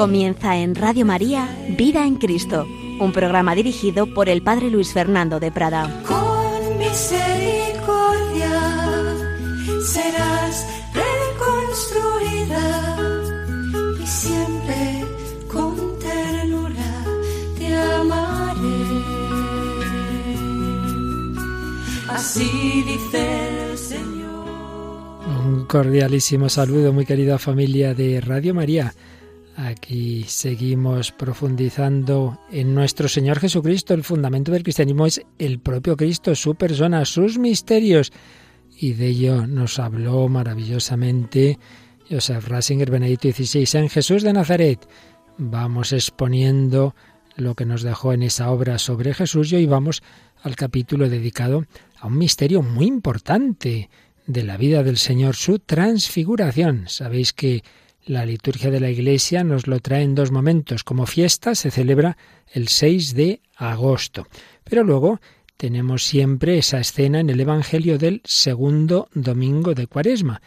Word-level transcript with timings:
Comienza 0.00 0.56
en 0.56 0.74
Radio 0.76 1.04
María 1.04 1.46
Vida 1.76 2.06
en 2.06 2.14
Cristo, 2.14 2.66
un 3.00 3.12
programa 3.12 3.54
dirigido 3.54 4.06
por 4.06 4.30
el 4.30 4.40
Padre 4.40 4.70
Luis 4.70 4.94
Fernando 4.94 5.38
de 5.38 5.52
Prada. 5.52 6.02
Con 6.08 6.78
misericordia 6.78 8.48
serás 9.86 10.66
reconstruida 10.94 12.96
y 14.02 14.06
siempre 14.06 15.04
con 15.52 15.76
ternura 15.98 17.04
te 17.58 17.76
amaré. 17.76 18.80
Así 22.08 22.82
dice 22.86 23.70
el 23.70 23.76
Señor. 23.76 24.48
Un 25.44 25.66
cordialísimo 25.66 26.48
saludo, 26.48 26.94
muy 26.94 27.04
querida 27.04 27.38
familia 27.38 27.92
de 27.92 28.22
Radio 28.22 28.54
María. 28.54 28.94
Aquí 29.90 30.22
seguimos 30.28 31.10
profundizando 31.10 32.38
en 32.52 32.76
nuestro 32.76 33.08
Señor 33.08 33.40
Jesucristo. 33.40 33.92
El 33.92 34.04
fundamento 34.04 34.52
del 34.52 34.62
cristianismo 34.62 35.04
es 35.04 35.20
el 35.36 35.58
propio 35.58 35.96
Cristo, 35.96 36.32
su 36.36 36.54
persona, 36.54 37.04
sus 37.04 37.38
misterios. 37.38 38.12
Y 38.78 38.92
de 38.92 39.08
ello 39.08 39.48
nos 39.48 39.80
habló 39.80 40.28
maravillosamente 40.28 41.58
Joseph 42.08 42.46
Ratzinger, 42.46 42.88
Benedicto 42.88 43.32
XVI, 43.32 43.80
en 43.80 43.88
Jesús 43.88 44.22
de 44.22 44.32
Nazaret. 44.32 44.88
Vamos 45.38 45.92
exponiendo 45.92 46.94
lo 47.34 47.56
que 47.56 47.66
nos 47.66 47.82
dejó 47.82 48.12
en 48.12 48.22
esa 48.22 48.52
obra 48.52 48.78
sobre 48.78 49.12
Jesús 49.12 49.50
y 49.50 49.56
hoy 49.56 49.66
vamos 49.66 50.04
al 50.44 50.54
capítulo 50.54 51.08
dedicado 51.08 51.64
a 51.98 52.06
un 52.06 52.16
misterio 52.16 52.62
muy 52.62 52.86
importante 52.86 53.90
de 54.28 54.44
la 54.44 54.56
vida 54.56 54.84
del 54.84 54.98
Señor, 54.98 55.34
su 55.34 55.58
transfiguración. 55.58 56.84
Sabéis 56.86 57.32
que 57.32 57.64
la 58.04 58.24
liturgia 58.26 58.70
de 58.70 58.80
la 58.80 58.90
Iglesia 58.90 59.44
nos 59.44 59.66
lo 59.66 59.80
trae 59.80 60.02
en 60.02 60.14
dos 60.14 60.30
momentos. 60.30 60.84
Como 60.84 61.06
fiesta 61.06 61.54
se 61.54 61.70
celebra 61.70 62.16
el 62.52 62.68
6 62.68 63.14
de 63.14 63.40
agosto. 63.56 64.26
Pero 64.64 64.84
luego 64.84 65.20
tenemos 65.56 66.04
siempre 66.04 66.58
esa 66.58 66.80
escena 66.80 67.20
en 67.20 67.30
el 67.30 67.40
Evangelio 67.40 67.98
del 67.98 68.22
segundo 68.24 69.08
domingo 69.12 69.74
de 69.74 69.86
Cuaresma. 69.86 70.40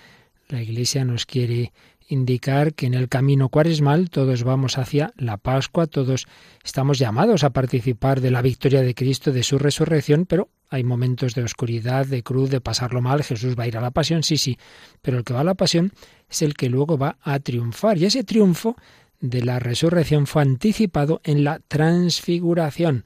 La 0.50 0.62
Iglesia 0.62 1.06
nos 1.06 1.26
quiere 1.26 1.72
indicar 2.08 2.74
que 2.74 2.86
en 2.86 2.94
el 2.94 3.09
camino 3.09 3.50
cuaresmal 3.50 4.09
todos 4.09 4.44
vamos 4.44 4.78
hacia 4.78 5.14
la 5.18 5.38
Pascua, 5.38 5.88
todos 5.88 6.28
estamos 6.64 7.00
llamados 7.00 7.44
a 7.44 7.52
participar 7.52 8.22
de 8.22 8.31
la 8.31 8.42
victoria 8.42 8.81
de 8.81 8.94
Cristo, 8.94 9.31
de 9.31 9.44
su 9.44 9.58
resurrección, 9.58 10.26
pero 10.26 10.50
hay 10.74 10.84
momentos 10.84 11.36
de 11.36 11.44
oscuridad, 11.44 12.08
de 12.08 12.24
cruz, 12.24 12.50
de 12.50 12.60
pasarlo 12.60 13.00
mal. 13.00 13.24
Jesús 13.24 13.56
va 13.58 13.66
a 13.66 13.68
ir 13.68 13.78
a 13.78 13.82
la 13.82 13.92
pasión, 13.92 14.24
sí, 14.24 14.38
sí, 14.38 14.58
pero 15.04 15.20
el 15.20 15.24
que 15.24 15.32
va 15.32 15.42
a 15.42 15.44
la 15.44 15.54
pasión 15.54 15.94
es 16.28 16.42
el 16.42 16.56
que 16.56 16.68
luego 16.68 16.98
va 16.98 17.18
a 17.22 17.38
triunfar. 17.38 18.00
Y 18.00 18.06
ese 18.06 18.24
triunfo 18.24 18.76
de 19.20 19.44
la 19.44 19.60
resurrección 19.60 20.26
fue 20.26 20.42
anticipado 20.42 21.22
en 21.26 21.44
la 21.44 21.60
transfiguración. 21.60 23.06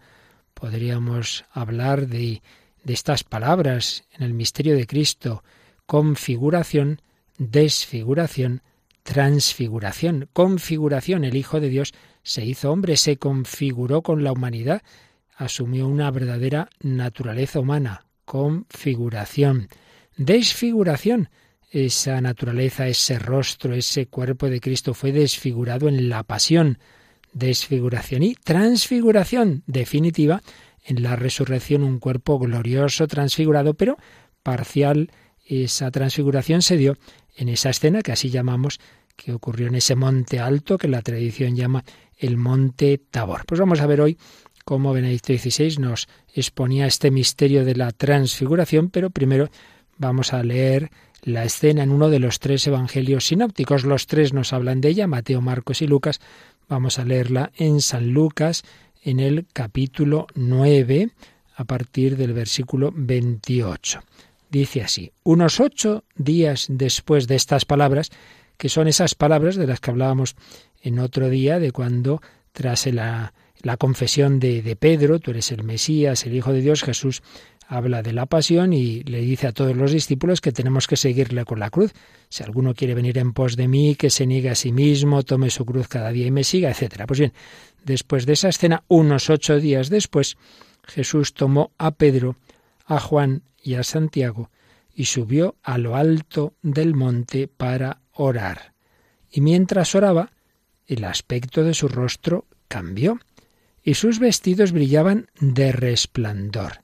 Podríamos 0.54 1.44
hablar 1.52 2.08
de, 2.08 2.42
de 2.86 2.94
estas 2.94 3.26
palabras 3.26 4.06
en 4.14 4.24
el 4.24 4.34
misterio 4.34 4.74
de 4.74 4.88
Cristo, 4.88 5.44
configuración, 5.86 7.02
desfiguración, 7.38 8.62
transfiguración, 9.04 10.30
configuración. 10.32 11.26
El 11.26 11.36
Hijo 11.36 11.60
de 11.60 11.68
Dios 11.68 11.94
se 12.24 12.46
hizo 12.46 12.72
hombre, 12.72 12.96
se 12.96 13.18
configuró 13.18 14.04
con 14.04 14.24
la 14.24 14.32
humanidad, 14.32 14.84
asumió 15.38 15.88
una 15.88 16.10
verdadera 16.12 16.70
naturaleza 16.82 17.60
humana, 17.60 18.06
configuración. 18.26 19.70
Desfiguración, 20.18 21.30
esa 21.70 22.20
naturaleza, 22.22 22.88
ese 22.88 23.20
rostro, 23.20 23.76
ese 23.76 24.08
cuerpo 24.08 24.50
de 24.50 24.60
Cristo 24.60 24.94
fue 24.94 25.12
desfigurado 25.12 25.88
en 25.88 26.10
la 26.10 26.24
pasión, 26.24 26.80
desfiguración 27.34 28.24
y 28.24 28.34
transfiguración 28.34 29.64
definitiva 29.68 30.42
en 30.84 31.04
la 31.04 31.16
resurrección, 31.16 31.84
un 31.84 32.00
cuerpo 32.00 32.40
glorioso, 32.40 33.08
transfigurado, 33.08 33.76
pero 33.76 33.98
parcial. 34.42 35.12
Esa 35.46 35.92
transfiguración 35.92 36.62
se 36.62 36.78
dio 36.78 36.98
en 37.36 37.50
esa 37.50 37.70
escena 37.70 38.02
que 38.02 38.12
así 38.12 38.30
llamamos, 38.30 38.80
que 39.16 39.34
ocurrió 39.34 39.68
en 39.68 39.76
ese 39.76 39.96
monte 39.96 40.40
alto 40.40 40.78
que 40.78 40.88
la 40.88 41.02
tradición 41.02 41.56
llama 41.56 41.84
el 42.18 42.38
monte 42.38 42.98
Tabor. 42.98 43.46
Pues 43.46 43.60
vamos 43.60 43.82
a 43.82 43.88
ver 43.88 44.02
hoy 44.02 44.18
cómo 44.68 44.92
Benedicto 44.92 45.32
XVI 45.32 45.78
nos 45.80 46.10
exponía 46.34 46.88
este 46.88 47.10
misterio 47.10 47.64
de 47.64 47.74
la 47.74 47.94
transfiguración, 47.94 48.90
pero 48.90 49.12
primero 49.12 49.50
vamos 49.98 50.34
a 50.34 50.44
leer 50.44 50.92
la 51.24 51.46
escena 51.46 51.84
en 51.84 51.90
uno 51.90 52.10
de 52.10 52.20
los 52.20 52.40
tres 52.40 52.68
evangelios 52.68 53.28
sinópticos. 53.28 53.86
Los 53.86 54.08
tres 54.08 54.34
nos 54.34 54.52
hablan 54.52 54.82
de 54.82 54.90
ella, 54.90 55.08
Mateo, 55.08 55.40
Marcos 55.40 55.82
y 55.82 55.88
Lucas. 55.88 56.20
Vamos 56.68 57.00
a 57.00 57.06
leerla 57.06 57.50
en 57.56 57.80
San 57.80 58.10
Lucas, 58.10 58.64
en 59.02 59.22
el 59.22 59.46
capítulo 59.54 60.28
9, 60.36 61.12
a 61.56 61.64
partir 61.64 62.18
del 62.18 62.34
versículo 62.34 62.92
28. 62.94 64.02
Dice 64.52 64.82
así, 64.82 65.14
unos 65.24 65.62
ocho 65.62 66.04
días 66.18 66.66
después 66.68 67.30
de 67.30 67.36
estas 67.36 67.64
palabras, 67.64 68.10
que 68.58 68.68
son 68.68 68.90
esas 68.90 69.16
palabras 69.16 69.56
de 69.56 69.66
las 69.66 69.80
que 69.80 69.92
hablábamos 69.92 70.36
en 70.82 71.00
otro 71.00 71.30
día, 71.30 71.58
de 71.58 71.72
cuando 71.72 72.22
tras 72.52 72.86
la, 72.88 73.34
la 73.62 73.78
confesión 73.78 74.40
de, 74.40 74.62
de 74.62 74.76
Pedro, 74.76 75.20
tú 75.20 75.32
eres 75.32 75.52
el 75.52 75.64
Mesías, 75.64 76.26
el 76.26 76.36
Hijo 76.36 76.54
de 76.54 76.62
Dios, 76.62 76.84
Jesús 76.84 77.22
habla 77.68 78.02
de 78.02 78.14
la 78.14 78.26
pasión 78.26 78.72
y 78.74 79.04
le 79.04 79.20
dice 79.20 79.48
a 79.48 79.52
todos 79.52 79.76
los 79.76 79.92
discípulos 79.92 80.40
que 80.40 80.52
tenemos 80.52 80.88
que 80.88 80.96
seguirle 80.96 81.44
con 81.44 81.60
la 81.60 81.70
cruz. 81.70 81.94
Si 82.30 82.44
alguno 82.44 82.74
quiere 82.74 82.96
venir 82.96 83.18
en 83.18 83.34
pos 83.34 83.56
de 83.56 83.68
mí, 83.68 83.96
que 83.96 84.10
se 84.10 84.26
niegue 84.26 84.50
a 84.50 84.56
sí 84.56 84.72
mismo, 84.72 85.24
tome 85.24 85.50
su 85.50 85.66
cruz 85.66 85.88
cada 85.88 86.12
día 86.12 86.28
y 86.28 86.32
me 86.32 86.44
siga, 86.44 86.72
etc. 86.72 87.04
Pues 87.06 87.20
bien, 87.20 87.34
después 87.84 88.26
de 88.26 88.34
esa 88.34 88.50
escena, 88.50 88.84
unos 88.88 89.30
ocho 89.30 89.60
días 89.60 89.90
después, 89.90 90.38
Jesús 90.84 91.34
tomó 91.34 91.72
a 91.78 91.92
Pedro, 91.92 92.38
a 92.86 93.00
Juan 93.00 93.44
y 93.62 93.76
a 93.76 93.84
Santiago 93.84 94.50
y 94.96 95.06
subió 95.06 95.56
a 95.62 95.78
lo 95.78 95.96
alto 95.96 96.54
del 96.62 96.96
monte 96.96 97.48
para 97.48 98.00
orar. 98.14 98.74
Y 99.30 99.42
mientras 99.42 99.94
oraba, 99.94 100.32
el 100.88 101.04
aspecto 101.04 101.64
de 101.64 101.74
su 101.74 101.90
rostro 101.90 102.46
cambió 102.70 103.20
y 103.88 103.94
sus 103.94 104.20
vestidos 104.20 104.74
brillaban 104.74 105.30
de 105.40 105.72
resplandor. 105.72 106.82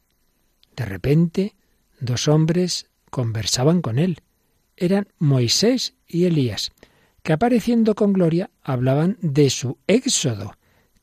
De 0.73 0.85
repente, 0.85 1.53
dos 1.99 2.29
hombres 2.29 2.89
conversaban 3.09 3.81
con 3.81 3.99
él. 3.99 4.21
Eran 4.77 5.09
Moisés 5.19 5.95
y 6.07 6.23
Elías, 6.23 6.71
que 7.21 7.33
apareciendo 7.33 7.93
con 7.93 8.13
gloria 8.13 8.51
hablaban 8.61 9.17
de 9.19 9.49
su 9.49 9.79
éxodo, 9.85 10.53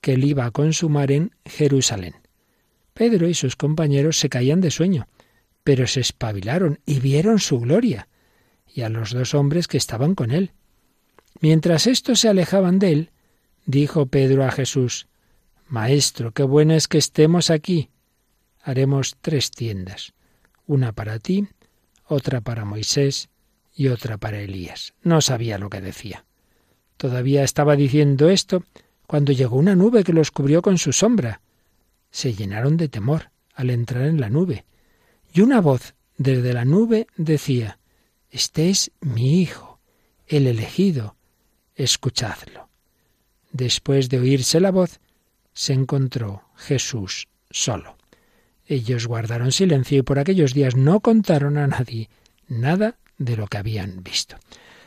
que 0.00 0.15
él 0.15 0.25
iba 0.25 0.47
a 0.47 0.53
consumar 0.53 1.12
en 1.12 1.33
Jerusalén. 1.44 2.15
Pedro 2.94 3.28
y 3.28 3.34
sus 3.34 3.55
compañeros 3.55 4.19
se 4.19 4.31
caían 4.31 4.62
de 4.62 4.71
sueño, 4.71 5.06
pero 5.65 5.87
se 5.87 6.00
espabilaron 6.00 6.81
y 6.87 7.00
vieron 7.00 7.41
su 7.41 7.60
gloria, 7.60 8.09
y 8.75 8.81
a 8.81 8.89
los 8.89 9.12
dos 9.12 9.34
hombres 9.34 9.69
que 9.69 9.77
estaban 9.77 10.15
con 10.15 10.31
él. 10.31 10.53
Mientras 11.43 11.87
estos 11.87 12.21
se 12.21 12.31
alejaban 12.31 12.78
de 12.78 12.91
él, 12.91 13.10
dijo 13.66 14.06
Pedro 14.06 14.47
a 14.47 14.50
Jesús, 14.50 15.09
Maestro, 15.70 16.32
qué 16.32 16.42
bueno 16.42 16.75
es 16.75 16.88
que 16.88 16.98
estemos 16.98 17.48
aquí. 17.48 17.91
Haremos 18.60 19.16
tres 19.21 19.53
tiendas, 19.53 20.15
una 20.66 20.91
para 20.91 21.21
ti, 21.21 21.47
otra 22.06 22.41
para 22.41 22.65
Moisés 22.65 23.28
y 23.72 23.86
otra 23.86 24.18
para 24.18 24.41
Elías. 24.41 24.95
No 25.04 25.21
sabía 25.21 25.59
lo 25.59 25.71
que 25.71 25.80
decía. 25.80 26.24
Todavía 26.97 27.45
estaba 27.45 27.77
diciendo 27.77 28.30
esto 28.30 28.65
cuando 29.06 29.30
llegó 29.30 29.59
una 29.59 29.77
nube 29.77 30.03
que 30.03 30.12
los 30.12 30.33
cubrió 30.33 30.60
con 30.60 30.77
su 30.77 30.92
sombra. 30.92 31.41
Se 32.10 32.34
llenaron 32.34 32.77
de 32.77 32.89
temor 32.89 33.30
al 33.54 33.71
entrar 33.71 34.06
en 34.06 34.21
la 34.21 34.28
nube. 34.28 34.65
Y 35.33 35.41
una 35.41 35.60
voz 35.60 35.95
desde 36.18 36.53
la 36.53 36.65
nube 36.65 37.06
decía, 37.16 37.78
Este 38.28 38.71
es 38.71 38.91
mi 39.00 39.41
Hijo, 39.41 39.78
el 40.27 40.48
elegido, 40.48 41.15
escuchadlo. 41.77 42.68
Después 43.53 44.09
de 44.09 44.18
oírse 44.18 44.59
la 44.59 44.72
voz, 44.72 44.98
se 45.60 45.74
encontró 45.74 46.45
Jesús 46.57 47.28
solo. 47.51 47.98
Ellos 48.65 49.07
guardaron 49.07 49.53
silencio 49.53 49.98
y 49.98 50.03
por 50.03 50.18
aquellos 50.18 50.54
días 50.54 50.74
no 50.74 51.01
contaron 51.01 51.59
a 51.59 51.66
nadie 51.66 52.09
nada 52.48 52.97
de 53.18 53.36
lo 53.36 53.47
que 53.47 53.59
habían 53.59 54.03
visto. 54.03 54.36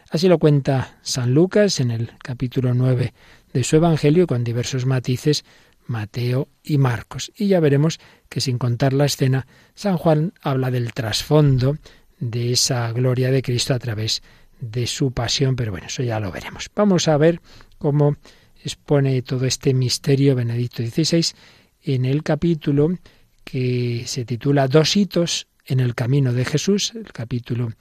Así 0.10 0.28
lo 0.28 0.40
cuenta 0.40 0.98
San 1.04 1.36
Lucas 1.36 1.80
en 1.80 1.92
el 1.92 2.14
capítulo 2.18 2.74
9 2.74 3.14
de 3.54 3.64
su 3.64 3.75
Evangelio 3.75 4.25
con 4.25 4.44
diversos 4.44 4.88
matices 4.88 5.46
Mateo 5.86 6.48
y 6.64 6.80
Marcos. 6.80 7.31
Y 7.38 7.50
ya 7.50 7.60
veremos 7.60 8.00
que 8.28 8.42
sin 8.42 8.58
contar 8.58 8.94
la 8.94 9.06
escena, 9.06 9.46
San 9.75 9.98
Juan 9.98 10.34
habla 10.42 10.72
del 10.72 10.92
trasfondo 10.92 11.78
de 12.20 12.52
esa 12.52 12.92
gloria 12.94 13.30
de 13.30 13.44
Cristo 13.44 13.75
a 13.75 13.80
través 13.80 14.24
de 14.60 14.88
su 14.88 15.12
pasión, 15.12 15.56
pero 15.56 15.72
bueno, 15.72 15.86
eso 15.86 16.02
ya 16.02 16.20
lo 16.20 16.31
veremos. 16.31 16.72
Vamos 16.74 17.08
a 17.08 17.18
ver 17.18 17.42
cómo 17.78 18.16
expone 18.63 19.21
todo 19.21 19.45
este 19.45 19.74
misterio 19.74 20.36
Benedicto 20.36 20.83
XVI 20.83 21.36
en 21.83 22.06
el 22.06 22.24
capítulo 22.24 22.98
que 23.44 24.04
se 24.06 24.25
titula 24.25 24.68
Dos 24.68 24.95
hitos 24.95 25.48
en 25.65 25.80
el 25.80 25.95
camino 25.95 26.33
de 26.33 26.45
Jesús, 26.45 26.94
el 26.95 27.12
capítulo 27.12 27.71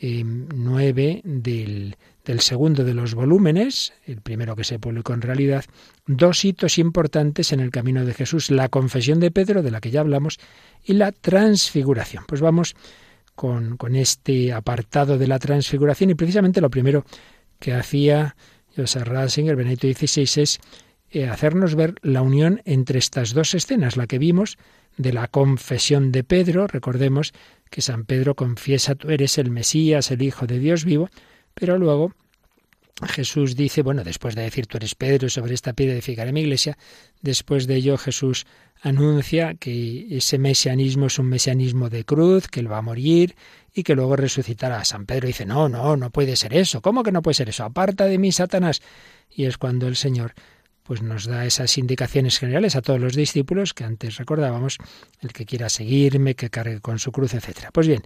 9 0.00 1.10
eh, 1.10 1.22
del, 1.24 1.96
del 2.24 2.40
segundo 2.40 2.84
de 2.84 2.94
los 2.94 3.14
volúmenes, 3.14 3.92
el 4.06 4.20
primero 4.20 4.56
que 4.56 4.64
se 4.64 4.78
publicó 4.78 5.12
en 5.12 5.20
realidad, 5.20 5.64
dos 6.06 6.44
hitos 6.44 6.78
importantes 6.78 7.52
en 7.52 7.60
el 7.60 7.70
camino 7.70 8.04
de 8.04 8.14
Jesús, 8.14 8.50
la 8.50 8.68
confesión 8.68 9.20
de 9.20 9.30
Pedro, 9.30 9.62
de 9.62 9.70
la 9.70 9.80
que 9.80 9.90
ya 9.90 10.00
hablamos, 10.00 10.38
y 10.84 10.94
la 10.94 11.12
transfiguración. 11.12 12.24
Pues 12.26 12.40
vamos 12.40 12.74
con, 13.34 13.76
con 13.76 13.94
este 13.94 14.52
apartado 14.52 15.18
de 15.18 15.26
la 15.26 15.38
transfiguración 15.38 16.10
y 16.10 16.14
precisamente 16.14 16.60
lo 16.60 16.70
primero 16.70 17.04
que 17.58 17.74
hacía 17.74 18.36
Joseph 18.76 19.06
Ratzinger, 19.06 19.56
Benedicto 19.56 19.88
XVI, 19.88 20.42
es 20.42 20.60
eh, 21.10 21.26
hacernos 21.26 21.74
ver 21.74 21.94
la 22.02 22.22
unión 22.22 22.62
entre 22.64 22.98
estas 22.98 23.34
dos 23.34 23.54
escenas, 23.54 23.96
la 23.96 24.06
que 24.06 24.18
vimos 24.18 24.58
de 24.96 25.12
la 25.12 25.28
confesión 25.28 26.12
de 26.12 26.24
Pedro, 26.24 26.66
recordemos 26.66 27.32
que 27.70 27.82
San 27.82 28.04
Pedro 28.04 28.34
confiesa, 28.34 28.94
tú 28.94 29.10
eres 29.10 29.38
el 29.38 29.50
Mesías, 29.50 30.10
el 30.10 30.22
Hijo 30.22 30.46
de 30.46 30.58
Dios 30.58 30.84
vivo, 30.84 31.08
pero 31.54 31.78
luego 31.78 32.12
Jesús 33.08 33.56
dice, 33.56 33.82
bueno, 33.82 34.04
después 34.04 34.34
de 34.34 34.42
decir 34.42 34.66
tú 34.66 34.76
eres 34.76 34.94
Pedro, 34.94 35.28
sobre 35.30 35.54
esta 35.54 35.72
piedra 35.72 35.94
edificaré 35.94 36.32
mi 36.32 36.40
iglesia, 36.40 36.76
después 37.22 37.66
de 37.66 37.76
ello 37.76 37.96
Jesús 37.96 38.46
anuncia 38.82 39.54
que 39.54 40.06
ese 40.16 40.38
mesianismo 40.38 41.06
es 41.06 41.18
un 41.18 41.26
mesianismo 41.26 41.90
de 41.90 42.04
cruz, 42.04 42.48
que 42.48 42.60
él 42.60 42.70
va 42.70 42.78
a 42.78 42.82
morir 42.82 43.36
y 43.74 43.82
que 43.82 43.94
luego 43.94 44.16
resucitará. 44.16 44.84
San 44.84 45.06
Pedro 45.06 45.26
dice, 45.26 45.46
no, 45.46 45.68
no, 45.68 45.96
no 45.96 46.10
puede 46.10 46.36
ser 46.36 46.54
eso. 46.54 46.80
¿Cómo 46.80 47.02
que 47.02 47.12
no 47.12 47.22
puede 47.22 47.34
ser 47.34 47.48
eso? 47.48 47.64
Aparta 47.64 48.06
de 48.06 48.18
mí, 48.18 48.32
Satanás. 48.32 48.80
Y 49.30 49.44
es 49.44 49.58
cuando 49.58 49.86
el 49.86 49.96
Señor 49.96 50.34
pues 50.82 51.02
nos 51.02 51.26
da 51.26 51.46
esas 51.46 51.78
indicaciones 51.78 52.38
generales 52.38 52.74
a 52.74 52.82
todos 52.82 52.98
los 52.98 53.14
discípulos 53.14 53.74
que 53.74 53.84
antes 53.84 54.16
recordábamos, 54.16 54.78
el 55.20 55.32
que 55.32 55.46
quiera 55.46 55.68
seguirme, 55.68 56.34
que 56.34 56.50
cargue 56.50 56.80
con 56.80 56.98
su 56.98 57.12
cruz, 57.12 57.34
etc. 57.34 57.68
Pues 57.72 57.86
bien, 57.86 58.02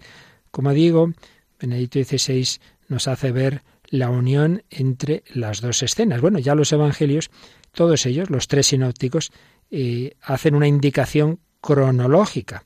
como 0.51 0.71
digo, 0.71 1.11
Benedicto 1.59 2.03
XVI 2.03 2.59
nos 2.87 3.07
hace 3.07 3.31
ver 3.31 3.63
la 3.89 4.09
unión 4.09 4.63
entre 4.69 5.23
las 5.33 5.61
dos 5.61 5.81
escenas. 5.81 6.21
Bueno, 6.21 6.37
ya 6.37 6.53
los 6.53 6.71
evangelios, 6.71 7.31
todos 7.71 8.05
ellos, 8.05 8.29
los 8.29 8.47
tres 8.47 8.67
sinópticos, 8.67 9.31
hacen 10.21 10.55
una 10.55 10.67
indicación 10.67 11.39
cronológica. 11.61 12.65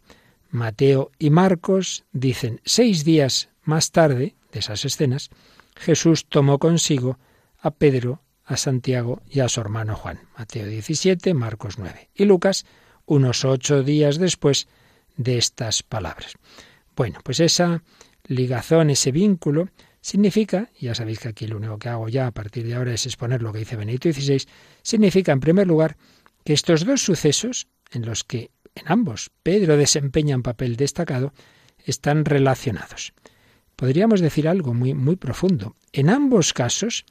Mateo 0.50 1.12
y 1.20 1.30
Marcos 1.30 2.06
dicen 2.12 2.62
seis 2.66 3.04
días 3.06 3.50
más 3.64 3.92
tarde 3.92 4.36
de 4.52 4.60
esas 4.60 4.84
escenas, 4.86 5.30
Jesús 5.76 6.26
tomó 6.28 6.60
consigo 6.60 7.20
a 7.60 7.72
Pedro, 7.72 8.22
a 8.46 8.58
Santiago 8.58 9.22
y 9.30 9.42
a 9.42 9.50
su 9.50 9.62
hermano 9.62 9.96
Juan. 9.96 10.20
Mateo 10.38 10.66
17, 10.66 11.34
Marcos 11.34 11.78
9. 11.78 12.10
Y 12.16 12.26
Lucas, 12.26 12.66
unos 13.06 13.46
ocho 13.46 13.84
días 13.84 14.18
después 14.18 14.68
de 15.18 15.38
estas 15.38 15.84
palabras. 15.84 16.34
Bueno, 16.96 17.20
pues 17.24 17.40
esa 17.40 17.84
ligazón, 18.26 18.90
ese 18.90 19.12
vínculo, 19.12 19.70
significa, 20.02 20.70
ya 20.80 20.96
sabéis 20.96 21.20
que 21.20 21.30
aquí 21.30 21.48
lo 21.48 21.58
único 21.58 21.78
que 21.78 21.90
hago 21.90 22.10
ya 22.10 22.28
a 22.28 22.32
partir 22.32 22.66
de 22.66 22.76
ahora 22.76 22.94
es 22.94 23.06
exponer 23.06 23.42
lo 23.42 23.52
que 23.52 23.60
dice 23.60 23.76
Benedicto 23.76 24.12
XVI, 24.12 24.46
significa, 24.82 25.32
en 25.32 25.40
primer 25.40 25.68
lugar, 25.68 25.98
que 26.44 26.54
estos 26.54 26.86
dos 26.86 27.02
sucesos, 27.02 27.68
en 27.92 28.06
los 28.06 28.24
que 28.24 28.52
en 28.76 28.84
ambos 28.86 29.32
Pedro 29.44 29.78
desempeña 29.78 30.36
un 30.36 30.44
papel 30.44 30.76
destacado, 30.76 31.34
están 31.86 32.26
relacionados. 32.26 33.14
Podríamos 33.76 34.22
decir 34.22 34.48
algo 34.48 34.74
muy, 34.74 34.94
muy 34.94 35.16
profundo. 35.16 35.76
En 35.94 36.10
ambos 36.10 36.54
casos, 36.54 37.06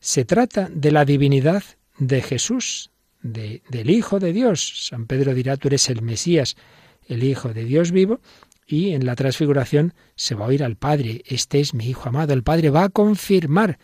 se 0.00 0.24
trata 0.24 0.68
de 0.72 0.90
la 0.90 1.04
divinidad 1.04 1.62
de 1.98 2.22
Jesús, 2.22 2.90
de, 3.22 3.62
del 3.68 3.90
Hijo 3.90 4.18
de 4.18 4.32
Dios. 4.32 4.86
San 4.88 5.06
Pedro 5.06 5.34
dirá, 5.34 5.56
tú 5.56 5.68
eres 5.68 5.88
el 5.88 6.02
Mesías, 6.02 6.56
el 7.06 7.22
Hijo 7.22 7.52
de 7.52 7.64
Dios 7.64 7.92
vivo, 7.92 8.20
y 8.66 8.92
en 8.92 9.04
la 9.04 9.16
transfiguración 9.16 9.94
se 10.14 10.34
va 10.34 10.44
a 10.44 10.48
oír 10.48 10.62
al 10.62 10.76
Padre, 10.76 11.22
este 11.26 11.60
es 11.60 11.74
mi 11.74 11.86
Hijo 11.86 12.08
amado. 12.08 12.32
El 12.32 12.42
Padre 12.42 12.70
va 12.70 12.84
a 12.84 12.88
confirmar 12.88 13.78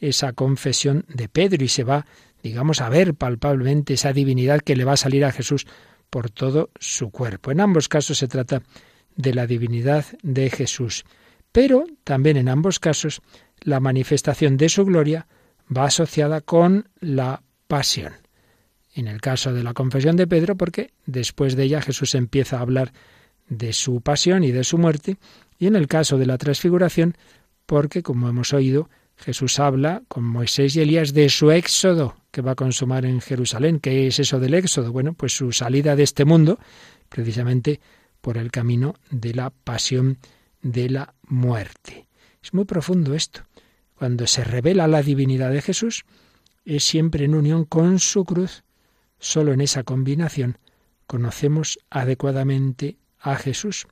esa 0.00 0.32
confesión 0.32 1.04
de 1.08 1.28
Pedro 1.28 1.64
y 1.64 1.68
se 1.68 1.84
va, 1.84 2.06
digamos, 2.42 2.80
a 2.80 2.88
ver 2.88 3.14
palpablemente 3.14 3.94
esa 3.94 4.12
divinidad 4.12 4.60
que 4.60 4.76
le 4.76 4.84
va 4.84 4.92
a 4.92 4.96
salir 4.96 5.24
a 5.24 5.32
Jesús 5.32 5.66
por 6.10 6.30
todo 6.30 6.70
su 6.78 7.10
cuerpo. 7.10 7.50
En 7.50 7.60
ambos 7.60 7.88
casos 7.88 8.18
se 8.18 8.28
trata 8.28 8.62
de 9.16 9.34
la 9.34 9.46
divinidad 9.46 10.04
de 10.22 10.48
Jesús, 10.50 11.04
pero 11.52 11.84
también 12.04 12.36
en 12.36 12.48
ambos 12.48 12.78
casos 12.78 13.20
la 13.60 13.80
manifestación 13.80 14.56
de 14.56 14.68
su 14.68 14.84
gloria 14.84 15.26
va 15.74 15.84
asociada 15.84 16.40
con 16.40 16.88
la 17.00 17.42
pasión. 17.66 18.14
En 18.94 19.06
el 19.06 19.20
caso 19.20 19.52
de 19.52 19.62
la 19.62 19.74
confesión 19.74 20.16
de 20.16 20.26
Pedro, 20.26 20.56
porque 20.56 20.92
después 21.06 21.56
de 21.56 21.64
ella 21.64 21.82
Jesús 21.82 22.14
empieza 22.14 22.58
a 22.58 22.62
hablar 22.62 22.92
de 23.48 23.72
su 23.72 24.00
pasión 24.00 24.44
y 24.44 24.50
de 24.50 24.64
su 24.64 24.78
muerte, 24.78 25.18
y 25.58 25.66
en 25.66 25.76
el 25.76 25.88
caso 25.88 26.18
de 26.18 26.26
la 26.26 26.38
transfiguración, 26.38 27.16
porque, 27.66 28.02
como 28.02 28.28
hemos 28.28 28.52
oído, 28.52 28.88
Jesús 29.18 29.58
habla 29.58 30.02
con 30.08 30.24
Moisés 30.24 30.76
y 30.76 30.80
Elías 30.80 31.12
de 31.12 31.28
su 31.28 31.50
éxodo 31.50 32.16
que 32.30 32.40
va 32.40 32.52
a 32.52 32.56
consumar 32.56 33.04
en 33.04 33.20
Jerusalén. 33.20 33.80
¿Qué 33.80 34.06
es 34.06 34.18
eso 34.18 34.38
del 34.38 34.54
éxodo? 34.54 34.92
Bueno, 34.92 35.12
pues 35.14 35.36
su 35.36 35.52
salida 35.52 35.96
de 35.96 36.04
este 36.04 36.24
mundo, 36.24 36.58
precisamente 37.08 37.80
por 38.20 38.38
el 38.38 38.50
camino 38.50 38.94
de 39.10 39.34
la 39.34 39.50
pasión 39.50 40.18
de 40.62 40.90
la 40.90 41.14
muerte. 41.22 42.06
Es 42.42 42.54
muy 42.54 42.64
profundo 42.64 43.14
esto. 43.14 43.42
Cuando 43.94 44.26
se 44.26 44.44
revela 44.44 44.86
la 44.86 45.02
divinidad 45.02 45.50
de 45.50 45.62
Jesús, 45.62 46.04
es 46.64 46.84
siempre 46.84 47.24
en 47.24 47.34
unión 47.34 47.64
con 47.64 47.98
su 47.98 48.24
cruz. 48.24 48.62
Solo 49.18 49.52
en 49.52 49.60
esa 49.60 49.82
combinación 49.82 50.58
conocemos 51.06 51.78
adecuadamente 51.90 52.98
a 53.18 53.34
Jesús. 53.36 53.88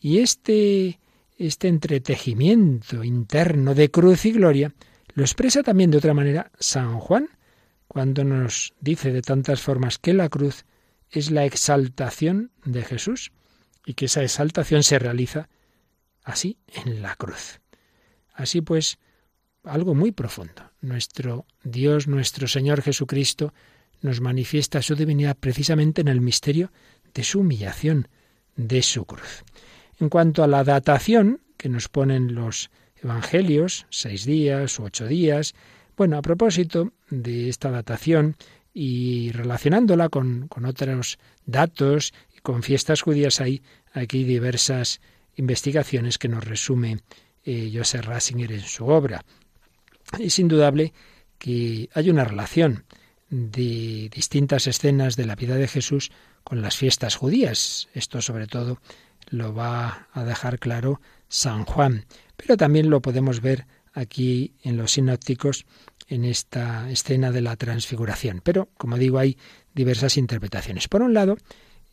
Y 0.00 0.18
este, 0.18 0.98
este 1.46 1.68
entretejimiento 1.68 3.02
interno 3.02 3.74
de 3.74 3.90
cruz 3.90 4.26
y 4.26 4.32
gloria 4.32 4.74
lo 5.14 5.22
expresa 5.24 5.62
también 5.62 5.90
de 5.90 5.98
otra 5.98 6.14
manera 6.14 6.52
San 6.58 6.98
Juan, 6.98 7.30
cuando 7.88 8.24
nos 8.24 8.74
dice 8.80 9.10
de 9.10 9.22
tantas 9.22 9.62
formas 9.62 9.98
que 9.98 10.12
la 10.12 10.28
cruz 10.28 10.64
es 11.10 11.30
la 11.30 11.44
exaltación 11.44 12.52
de 12.64 12.82
Jesús 12.82 13.32
y 13.84 13.94
que 13.94 14.04
esa 14.04 14.22
exaltación 14.22 14.82
se 14.82 14.98
realiza 14.98 15.48
así 16.22 16.58
en 16.84 17.02
la 17.02 17.16
cruz. 17.16 17.60
Así 18.34 18.60
pues, 18.60 18.98
algo 19.64 19.94
muy 19.94 20.12
profundo. 20.12 20.70
Nuestro 20.82 21.46
Dios, 21.64 22.06
nuestro 22.06 22.46
Señor 22.48 22.82
Jesucristo, 22.82 23.52
nos 24.02 24.20
manifiesta 24.20 24.82
su 24.82 24.94
divinidad 24.94 25.36
precisamente 25.38 26.02
en 26.02 26.08
el 26.08 26.20
misterio 26.20 26.70
de 27.14 27.24
su 27.24 27.40
humillación, 27.40 28.08
de 28.56 28.82
su 28.82 29.06
cruz. 29.06 29.42
En 30.00 30.08
cuanto 30.08 30.42
a 30.42 30.46
la 30.46 30.64
datación 30.64 31.40
que 31.58 31.68
nos 31.68 31.88
ponen 31.88 32.34
los 32.34 32.70
evangelios, 33.02 33.86
seis 33.90 34.24
días 34.24 34.78
u 34.78 34.84
ocho 34.84 35.06
días, 35.06 35.54
bueno, 35.96 36.16
a 36.16 36.22
propósito 36.22 36.92
de 37.10 37.50
esta 37.50 37.70
datación 37.70 38.36
y 38.72 39.30
relacionándola 39.32 40.08
con, 40.08 40.48
otros 40.64 41.18
datos 41.44 42.14
y 42.34 42.40
con 42.40 42.62
fiestas 42.62 43.02
judías, 43.02 43.42
hay 43.42 43.62
aquí 43.92 44.24
diversas 44.24 45.02
investigaciones 45.36 46.16
que 46.16 46.28
nos 46.28 46.44
resume 46.44 47.00
eh, 47.44 47.70
Joseph 47.74 48.06
Ratzinger 48.06 48.52
en 48.52 48.60
su 48.60 48.86
obra. 48.86 49.22
Es 50.18 50.38
indudable 50.38 50.94
que 51.38 51.90
hay 51.92 52.08
una 52.08 52.24
relación 52.24 52.84
de 53.28 54.08
distintas 54.12 54.66
escenas 54.66 55.16
de 55.16 55.26
la 55.26 55.36
vida 55.36 55.56
de 55.56 55.68
Jesús 55.68 56.10
con 56.42 56.62
las 56.62 56.76
fiestas 56.76 57.16
judías. 57.16 57.88
Esto 57.92 58.22
sobre 58.22 58.46
todo 58.46 58.80
lo 59.30 59.54
va 59.54 60.08
a 60.12 60.24
dejar 60.24 60.58
claro 60.58 61.00
San 61.28 61.64
Juan, 61.64 62.04
pero 62.36 62.56
también 62.56 62.90
lo 62.90 63.00
podemos 63.00 63.40
ver 63.40 63.66
aquí 63.92 64.54
en 64.62 64.76
los 64.76 64.92
sinópticos 64.92 65.66
en 66.08 66.24
esta 66.24 66.90
escena 66.90 67.30
de 67.30 67.40
la 67.40 67.56
transfiguración. 67.56 68.40
Pero, 68.42 68.68
como 68.76 68.98
digo, 68.98 69.18
hay 69.18 69.38
diversas 69.74 70.16
interpretaciones. 70.16 70.88
Por 70.88 71.02
un 71.02 71.14
lado, 71.14 71.36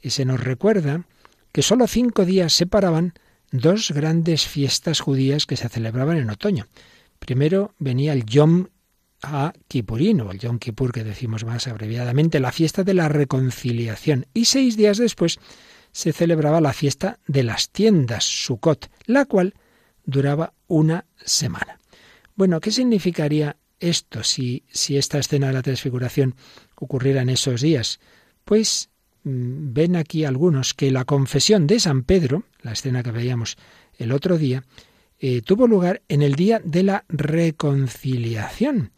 se 0.03 0.25
nos 0.25 0.39
recuerda 0.39 1.06
que 1.51 1.62
sólo 1.62 1.88
cinco 1.88 2.25
días 2.25 2.53
separaban 2.53 3.13
dos 3.51 3.91
grandes 3.91 4.48
fiestas 4.48 5.00
judías 5.00 5.46
que 5.46 5.56
se 5.56 5.70
celebraban 5.70 6.17
en 6.17 6.29
otoño. 6.29 6.67
Primero 7.20 7.74
venía 7.79 8.13
el 8.13 8.25
Yom 8.25 8.67
a 9.24 9.53
Kippurín, 9.67 10.22
o 10.22 10.32
el 10.32 10.39
Yom 10.39 10.60
Kippur 10.60 10.91
que 10.91 11.03
decimos 11.03 11.44
más 11.44 11.67
abreviadamente, 11.67 12.39
la 12.39 12.51
fiesta 12.51 12.84
de 12.84 12.94
la 12.94 13.10
reconciliación. 13.10 14.27
Y 14.34 14.46
seis 14.46 14.77
días 14.77 14.98
después 14.98 15.39
se 15.98 16.13
celebraba 16.13 16.62
la 16.62 16.74
fiesta 16.74 17.18
de 17.25 17.42
las 17.42 17.72
tiendas, 17.72 18.24
Sukkot, 18.24 18.92
la 19.08 19.25
cual 19.25 19.56
duraba 20.06 20.54
una 20.68 21.08
semana. 21.25 21.80
Bueno, 22.36 22.60
¿qué 22.60 22.70
significaría 22.70 23.58
esto 23.80 24.24
si, 24.24 24.63
si 24.72 24.96
esta 24.96 25.18
escena 25.18 25.48
de 25.48 25.54
la 25.54 25.63
transfiguración 25.63 26.36
ocurriera 26.75 27.24
en 27.24 27.30
esos 27.30 27.62
días? 27.62 28.00
Pues 28.46 28.92
mm, 29.24 29.74
ven 29.74 29.96
aquí 29.96 30.24
algunos 30.24 30.75
que 30.75 30.92
la 30.92 31.04
confesión 31.04 31.66
de 31.66 31.80
San 31.80 32.04
Pedro, 32.04 32.44
la 32.62 32.74
escena 32.74 33.01
que 33.01 33.10
veíamos 33.10 33.58
el 33.98 34.12
otro 34.12 34.38
día, 34.38 34.66
eh, 35.18 35.42
tuvo 35.42 35.66
lugar 35.66 36.04
en 36.10 36.22
el 36.22 36.36
día 36.36 36.62
de 36.63 36.84
la 36.84 37.06
reconciliación. 37.10 38.92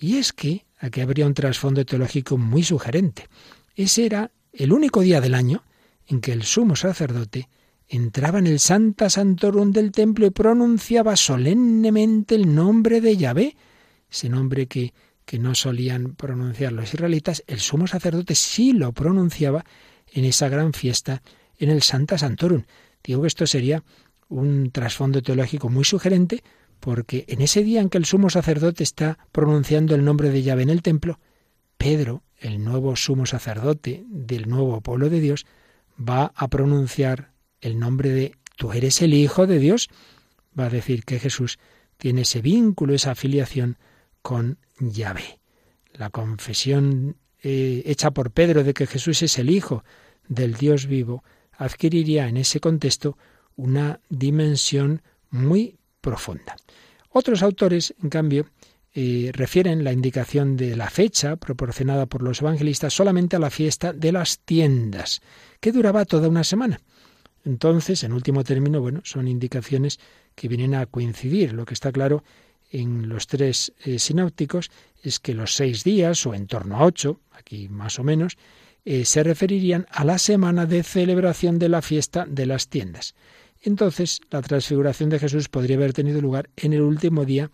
Y 0.00 0.16
es 0.16 0.32
que 0.32 0.64
aquí 0.78 1.02
habría 1.02 1.26
un 1.26 1.34
trasfondo 1.34 1.84
teológico 1.84 2.38
muy 2.38 2.62
sugerente. 2.62 3.28
Ese 3.74 4.06
era 4.06 4.30
el 4.54 4.72
único 4.72 5.02
día 5.02 5.20
del 5.20 5.34
año 5.34 5.62
en 6.06 6.20
que 6.20 6.32
el 6.32 6.42
sumo 6.42 6.76
sacerdote 6.76 7.48
entraba 7.88 8.38
en 8.38 8.46
el 8.46 8.58
Santa 8.58 9.10
Santorum 9.10 9.72
del 9.72 9.92
templo 9.92 10.26
y 10.26 10.30
pronunciaba 10.30 11.16
solemnemente 11.16 12.34
el 12.34 12.54
nombre 12.54 13.00
de 13.00 13.16
Yahvé, 13.16 13.56
ese 14.10 14.28
nombre 14.28 14.66
que, 14.66 14.92
que 15.24 15.38
no 15.38 15.54
solían 15.54 16.14
pronunciar 16.14 16.72
los 16.72 16.92
israelitas, 16.92 17.44
el 17.46 17.60
sumo 17.60 17.86
sacerdote 17.86 18.34
sí 18.34 18.72
lo 18.72 18.92
pronunciaba 18.92 19.64
en 20.12 20.24
esa 20.24 20.48
gran 20.48 20.72
fiesta 20.72 21.22
en 21.58 21.70
el 21.70 21.82
Santa 21.82 22.18
Santorum. 22.18 22.64
Digo 23.02 23.22
que 23.22 23.28
esto 23.28 23.46
sería 23.46 23.82
un 24.28 24.70
trasfondo 24.70 25.22
teológico 25.22 25.68
muy 25.68 25.84
sugerente, 25.84 26.42
porque 26.80 27.24
en 27.28 27.40
ese 27.40 27.62
día 27.62 27.80
en 27.80 27.88
que 27.88 27.98
el 27.98 28.04
sumo 28.04 28.30
sacerdote 28.30 28.82
está 28.82 29.18
pronunciando 29.32 29.94
el 29.94 30.04
nombre 30.04 30.30
de 30.30 30.42
Yahvé 30.42 30.62
en 30.62 30.70
el 30.70 30.82
templo, 30.82 31.18
Pedro, 31.78 32.22
el 32.38 32.62
nuevo 32.62 32.96
sumo 32.96 33.26
sacerdote 33.26 34.04
del 34.08 34.48
nuevo 34.48 34.80
pueblo 34.80 35.08
de 35.08 35.20
Dios, 35.20 35.46
va 35.96 36.32
a 36.34 36.48
pronunciar 36.48 37.32
el 37.60 37.78
nombre 37.78 38.10
de 38.10 38.34
tú 38.56 38.72
eres 38.72 39.02
el 39.02 39.14
Hijo 39.14 39.46
de 39.46 39.58
Dios. 39.58 39.88
Va 40.58 40.66
a 40.66 40.70
decir 40.70 41.04
que 41.04 41.18
Jesús 41.18 41.58
tiene 41.96 42.22
ese 42.22 42.40
vínculo, 42.40 42.94
esa 42.94 43.12
afiliación 43.12 43.78
con 44.22 44.58
Yahvé. 44.78 45.38
La 45.92 46.10
confesión 46.10 47.16
eh, 47.42 47.82
hecha 47.86 48.10
por 48.10 48.30
Pedro 48.30 48.64
de 48.64 48.74
que 48.74 48.86
Jesús 48.86 49.22
es 49.22 49.38
el 49.38 49.50
Hijo 49.50 49.84
del 50.28 50.54
Dios 50.54 50.86
vivo 50.86 51.22
adquiriría 51.52 52.28
en 52.28 52.36
ese 52.36 52.60
contexto 52.60 53.16
una 53.56 54.00
dimensión 54.08 55.02
muy 55.30 55.78
profunda. 56.00 56.56
Otros 57.10 57.42
autores, 57.42 57.94
en 58.02 58.10
cambio, 58.10 58.46
eh, 58.98 59.30
refieren 59.34 59.84
la 59.84 59.92
indicación 59.92 60.56
de 60.56 60.74
la 60.74 60.88
fecha 60.88 61.36
proporcionada 61.36 62.06
por 62.06 62.22
los 62.22 62.40
evangelistas 62.40 62.94
solamente 62.94 63.36
a 63.36 63.38
la 63.38 63.50
fiesta 63.50 63.92
de 63.92 64.10
las 64.10 64.38
tiendas, 64.38 65.20
que 65.60 65.70
duraba 65.70 66.06
toda 66.06 66.30
una 66.30 66.44
semana. 66.44 66.80
Entonces, 67.44 68.04
en 68.04 68.14
último 68.14 68.42
término, 68.42 68.80
bueno, 68.80 69.02
son 69.04 69.28
indicaciones 69.28 70.00
que 70.34 70.48
vienen 70.48 70.74
a 70.74 70.86
coincidir. 70.86 71.52
Lo 71.52 71.66
que 71.66 71.74
está 71.74 71.92
claro 71.92 72.24
en 72.70 73.10
los 73.10 73.26
tres 73.26 73.74
eh, 73.84 73.98
sinápticos 73.98 74.70
es 75.02 75.20
que 75.20 75.34
los 75.34 75.54
seis 75.54 75.84
días, 75.84 76.24
o 76.24 76.32
en 76.32 76.46
torno 76.46 76.78
a 76.78 76.86
ocho, 76.86 77.20
aquí 77.32 77.68
más 77.68 77.98
o 77.98 78.02
menos, 78.02 78.38
eh, 78.86 79.04
se 79.04 79.22
referirían 79.22 79.86
a 79.90 80.06
la 80.06 80.16
semana 80.16 80.64
de 80.64 80.82
celebración 80.82 81.58
de 81.58 81.68
la 81.68 81.82
fiesta 81.82 82.24
de 82.26 82.46
las 82.46 82.68
tiendas. 82.68 83.14
Entonces, 83.60 84.20
la 84.30 84.42
transfiguración 84.42 85.10
de 85.10 85.18
Jesús 85.18 85.48
podría 85.48 85.76
haber 85.76 85.92
tenido 85.92 86.20
lugar 86.20 86.48
en 86.56 86.72
el 86.72 86.82
último 86.82 87.24
día 87.24 87.50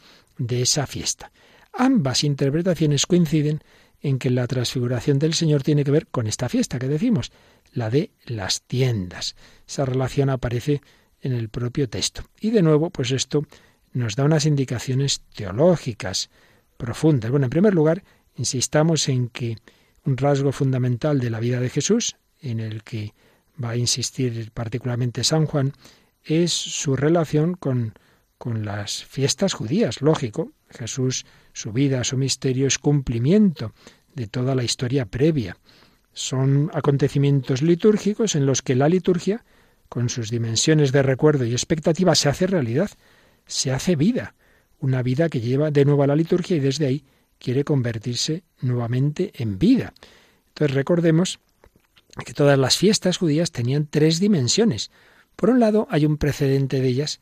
de 0.47 0.63
esa 0.63 0.87
fiesta. 0.87 1.33
Ambas 1.73 2.25
interpretaciones 2.25 3.07
coinciden 3.07 3.61
en 4.01 4.19
que 4.19 4.31
la 4.31 4.47
transfiguración 4.47 5.19
del 5.19 5.35
Señor 5.35 5.63
tiene 5.63 5.85
que 5.85 5.91
ver 5.91 6.09
con 6.09 6.27
esta 6.27 6.49
fiesta 6.49 6.79
que 6.79 6.89
decimos, 6.89 7.33
la 7.73 7.89
de 7.89 8.11
las 8.27 8.63
tiendas. 8.63 9.37
Esa 9.67 9.85
relación 9.85 10.29
aparece 10.29 10.83
en 11.21 11.33
el 11.33 11.49
propio 11.49 11.89
texto. 11.89 12.25
Y 12.41 12.51
de 12.51 12.63
nuevo, 12.63 12.91
pues 12.91 13.13
esto 13.13 13.47
nos 13.93 14.17
da 14.17 14.25
unas 14.25 14.45
indicaciones 14.45 15.23
teológicas 15.35 16.31
profundas. 16.77 17.31
Bueno, 17.31 17.47
en 17.47 17.51
primer 17.51 17.75
lugar, 17.75 18.03
insistamos 18.37 19.09
en 19.09 19.29
que 19.29 19.57
un 20.05 20.17
rasgo 20.17 20.53
fundamental 20.53 21.21
de 21.21 21.31
la 21.31 21.41
vida 21.41 21.61
de 21.61 21.71
Jesús, 21.71 22.17
en 22.41 22.59
el 22.59 22.83
que 22.83 23.15
va 23.63 23.71
a 23.71 23.77
insistir 23.77 24.51
particularmente 24.53 25.23
San 25.23 25.47
Juan, 25.47 25.73
es 26.25 26.53
su 26.53 26.97
relación 26.97 27.55
con, 27.55 27.95
con 28.43 28.65
las 28.65 29.05
fiestas 29.05 29.55
judías. 29.55 30.03
Lógico, 30.03 30.51
Jesús, 30.69 31.27
su 31.53 31.73
vida, 31.73 32.03
su 32.03 32.17
misterio 32.17 32.67
es 32.67 32.77
cumplimiento 32.77 33.73
de 34.17 34.27
toda 34.27 34.57
la 34.57 34.65
historia 34.65 35.07
previa. 35.07 35.57
Son 36.13 36.69
acontecimientos 36.75 37.63
litúrgicos 37.63 38.35
en 38.35 38.45
los 38.45 38.61
que 38.61 38.75
la 38.75 38.89
liturgia, 38.89 39.45
con 39.89 40.09
sus 40.09 40.29
dimensiones 40.29 40.91
de 40.91 41.05
recuerdo 41.05 41.45
y 41.45 41.53
expectativa, 41.53 42.17
se 42.17 42.31
hace 42.31 42.49
realidad, 42.49 42.91
se 43.47 43.71
hace 43.71 43.95
vida, 43.95 44.35
una 44.81 45.05
vida 45.05 45.29
que 45.29 45.41
lleva 45.41 45.71
de 45.71 45.85
nuevo 45.85 46.03
a 46.03 46.09
la 46.09 46.17
liturgia 46.17 46.57
y 46.57 46.61
desde 46.61 46.87
ahí 46.87 47.05
quiere 47.39 47.63
convertirse 47.63 48.43
nuevamente 48.61 49.31
en 49.37 49.61
vida. 49.61 49.95
Entonces 50.49 50.75
recordemos 50.75 51.39
que 52.27 52.35
todas 52.35 52.59
las 52.59 52.77
fiestas 52.77 53.19
judías 53.19 53.53
tenían 53.53 53.87
tres 53.87 54.19
dimensiones. 54.19 54.91
Por 55.37 55.51
un 55.51 55.61
lado, 55.61 55.87
hay 55.91 56.07
un 56.07 56.17
precedente 56.17 56.81
de 56.81 56.89
ellas, 56.89 57.21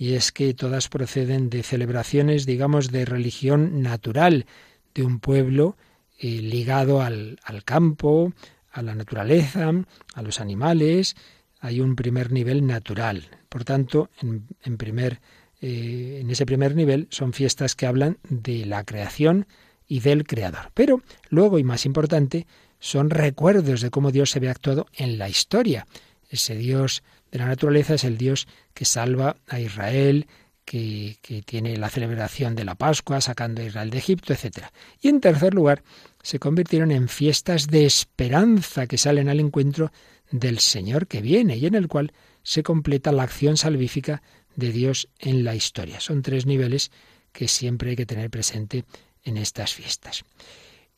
y 0.00 0.14
es 0.14 0.32
que 0.32 0.54
todas 0.54 0.88
proceden 0.88 1.50
de 1.50 1.62
celebraciones, 1.62 2.46
digamos, 2.46 2.90
de 2.90 3.04
religión 3.04 3.82
natural, 3.82 4.46
de 4.94 5.02
un 5.02 5.20
pueblo 5.20 5.76
eh, 6.18 6.40
ligado 6.40 7.02
al, 7.02 7.38
campo, 7.66 8.32
a 8.72 8.80
la 8.80 8.94
naturaleza, 8.94 9.70
a 10.14 10.22
los 10.22 10.40
animales. 10.40 11.16
Hay 11.60 11.82
un 11.82 11.96
primer 11.96 12.32
nivel 12.32 12.66
natural. 12.66 13.28
Por 13.50 13.64
tanto, 13.64 14.08
en, 14.22 14.78
primer, 14.78 15.20
eh, 15.60 16.20
en 16.22 16.30
ese 16.30 16.46
primer 16.46 16.74
nivel 16.74 17.06
son 17.10 17.34
fiestas 17.34 17.76
que 17.76 17.84
hablan 17.84 18.16
de 18.26 18.64
la 18.64 18.84
creación 18.84 19.46
y 19.86 20.00
del 20.00 20.26
Creador. 20.26 20.70
Pero 20.72 21.02
luego, 21.28 21.58
y 21.58 21.64
más 21.64 21.84
importante, 21.84 22.46
son 22.78 23.10
recuerdos 23.10 23.82
de 23.82 23.90
cómo 23.90 24.12
Dios 24.12 24.30
se 24.30 24.40
ve 24.40 24.48
actuado 24.48 24.86
en 24.94 25.18
la 25.18 25.28
historia. 25.28 25.86
Ese 26.30 26.56
Dios 26.56 27.02
de 27.30 27.38
la 27.38 27.46
naturaleza 27.46 27.94
es 27.94 28.04
el 28.04 28.16
Dios 28.18 28.48
que 28.74 28.84
salva 28.84 29.36
a 29.46 29.60
Israel, 29.60 30.26
que, 30.64 31.18
que, 31.22 31.42
tiene 31.42 31.76
la 31.76 31.90
celebración 31.90 32.54
de 32.54 32.64
la 32.64 32.74
Pascua, 32.74 33.20
sacando 33.20 33.62
a 33.62 33.64
Israel 33.64 33.90
de 33.90 33.98
Egipto, 33.98 34.32
etc. 34.32 34.66
Y 35.00 35.08
en 35.08 35.20
tercer 35.20 35.54
lugar, 35.54 35.82
se 36.22 36.38
convirtieron 36.38 36.90
en 36.90 37.08
fiestas 37.08 37.66
de 37.66 37.86
esperanza 37.86 38.86
que 38.86 38.98
salen 38.98 39.28
al 39.28 39.40
encuentro 39.40 39.90
del 40.30 40.60
Señor 40.60 41.06
que 41.06 41.20
viene 41.20 41.56
y 41.56 41.66
en 41.66 41.74
el 41.74 41.88
cual 41.88 42.12
se 42.42 42.62
completa 42.62 43.12
la 43.12 43.24
acción 43.24 43.56
salvífica 43.56 44.22
de 44.56 44.72
Dios 44.72 45.08
en 45.18 45.44
la 45.44 45.54
historia. 45.54 46.00
Son 46.00 46.22
tres 46.22 46.46
niveles 46.46 46.90
que 47.32 47.48
siempre 47.48 47.90
hay 47.90 47.96
que 47.96 48.06
tener 48.06 48.30
presente 48.30 48.84
en 49.24 49.36
estas 49.36 49.74
fiestas. 49.74 50.24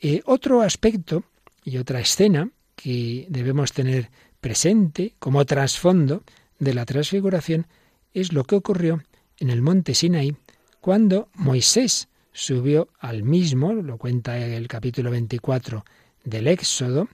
Eh, 0.00 0.22
otro 0.24 0.62
aspecto 0.62 1.24
y 1.64 1.78
otra 1.78 2.00
escena 2.00 2.50
que 2.74 3.26
debemos 3.28 3.72
tener 3.72 4.10
presente 4.42 5.14
como 5.20 5.46
trasfondo 5.46 6.24
de 6.58 6.74
la 6.74 6.84
transfiguración 6.84 7.66
es 8.12 8.34
lo 8.34 8.44
que 8.44 8.56
ocurrió 8.56 9.02
en 9.38 9.48
el 9.48 9.62
monte 9.62 9.94
Sinaí 9.94 10.36
cuando 10.82 11.28
Moisés 11.34 12.08
subió 12.32 12.88
al 12.98 13.22
mismo, 13.22 13.72
lo 13.72 13.98
cuenta 13.98 14.36
el 14.36 14.66
capítulo 14.66 15.12
24 15.12 15.84
del 16.24 16.48
Éxodo, 16.48 17.08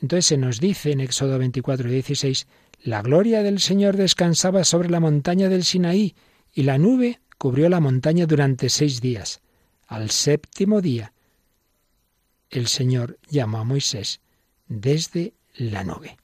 entonces 0.00 0.26
se 0.26 0.36
nos 0.36 0.58
dice 0.58 0.90
en 0.90 1.00
Éxodo 1.00 1.38
24 1.38 1.88
y 1.88 1.92
16, 1.92 2.48
la 2.82 3.00
gloria 3.00 3.44
del 3.44 3.60
Señor 3.60 3.96
descansaba 3.96 4.64
sobre 4.64 4.90
la 4.90 4.98
montaña 4.98 5.48
del 5.48 5.62
Sinaí, 5.62 6.16
y 6.52 6.64
la 6.64 6.78
nube 6.78 7.20
cubrió 7.38 7.68
la 7.68 7.78
montaña 7.78 8.26
durante 8.26 8.68
seis 8.68 9.00
días. 9.00 9.40
Al 9.86 10.10
séptimo 10.10 10.80
día, 10.80 11.12
el 12.50 12.66
Señor 12.66 13.18
llamó 13.30 13.58
a 13.58 13.64
Moisés 13.64 14.20
desde 14.66 15.32
la 15.54 15.84
nube. 15.84 16.16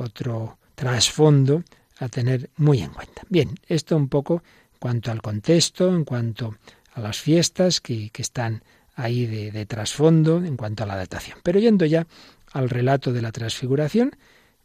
Otro 0.00 0.58
trasfondo 0.74 1.62
a 1.98 2.08
tener 2.08 2.48
muy 2.56 2.80
en 2.80 2.90
cuenta. 2.90 3.22
Bien, 3.28 3.50
esto 3.68 3.96
un 3.96 4.08
poco 4.08 4.42
en 4.72 4.78
cuanto 4.78 5.10
al 5.10 5.20
contexto, 5.20 5.94
en 5.94 6.04
cuanto 6.04 6.56
a 6.94 7.00
las 7.00 7.18
fiestas 7.18 7.82
que, 7.82 8.10
están 8.16 8.64
ahí 8.94 9.26
de, 9.26 9.66
trasfondo 9.66 10.38
en 10.38 10.56
cuanto 10.56 10.84
a 10.84 10.86
la 10.86 10.96
datación. 10.96 11.38
Pero 11.42 11.60
yendo 11.60 11.84
ya 11.84 12.06
al 12.50 12.70
relato 12.70 13.12
de 13.12 13.20
la 13.20 13.30
transfiguración, 13.30 14.16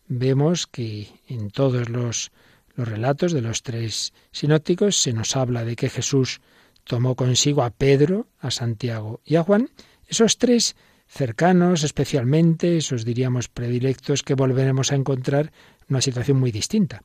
vemos 0.07 0.67
que 0.67 1.09
en 1.27 1.51
todos 1.51 1.89
los, 1.89 2.31
los 2.75 2.87
relatos 2.87 3.33
de 3.33 3.41
los 3.41 3.61
tres 3.61 4.13
sinópticos 4.31 4.95
se 4.95 5.11
nos 5.11 5.35
habla 5.35 5.65
de 5.65 5.75
que 5.75 5.89
Jesús 5.89 6.39
tomó 6.85 7.15
consigo 7.15 7.63
a 7.63 7.71
Pedro, 7.71 8.27
a 8.39 8.51
Santiago 8.51 9.19
y 9.25 9.35
a 9.35 9.43
Juan, 9.43 9.69
esos 10.07 10.37
tres 10.37 10.77
cercanos 11.07 11.83
especialmente, 11.83 12.77
esos 12.77 13.05
diríamos 13.05 13.47
predilectos 13.47 14.23
que 14.23 14.33
volveremos 14.33 14.91
a 14.91 14.95
encontrar 14.95 15.51
en 15.81 15.85
una 15.89 16.01
situación 16.01 16.37
muy 16.37 16.51
distinta, 16.51 17.03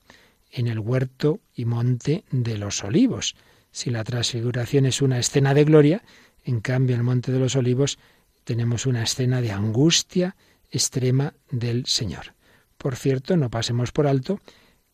en 0.51 0.69
el 0.69 0.79
huerto 0.79 1.41
y 1.55 1.65
monte 1.65 2.25
de 2.31 2.59
los 2.59 2.83
olivos. 2.83 3.37
Si 3.73 3.91
la 3.91 4.05
transfiguración 4.05 4.87
es 4.87 5.01
una 5.01 5.19
escena 5.19 5.55
de 5.55 5.65
gloria, 5.65 6.03
en 6.45 6.61
cambio 6.61 6.95
en 6.95 7.01
el 7.01 7.05
Monte 7.05 7.33
de 7.33 7.39
los 7.39 7.57
Olivos 7.57 7.99
tenemos 8.45 8.87
una 8.87 9.03
escena 9.03 9.41
de 9.41 9.53
angustia 9.53 10.37
extrema 10.71 11.35
del 11.51 11.87
Señor. 11.87 12.35
Por 12.79 12.97
cierto, 12.97 13.37
no 13.37 13.51
pasemos 13.51 13.93
por 13.93 14.07
alto 14.07 14.41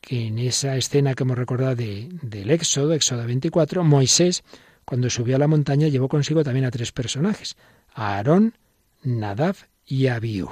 que 0.01 0.27
en 0.27 0.39
esa 0.39 0.77
escena 0.77 1.15
que 1.15 1.23
hemos 1.23 1.39
recordado 1.39 1.77
del 1.77 2.51
Éxodo, 2.51 2.93
Éxodo 2.93 3.27
24, 3.27 3.85
Moisés, 3.85 4.43
cuando 4.85 5.11
subió 5.11 5.37
a 5.37 5.39
la 5.39 5.49
montaña, 5.49 5.89
llevó 5.89 6.09
consigo 6.09 6.45
también 6.45 6.67
a 6.67 6.71
tres 6.71 6.93
personajes, 6.93 7.57
a 7.95 8.17
Aarón, 8.17 8.55
Nadab 9.07 9.57
y 9.87 10.09
Abiú. 10.09 10.51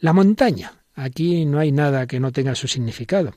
La 0.00 0.12
montaña. 0.12 0.72
Aquí 0.94 1.44
no 1.44 1.58
hay 1.58 1.72
nada 1.72 2.06
que 2.06 2.20
no 2.20 2.32
tenga 2.32 2.54
su 2.54 2.68
significado. 2.68 3.34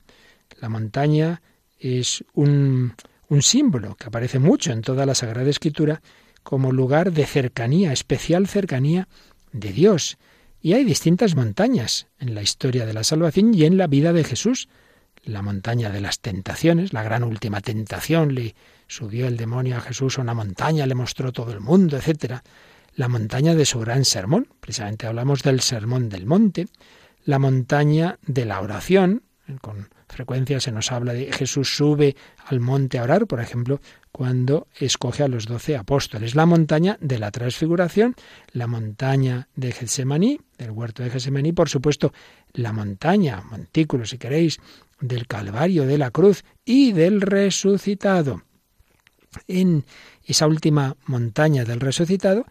La 0.60 0.70
montaña 0.70 1.42
es 1.80 2.24
un, 2.34 2.94
un 3.30 3.42
símbolo 3.42 3.96
que 3.96 4.08
aparece 4.08 4.40
mucho 4.40 4.72
en 4.72 4.82
toda 4.82 5.06
la 5.06 5.16
Sagrada 5.16 5.50
Escritura 5.50 6.02
como 6.44 6.72
lugar 6.72 7.12
de 7.12 7.26
cercanía, 7.26 7.92
especial 7.92 8.48
cercanía 8.48 9.08
de 9.52 9.72
Dios. 9.72 10.18
Y 10.62 10.74
hay 10.74 10.84
distintas 10.84 11.36
montañas 11.36 12.08
en 12.20 12.36
la 12.36 12.42
historia 12.42 12.86
de 12.86 12.94
la 12.94 13.04
salvación 13.04 13.54
y 13.54 13.66
en 13.66 13.78
la 13.78 13.88
vida 13.88 14.14
de 14.14 14.24
Jesús. 14.24 14.68
La 15.24 15.42
montaña 15.42 15.90
de 15.90 16.02
las 16.02 16.20
tentaciones, 16.20 16.94
la 16.94 17.04
gran 17.04 17.24
última 17.24 17.62
tentación, 17.62 18.36
le 18.36 18.56
subió 18.88 19.28
el 19.28 19.38
demonio 19.38 19.78
a 19.78 19.82
Jesús 19.82 20.18
a 20.18 20.22
una 20.22 20.34
montaña, 20.34 20.86
le 20.86 20.96
mostró 20.96 21.32
todo 21.32 21.52
el 21.52 21.62
mundo, 21.62 21.98
etc. 21.98 22.42
La 22.96 23.10
montaña 23.10 23.56
de 23.56 23.66
su 23.66 23.80
gran 23.80 24.06
sermón, 24.06 24.48
precisamente 24.62 25.06
hablamos 25.06 25.44
del 25.44 25.60
sermón 25.60 26.08
del 26.08 26.26
monte, 26.26 26.68
la 27.26 27.40
montaña 27.40 28.20
de 28.26 28.46
la 28.46 28.62
oración, 28.62 29.24
con 29.60 29.90
frecuencia 30.08 30.62
se 30.62 30.72
nos 30.72 30.92
habla 30.94 31.12
de 31.12 31.32
Jesús 31.34 31.76
sube 31.76 32.16
al 32.46 32.62
monte 32.62 32.98
a 32.98 33.04
orar, 33.04 33.28
por 33.28 33.42
ejemplo, 33.42 33.82
cuando 34.14 34.68
escoge 34.80 35.24
a 35.24 35.28
los 35.28 35.46
doce 35.46 35.76
apóstoles. 35.76 36.36
La 36.36 36.46
montaña 36.46 36.98
de 37.02 37.20
la 37.20 37.32
transfiguración, 37.32 38.16
la 38.54 38.68
montaña 38.68 39.50
de 39.56 39.74
Getsemaní, 39.74 40.40
del 40.58 40.72
huerto 40.72 41.04
de 41.04 41.10
Getsemaní, 41.10 41.52
por 41.52 41.68
supuesto, 41.68 42.14
la 42.54 42.72
montaña, 42.72 43.42
montículo 43.42 44.06
si 44.06 44.18
queréis, 44.18 44.60
del 45.02 45.28
Calvario, 45.28 45.86
de 45.86 45.98
la 45.98 46.12
cruz 46.12 46.46
y 46.64 46.94
del 46.94 47.20
resucitado. 47.20 48.44
En 49.50 49.84
esa 50.24 50.48
última 50.48 50.96
montaña 51.08 51.66
del 51.66 51.82
resucitado 51.82 52.46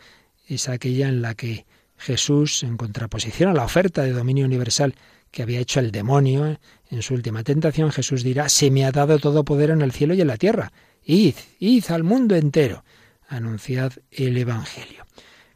es 0.47 0.69
aquella 0.69 1.09
en 1.09 1.23
la 1.23 1.35
que 1.35 1.67
Jesús, 1.97 2.63
en 2.63 2.77
contraposición 2.77 3.51
a 3.51 3.55
la 3.55 3.65
oferta 3.65 4.03
de 4.03 4.13
dominio 4.13 4.45
universal 4.45 4.95
que 5.31 5.43
había 5.43 5.61
hecho 5.61 5.81
el 5.81 5.91
demonio 5.91 6.59
en 6.91 7.03
su 7.03 7.15
última 7.15 7.43
tentación, 7.43 7.91
Jesús 7.91 8.23
dirá, 8.23 8.49
se 8.49 8.71
me 8.71 8.85
ha 8.85 8.93
dado 8.93 9.19
todo 9.19 9.45
poder 9.45 9.71
en 9.71 9.83
el 9.83 9.93
cielo 9.93 10.15
y 10.15 10.21
en 10.21 10.29
la 10.29 10.37
tierra. 10.37 10.73
Id, 11.05 11.35
id 11.59 11.85
al 11.91 12.05
mundo 12.05 12.37
entero, 12.37 12.85
anunciad 13.29 13.93
el 14.11 14.37
Evangelio. 14.37 15.07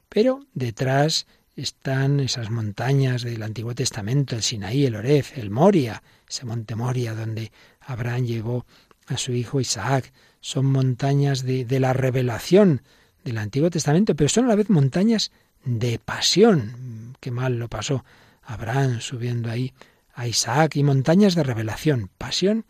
Pero 0.08 0.46
detrás 0.52 1.26
están 1.54 2.20
esas 2.20 2.50
montañas 2.50 3.22
del 3.22 3.42
Antiguo 3.42 3.74
Testamento, 3.74 4.36
el 4.36 4.42
Sinaí, 4.42 4.86
el 4.86 4.96
Orez, 4.96 5.36
el 5.36 5.50
Moria, 5.50 6.02
ese 6.28 6.44
monte 6.44 6.74
Moria 6.74 7.14
donde 7.14 7.52
Abraham 7.80 8.24
llevó 8.24 8.66
a 9.06 9.16
su 9.16 9.32
hijo 9.32 9.60
Isaac. 9.60 10.12
Son 10.40 10.66
montañas 10.66 11.42
de, 11.42 11.64
de 11.64 11.80
la 11.80 11.92
revelación 11.92 12.82
del 13.28 13.38
Antiguo 13.38 13.70
Testamento, 13.70 14.16
pero 14.16 14.28
son 14.28 14.46
a 14.46 14.48
la 14.48 14.56
vez 14.56 14.70
montañas 14.70 15.30
de 15.64 15.98
pasión. 15.98 17.14
Qué 17.20 17.30
mal 17.30 17.58
lo 17.58 17.68
pasó 17.68 18.04
Abraham 18.42 19.00
subiendo 19.00 19.50
ahí 19.50 19.74
a 20.14 20.26
Isaac 20.26 20.76
y 20.76 20.82
montañas 20.82 21.34
de 21.34 21.42
revelación, 21.42 22.10
pasión 22.16 22.64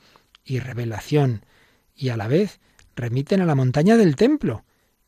y 0.44 0.58
revelación. 0.58 1.44
Y 1.94 2.08
a 2.08 2.16
la 2.16 2.26
vez 2.26 2.60
remiten 2.96 3.40
a 3.40 3.46
la 3.46 3.54
montaña 3.54 3.96
del 3.96 4.16
templo, 4.16 4.64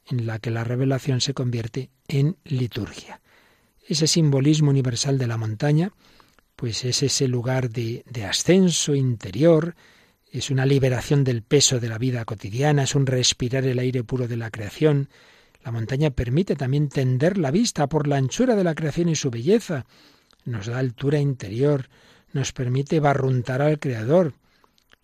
en 0.07 0.27
la 0.27 0.39
que 0.39 0.51
la 0.51 0.63
revelación 0.63 1.21
se 1.21 1.35
convierte 1.35 1.91
en 2.07 2.37
liturgia. 2.45 3.21
Ese 3.87 4.07
simbolismo 4.07 4.71
universal 4.71 5.19
de 5.19 5.27
la 5.27 5.37
montaña, 5.37 5.93
pues 6.55 6.85
es 6.85 7.03
ese 7.03 7.27
lugar 7.27 7.71
de, 7.71 8.05
de 8.09 8.25
ascenso 8.25 8.95
interior, 8.95 9.75
es 10.31 10.51
una 10.51 10.65
liberación 10.65 11.25
del 11.25 11.43
peso 11.43 11.81
de 11.81 11.89
la 11.89 11.99
vida 11.99 12.25
cotidiana, 12.25 12.85
es 12.85 12.95
un 12.95 13.07
respirar 13.07 13.65
el 13.65 13.81
aire 13.81 14.05
puro 14.05 14.29
de 14.29 14.37
la 14.37 14.51
creación. 14.51 15.09
La 15.65 15.73
montaña 15.73 16.11
permite 16.11 16.57
también 16.57 16.89
tender 16.89 17.39
la 17.39 17.51
vista 17.51 17.89
por 17.89 18.07
la 18.07 18.17
anchura 18.17 18.57
de 18.57 18.65
la 18.65 18.75
creación 18.75 19.09
y 19.09 19.15
su 19.15 19.31
belleza. 19.31 19.87
Nos 20.45 20.67
da 20.67 20.79
altura 20.79 21.19
interior, 21.19 21.89
nos 22.33 22.53
permite 22.53 23.01
barruntar 23.01 23.61
al 23.61 23.79
Creador. 23.79 24.35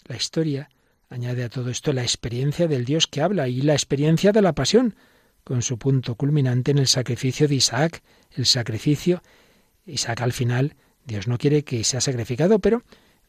La 0.07 0.17
historia 0.17 0.71
Añade 1.09 1.45
a 1.45 1.49
todo 1.49 1.71
esto 1.71 1.93
la 1.93 2.03
experiencia 2.03 2.67
del 2.67 2.85
Dios 2.85 3.07
que 3.07 3.23
habla 3.23 3.49
y 3.49 3.61
la 3.61 3.75
experiencia 3.75 4.33
de 4.33 4.43
la 4.43 4.55
pasión, 4.55 4.97
con 5.45 5.63
su 5.63 5.79
punto 5.79 6.17
culminante 6.17 6.73
en 6.73 6.79
el 6.79 6.89
sacrificio 6.89 7.47
de 7.47 7.55
Isaac. 7.55 8.03
El 8.33 8.45
sacrificio, 8.47 9.23
Isaac 9.85 10.21
al 10.23 10.33
final, 10.33 10.75
Dios 11.05 11.29
no 11.29 11.39
quiere 11.39 11.63
que 11.63 11.85
sea 11.85 12.01
sacrificado, 12.01 12.59
pero 12.59 12.83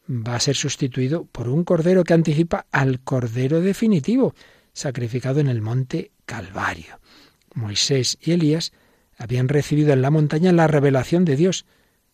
va 0.08 0.34
a 0.34 0.40
ser 0.40 0.56
sustituido 0.56 1.26
por 1.26 1.48
un 1.48 1.62
cordero 1.62 2.02
que 2.02 2.14
anticipa 2.14 2.66
al 2.72 3.00
cordero 3.00 3.60
definitivo, 3.60 4.34
sacrificado 4.72 5.38
en 5.38 5.46
el 5.46 5.62
monte 5.62 6.10
Calvario. 6.26 6.98
Moisés 7.54 8.18
y 8.20 8.32
Elías 8.32 8.72
habían 9.16 9.48
recibido 9.48 9.92
en 9.92 10.02
la 10.02 10.10
montaña 10.10 10.52
la 10.52 10.66
revelación 10.66 11.24
de 11.24 11.36
Dios. 11.36 11.66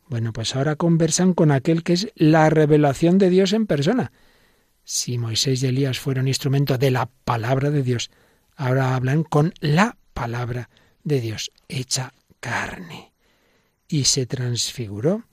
Bueno, 0.09 0.33
pues 0.33 0.57
ahora 0.57 0.77
conversan 0.77 1.35
con 1.35 1.51
aquel 1.51 1.83
que 1.83 1.93
es 1.95 2.09
la 2.15 2.51
revelación 2.51 3.19
de 3.19 3.31
Dios 3.31 3.53
en 3.53 3.67
persona. 3.67 4.13
Si 4.85 5.19
Moisés 5.19 5.63
y 5.63 5.67
Elías 5.67 5.99
fueron 5.99 6.29
instrumento 6.29 6.77
de 6.79 6.91
la 6.91 7.11
palabra 7.25 7.71
de 7.71 7.83
Dios, 7.83 8.11
ahora 8.57 8.95
hablan 8.95 9.23
con 9.23 9.55
la 9.61 9.97
palabra 10.13 10.69
de 11.05 11.21
Dios, 11.21 11.53
hecha 11.69 12.13
carne. 12.41 13.13
Y 13.89 14.05
se 14.05 14.27
transfiguró 14.27 15.25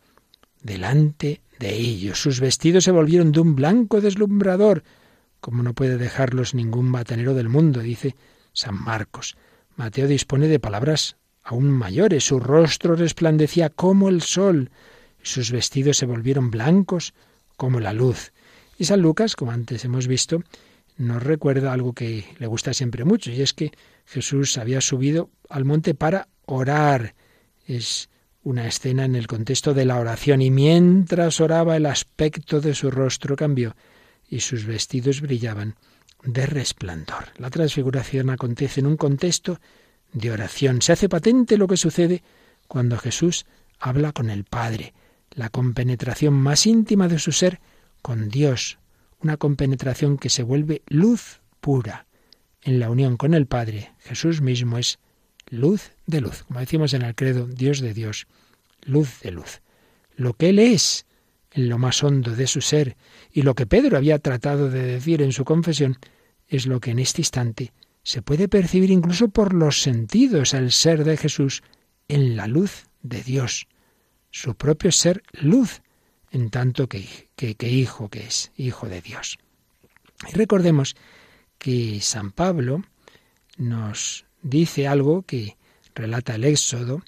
delante 0.61 1.41
de 1.59 1.75
ellos. 1.75 2.21
Sus 2.21 2.39
vestidos 2.39 2.83
se 2.83 2.91
volvieron 2.91 3.31
de 3.31 3.39
un 3.39 3.55
blanco 3.55 4.01
deslumbrador, 4.01 4.83
como 5.39 5.63
no 5.63 5.73
puede 5.73 5.97
dejarlos 5.97 6.53
ningún 6.53 6.91
batanero 6.91 7.33
del 7.33 7.49
mundo, 7.49 7.79
dice 7.79 8.15
San 8.53 8.81
Marcos. 8.81 9.35
Mateo 9.75 10.07
dispone 10.07 10.47
de 10.47 10.59
palabras 10.59 11.17
aún 11.43 11.71
mayores. 11.71 12.25
Su 12.25 12.39
rostro 12.39 12.95
resplandecía 12.95 13.69
como 13.69 14.09
el 14.09 14.21
sol, 14.21 14.71
y 15.21 15.25
sus 15.25 15.51
vestidos 15.51 15.97
se 15.97 16.05
volvieron 16.05 16.51
blancos 16.51 17.13
como 17.57 17.79
la 17.79 17.93
luz. 17.93 18.31
Y 18.77 18.85
San 18.85 19.01
Lucas, 19.01 19.35
como 19.35 19.51
antes 19.51 19.85
hemos 19.85 20.07
visto, 20.07 20.43
nos 20.97 21.23
recuerda 21.23 21.73
algo 21.73 21.93
que 21.93 22.25
le 22.39 22.47
gusta 22.47 22.73
siempre 22.73 23.05
mucho, 23.05 23.31
y 23.31 23.41
es 23.41 23.53
que 23.53 23.71
Jesús 24.05 24.57
había 24.57 24.81
subido 24.81 25.29
al 25.49 25.65
monte 25.65 25.93
para 25.93 26.27
orar. 26.45 27.15
Es 27.65 28.09
una 28.43 28.67
escena 28.67 29.05
en 29.05 29.15
el 29.15 29.27
contexto 29.27 29.73
de 29.73 29.85
la 29.85 29.99
oración, 29.99 30.41
y 30.41 30.51
mientras 30.51 31.39
oraba 31.39 31.77
el 31.77 31.85
aspecto 31.85 32.61
de 32.61 32.73
su 32.73 32.91
rostro 32.91 33.35
cambió, 33.35 33.75
y 34.27 34.39
sus 34.39 34.65
vestidos 34.65 35.21
brillaban 35.21 35.75
de 36.23 36.45
resplandor. 36.45 37.29
La 37.37 37.49
transfiguración 37.49 38.29
acontece 38.29 38.79
en 38.79 38.87
un 38.87 38.97
contexto 38.97 39.59
de 40.13 40.31
oración. 40.31 40.81
Se 40.81 40.91
hace 40.91 41.09
patente 41.09 41.57
lo 41.57 41.67
que 41.67 41.77
sucede 41.77 42.23
cuando 42.67 42.97
Jesús 42.97 43.45
habla 43.79 44.11
con 44.11 44.29
el 44.29 44.43
Padre. 44.43 44.93
La 45.31 45.49
compenetración 45.49 46.33
más 46.33 46.65
íntima 46.65 47.07
de 47.07 47.19
su 47.19 47.31
ser 47.31 47.59
con 48.01 48.29
Dios, 48.29 48.79
una 49.21 49.37
compenetración 49.37 50.17
que 50.17 50.29
se 50.29 50.43
vuelve 50.43 50.81
luz 50.87 51.41
pura. 51.59 52.07
En 52.63 52.79
la 52.79 52.89
unión 52.89 53.17
con 53.17 53.33
el 53.33 53.47
Padre, 53.47 53.93
Jesús 53.99 54.41
mismo 54.41 54.77
es 54.77 54.99
luz 55.49 55.91
de 56.05 56.21
luz. 56.21 56.43
Como 56.43 56.59
decimos 56.59 56.93
en 56.93 57.01
el 57.01 57.15
credo, 57.15 57.47
Dios 57.47 57.79
de 57.79 57.93
Dios, 57.93 58.27
luz 58.83 59.19
de 59.21 59.31
luz. 59.31 59.61
Lo 60.15 60.33
que 60.33 60.49
Él 60.49 60.59
es 60.59 61.05
en 61.51 61.69
lo 61.69 61.77
más 61.77 62.03
hondo 62.03 62.35
de 62.35 62.47
su 62.47 62.61
ser 62.61 62.97
y 63.31 63.41
lo 63.41 63.55
que 63.55 63.65
Pedro 63.65 63.97
había 63.97 64.19
tratado 64.19 64.69
de 64.69 64.83
decir 64.83 65.21
en 65.21 65.31
su 65.31 65.45
confesión 65.45 65.97
es 66.47 66.65
lo 66.65 66.79
que 66.79 66.91
en 66.91 66.99
este 66.99 67.21
instante 67.21 67.73
se 68.03 68.21
puede 68.21 68.47
percibir 68.47 68.91
incluso 68.91 69.29
por 69.29 69.53
los 69.53 69.81
sentidos 69.81 70.53
el 70.53 70.71
ser 70.71 71.03
de 71.03 71.17
Jesús 71.17 71.63
en 72.07 72.35
la 72.35 72.47
luz 72.47 72.87
de 73.03 73.21
Dios, 73.21 73.67
su 74.31 74.55
propio 74.55 74.91
ser 74.91 75.23
luz, 75.33 75.81
en 76.31 76.49
tanto 76.49 76.87
que, 76.87 77.07
que, 77.35 77.69
hijo 77.69 78.09
que 78.09 78.25
es, 78.25 78.51
hijo 78.55 78.87
de 78.87 79.01
Dios. 79.01 79.37
Y 80.31 80.35
recordemos 80.35 80.95
que 81.57 81.99
San 82.01 82.31
Pablo 82.31 82.83
nos 83.57 84.25
dice 84.41 84.87
algo 84.87 85.23
que 85.23 85.57
relata 85.93 86.35
el 86.35 86.45
Éxodo, 86.45 87.03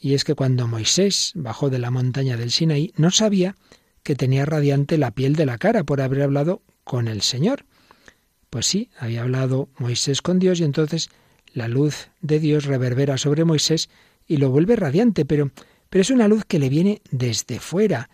y 0.00 0.14
es 0.14 0.24
que 0.24 0.34
cuando 0.34 0.66
Moisés 0.66 1.32
bajó 1.34 1.68
de 1.68 1.78
la 1.78 1.90
montaña 1.90 2.38
del 2.38 2.50
Sinaí, 2.50 2.92
no 2.96 3.10
sabía 3.10 3.54
que 4.02 4.16
tenía 4.16 4.46
radiante 4.46 4.96
la 4.96 5.10
piel 5.10 5.36
de 5.36 5.44
la 5.44 5.58
cara 5.58 5.84
por 5.84 6.00
haber 6.00 6.22
hablado 6.22 6.62
con 6.84 7.06
el 7.06 7.20
Señor. 7.20 7.66
Pues 8.48 8.66
sí, 8.66 8.90
había 8.98 9.22
hablado 9.22 9.68
Moisés 9.78 10.22
con 10.22 10.38
Dios 10.38 10.58
y 10.60 10.64
entonces 10.64 11.10
la 11.52 11.68
luz 11.68 12.08
de 12.22 12.40
Dios 12.40 12.64
reverbera 12.64 13.18
sobre 13.18 13.44
Moisés 13.44 13.90
y 14.26 14.38
lo 14.38 14.50
vuelve 14.50 14.74
radiante, 14.74 15.26
pero, 15.26 15.50
pero 15.90 16.02
es 16.02 16.10
una 16.10 16.28
luz 16.28 16.44
que 16.46 16.58
le 16.58 16.70
viene 16.70 17.02
desde 17.10 17.60
fuera, 17.60 18.08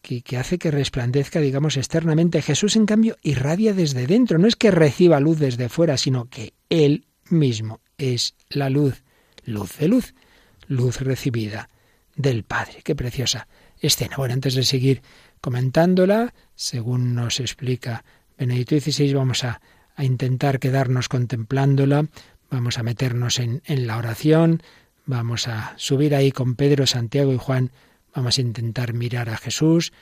que, 0.00 0.22
hace 0.36 0.58
que 0.58 0.70
resplandezca, 0.70 1.40
digamos, 1.40 1.76
externamente. 1.76 2.42
Jesús, 2.42 2.76
en 2.76 2.86
cambio, 2.86 3.16
irradia 3.22 3.72
desde 3.72 4.06
dentro. 4.06 4.38
No 4.38 4.46
es 4.46 4.56
que 4.56 4.70
reciba 4.70 5.20
luz 5.20 5.38
desde 5.38 5.68
fuera, 5.68 5.96
sino 5.96 6.28
que 6.28 6.54
Él 6.68 7.06
mismo 7.28 7.80
es 7.98 8.34
la 8.48 8.68
luz, 8.68 9.02
luz 9.44 9.76
de 9.78 9.88
luz, 9.88 10.14
luz 10.68 11.00
recibida 11.00 11.68
del 12.16 12.44
Padre. 12.44 12.82
Qué 12.84 12.94
preciosa 12.94 13.48
escena. 13.80 14.16
Bueno, 14.16 14.34
antes 14.34 14.54
de 14.54 14.64
seguir 14.64 15.02
comentándola, 15.40 16.34
según 16.54 17.14
nos 17.14 17.40
explica 17.40 18.04
Benedito 18.38 18.78
XVI, 18.78 19.14
vamos 19.14 19.44
a, 19.44 19.60
intentar 19.98 20.58
quedarnos 20.58 21.08
contemplándola, 21.08 22.06
vamos 22.50 22.78
a 22.78 22.82
meternos 22.82 23.38
en 23.38 23.60
la 23.86 23.98
oración, 23.98 24.62
vamos 25.04 25.48
a 25.48 25.74
subir 25.76 26.14
ahí 26.14 26.32
con 26.32 26.56
Pedro, 26.56 26.86
Santiago 26.86 27.32
y 27.32 27.36
Juan 27.36 27.70
Vamos 28.14 28.38
a 28.38 28.42
intentar 28.42 28.92
mirar 28.92 29.30
a 29.30 29.36
Jesús, 29.36 29.92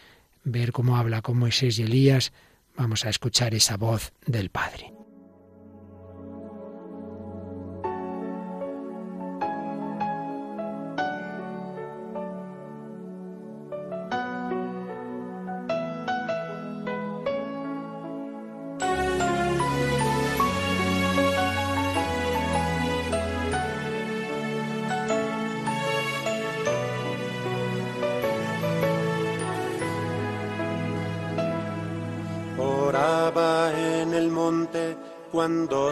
ver 0.43 0.73
cómo 0.73 0.97
habla 0.97 1.23
con 1.23 1.39
Moisés 1.39 1.79
y 1.79 1.83
Elías. 1.83 2.33
Vamos 2.77 3.05
a 3.05 3.11
escuchar 3.11 3.55
esa 3.55 3.77
voz 3.77 4.13
del 4.27 4.51
Padre. 4.51 5.00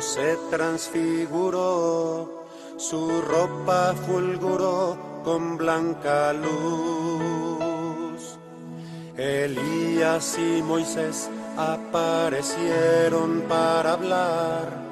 Se 0.01 0.37
transfiguró, 0.51 2.47
su 2.77 3.21
ropa 3.23 3.95
fulguró 4.07 5.23
con 5.25 5.57
blanca 5.57 6.33
luz. 6.33 7.59
Elías 9.17 10.39
y 10.39 10.63
Moisés 10.63 11.29
aparecieron 11.57 13.43
para 13.49 13.95
hablar 13.95 14.89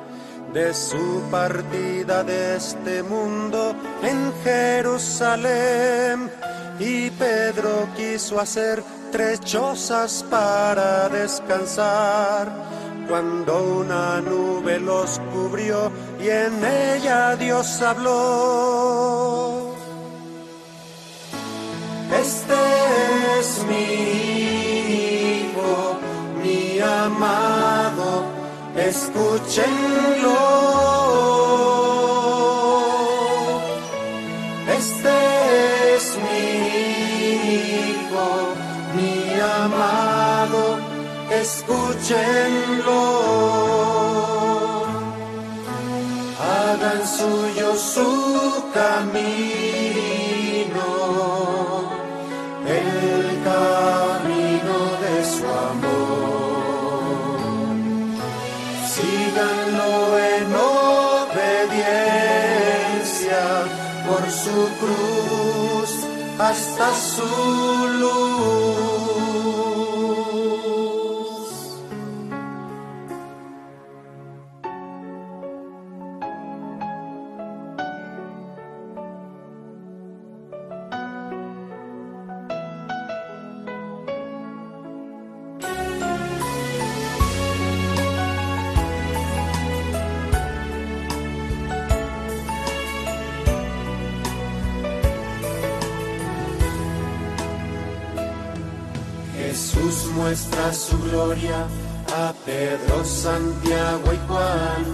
de 0.53 0.75
su 0.75 1.23
partida 1.31 2.25
de 2.25 2.57
este 2.57 3.03
mundo 3.03 3.75
en 4.03 4.33
Jerusalén. 4.43 6.31
Y 6.79 7.11
Pedro 7.11 7.89
quiso 7.97 8.41
hacer 8.41 8.83
tres 9.13 9.41
chozas 9.41 10.25
para 10.29 11.09
descansar, 11.09 12.51
cuando 13.09 13.63
una 13.81 14.21
nube 14.21 14.79
los 14.81 15.21
cubrió 15.33 15.91
y 16.21 16.29
en 16.29 16.65
ella 16.65 17.37
Dios 17.37 17.81
habló. 17.83 19.75
Este 22.21 22.55
es 23.39 23.65
mi 23.69 23.85
hijo, 25.51 25.99
mi 26.43 26.81
amado, 26.81 28.25
escúchenlo. 28.77 30.27
Escúchenlo. 41.47 43.03
Hagan 46.49 47.03
suyo 47.19 47.69
su 47.95 48.11
camino, 48.81 49.29
el 52.81 53.25
camino 53.51 54.77
de 55.05 55.17
su 55.35 55.47
amor. 55.71 56.57
Síganlo 58.95 59.93
en 60.35 60.47
obediencia 60.83 61.95
por 64.07 64.23
su 64.43 64.59
cruz 64.81 65.91
hasta 66.39 66.87
su 67.15 67.31
luz. 68.01 68.66
Su 100.73 100.99
gloria 100.99 101.67
a 102.15 102.33
Pedro, 102.45 103.05
Santiago 103.05 104.13
y 104.13 104.19
Juan. 104.27 104.85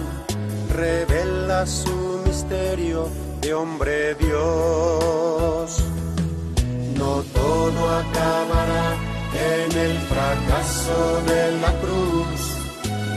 Revela 0.75 1.65
su 1.65 2.21
misterio 2.25 3.09
de 3.41 3.53
hombre 3.53 4.13
Dios. 4.15 5.83
No 6.95 7.23
todo 7.33 7.89
acabará 8.01 8.95
en 9.33 9.71
el 9.77 9.97
fracaso 9.99 11.21
de 11.27 11.51
la 11.59 11.71
cruz. 11.81 12.41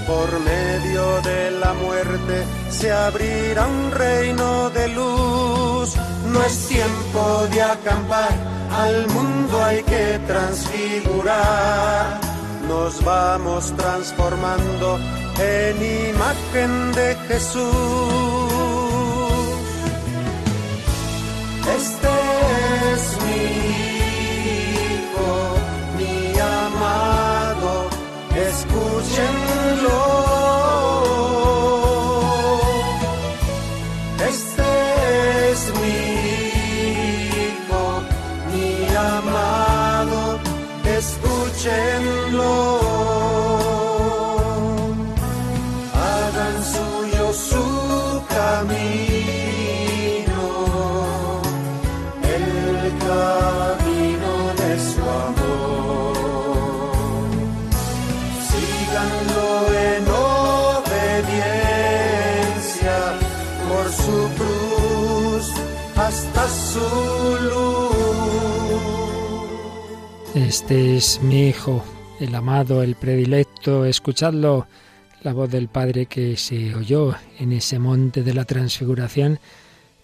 Por 0.07 0.41
medio 0.41 1.21
de 1.23 1.51
la 1.51 1.73
muerte 1.75 2.45
se 2.71 2.93
abrirá 2.93 3.67
un 3.67 3.91
reino 3.91 4.71
de 4.71 4.89
luz. 4.89 5.95
No 6.33 6.43
es 6.43 6.69
tiempo 6.69 7.47
de 7.51 7.63
acampar, 7.63 8.31
al 8.71 9.07
mundo 9.09 9.65
hay 9.65 9.83
que 9.83 10.21
transfigurar. 10.27 12.26
Nos 12.69 13.03
vamos 13.05 13.73
transformando 13.77 14.99
en 15.39 15.77
imagen 16.11 16.93
de 16.93 17.15
Jesús. 17.29 17.63
Este 21.79 22.09
es 22.93 23.03
mi 23.25 23.43
hijo, 24.95 25.31
mi 25.97 26.39
amado, 26.39 27.89
escúchenlo. 28.35 29.56
Este 70.67 70.97
es 70.97 71.23
mi 71.23 71.47
Hijo, 71.47 71.85
el 72.19 72.35
amado, 72.35 72.83
el 72.83 72.97
predilecto. 72.97 73.85
Escuchadlo, 73.85 74.67
la 75.23 75.33
voz 75.33 75.49
del 75.49 75.69
Padre 75.69 76.07
que 76.07 76.37
se 76.37 76.75
oyó 76.75 77.15
en 77.39 77.53
ese 77.53 77.79
monte 77.79 78.25
de 78.25 78.35
la 78.35 78.45
transfiguración 78.45 79.39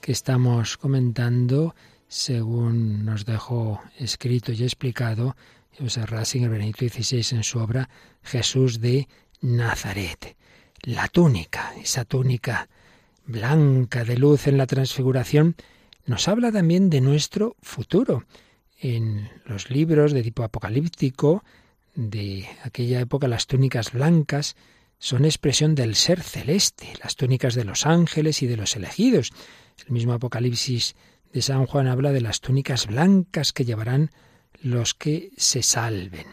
que 0.00 0.12
estamos 0.12 0.76
comentando, 0.76 1.74
según 2.06 3.04
nos 3.04 3.26
dejó 3.26 3.80
escrito 3.98 4.52
y 4.52 4.62
explicado 4.62 5.34
José 5.80 6.06
Ratzinger 6.06 6.50
Benedicto 6.50 6.86
XVI 6.86 7.38
en 7.38 7.42
su 7.42 7.58
obra 7.58 7.88
Jesús 8.22 8.80
de 8.80 9.08
Nazaret. 9.40 10.36
La 10.82 11.08
túnica, 11.08 11.74
esa 11.82 12.04
túnica 12.04 12.68
blanca 13.26 14.04
de 14.04 14.16
luz 14.16 14.46
en 14.46 14.58
la 14.58 14.68
transfiguración, 14.68 15.56
nos 16.06 16.28
habla 16.28 16.52
también 16.52 16.88
de 16.88 17.00
nuestro 17.00 17.56
futuro. 17.62 18.22
En 18.84 19.30
los 19.46 19.70
libros 19.70 20.12
de 20.12 20.24
tipo 20.24 20.42
apocalíptico 20.42 21.44
de 21.94 22.48
aquella 22.64 22.98
época, 22.98 23.28
las 23.28 23.46
túnicas 23.46 23.92
blancas 23.92 24.56
son 24.98 25.24
expresión 25.24 25.76
del 25.76 25.94
ser 25.94 26.20
celeste, 26.20 26.92
las 27.00 27.14
túnicas 27.14 27.54
de 27.54 27.64
los 27.64 27.86
ángeles 27.86 28.42
y 28.42 28.48
de 28.48 28.56
los 28.56 28.74
elegidos. 28.74 29.30
El 29.86 29.92
mismo 29.92 30.14
Apocalipsis 30.14 30.96
de 31.32 31.42
San 31.42 31.64
Juan 31.66 31.86
habla 31.86 32.10
de 32.10 32.22
las 32.22 32.40
túnicas 32.40 32.88
blancas 32.88 33.52
que 33.52 33.64
llevarán 33.64 34.10
los 34.60 34.94
que 34.94 35.30
se 35.36 35.62
salven. 35.62 36.26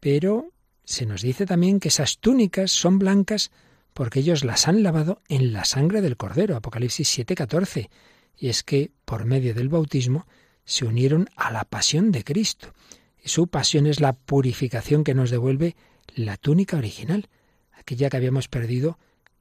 Pero 0.00 0.50
se 0.84 1.06
nos 1.06 1.22
dice 1.22 1.46
también 1.46 1.78
que 1.78 1.88
esas 1.88 2.18
túnicas 2.18 2.72
son 2.72 2.98
blancas 2.98 3.52
porque 3.94 4.18
ellos 4.18 4.42
las 4.42 4.66
han 4.66 4.82
lavado 4.82 5.22
en 5.28 5.52
la 5.52 5.64
sangre 5.64 6.00
del 6.00 6.16
Cordero, 6.16 6.56
Apocalipsis 6.56 7.08
7:14. 7.08 7.88
Y 8.36 8.48
es 8.48 8.64
que 8.64 8.90
por 9.04 9.26
medio 9.26 9.54
del 9.54 9.68
bautismo 9.68 10.26
se 10.64 10.84
unieron 10.84 11.28
a 11.36 11.50
la 11.50 11.64
pasión 11.64 12.12
de 12.12 12.24
Cristo. 12.24 12.72
Y 13.22 13.28
su 13.28 13.46
pasión 13.46 13.86
es 13.86 14.00
la 14.00 14.12
purificación 14.14 15.04
que 15.04 15.14
nos 15.14 15.30
devuelve 15.30 15.76
la 16.14 16.36
túnica 16.36 16.76
original, 16.76 17.28
aquella 17.72 18.10
que 18.10 18.16
habíamos 18.16 18.48
perdido 18.48 18.98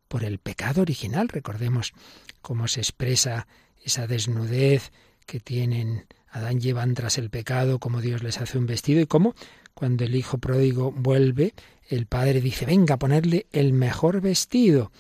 por 0.08 0.24
el 0.24 0.40
pecado 0.40 0.82
original. 0.82 1.30
Recordemos 1.30 1.94
cómo 2.42 2.68
se 2.68 2.82
expresa 2.82 3.48
esa 3.84 4.08
desnudez 4.08 4.92
que 5.26 5.40
tienen 5.40 6.06
Adán 6.30 6.60
y 6.62 6.70
Eva 6.70 6.86
tras 6.94 7.18
el 7.18 7.30
pecado, 7.30 7.80
cómo 7.80 8.02
Dios 8.02 8.24
les 8.24 8.40
hace 8.40 8.58
un 8.58 8.66
vestido 8.66 9.02
y 9.02 9.06
cómo 9.06 9.36
cuando 9.74 10.04
el 10.04 10.16
hijo 10.16 10.38
pródigo 10.38 10.92
vuelve, 10.92 11.54
el 11.88 12.06
padre 12.06 12.42
dice, 12.42 12.66
venga 12.66 12.98
ponerle 12.98 13.48
el 13.52 13.74
mejor 13.74 14.22
vestido. 14.22 14.92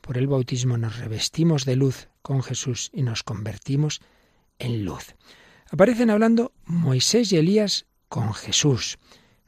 Por 0.00 0.18
el 0.18 0.26
bautismo 0.26 0.76
nos 0.76 0.98
revestimos 0.98 1.64
de 1.64 1.76
luz 1.76 2.08
con 2.22 2.42
Jesús 2.42 2.90
y 2.92 3.02
nos 3.02 3.22
convertimos 3.22 4.00
en 4.58 4.84
luz. 4.84 5.14
Aparecen 5.70 6.08
hablando 6.08 6.52
Moisés 6.64 7.30
y 7.32 7.36
Elías 7.36 7.84
con 8.08 8.32
Jesús, 8.32 8.98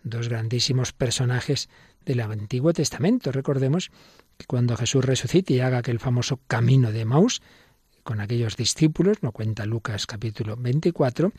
dos 0.02 0.28
grandísimos 0.28 0.92
personajes 0.92 1.70
del 2.04 2.20
Antiguo 2.20 2.74
Testamento. 2.74 3.32
Recordemos 3.32 3.90
que 4.36 4.44
cuando 4.44 4.76
Jesús 4.76 5.02
resucite 5.02 5.54
y 5.54 5.60
haga 5.60 5.78
aquel 5.78 5.98
famoso 5.98 6.38
camino 6.46 6.92
de 6.92 7.06
Maús 7.06 7.40
con 8.02 8.20
aquellos 8.20 8.56
discípulos, 8.58 9.22
no 9.22 9.32
cuenta 9.32 9.64
Lucas 9.64 10.06
capítulo 10.06 10.56
24, 10.58 11.32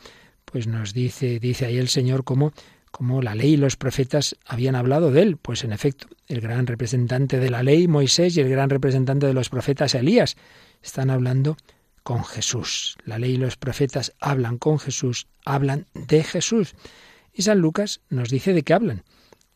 pues 0.44 0.66
nos 0.66 0.92
dice, 0.92 1.38
dice 1.38 1.66
ahí 1.66 1.78
el 1.78 1.88
Señor 1.88 2.24
cómo, 2.24 2.52
cómo 2.90 3.22
la 3.22 3.36
ley 3.36 3.52
y 3.52 3.56
los 3.58 3.76
profetas 3.76 4.36
habían 4.44 4.74
hablado 4.74 5.12
de 5.12 5.22
él. 5.22 5.36
Pues 5.36 5.62
en 5.62 5.72
efecto, 5.72 6.08
el 6.26 6.40
gran 6.40 6.66
representante 6.66 7.38
de 7.38 7.50
la 7.50 7.62
ley, 7.62 7.86
Moisés, 7.86 8.36
y 8.36 8.40
el 8.40 8.48
gran 8.48 8.68
representante 8.68 9.28
de 9.28 9.34
los 9.34 9.48
profetas, 9.48 9.94
Elías, 9.94 10.36
están 10.82 11.10
hablando 11.10 11.56
con 12.02 12.24
Jesús. 12.24 12.96
La 13.04 13.18
ley 13.18 13.32
y 13.32 13.36
los 13.36 13.56
profetas 13.56 14.12
hablan 14.20 14.58
con 14.58 14.78
Jesús, 14.78 15.26
hablan 15.44 15.86
de 15.94 16.22
Jesús. 16.22 16.74
Y 17.32 17.42
San 17.42 17.58
Lucas 17.58 18.00
nos 18.08 18.28
dice 18.28 18.52
de 18.52 18.62
qué 18.62 18.74
hablan. 18.74 19.04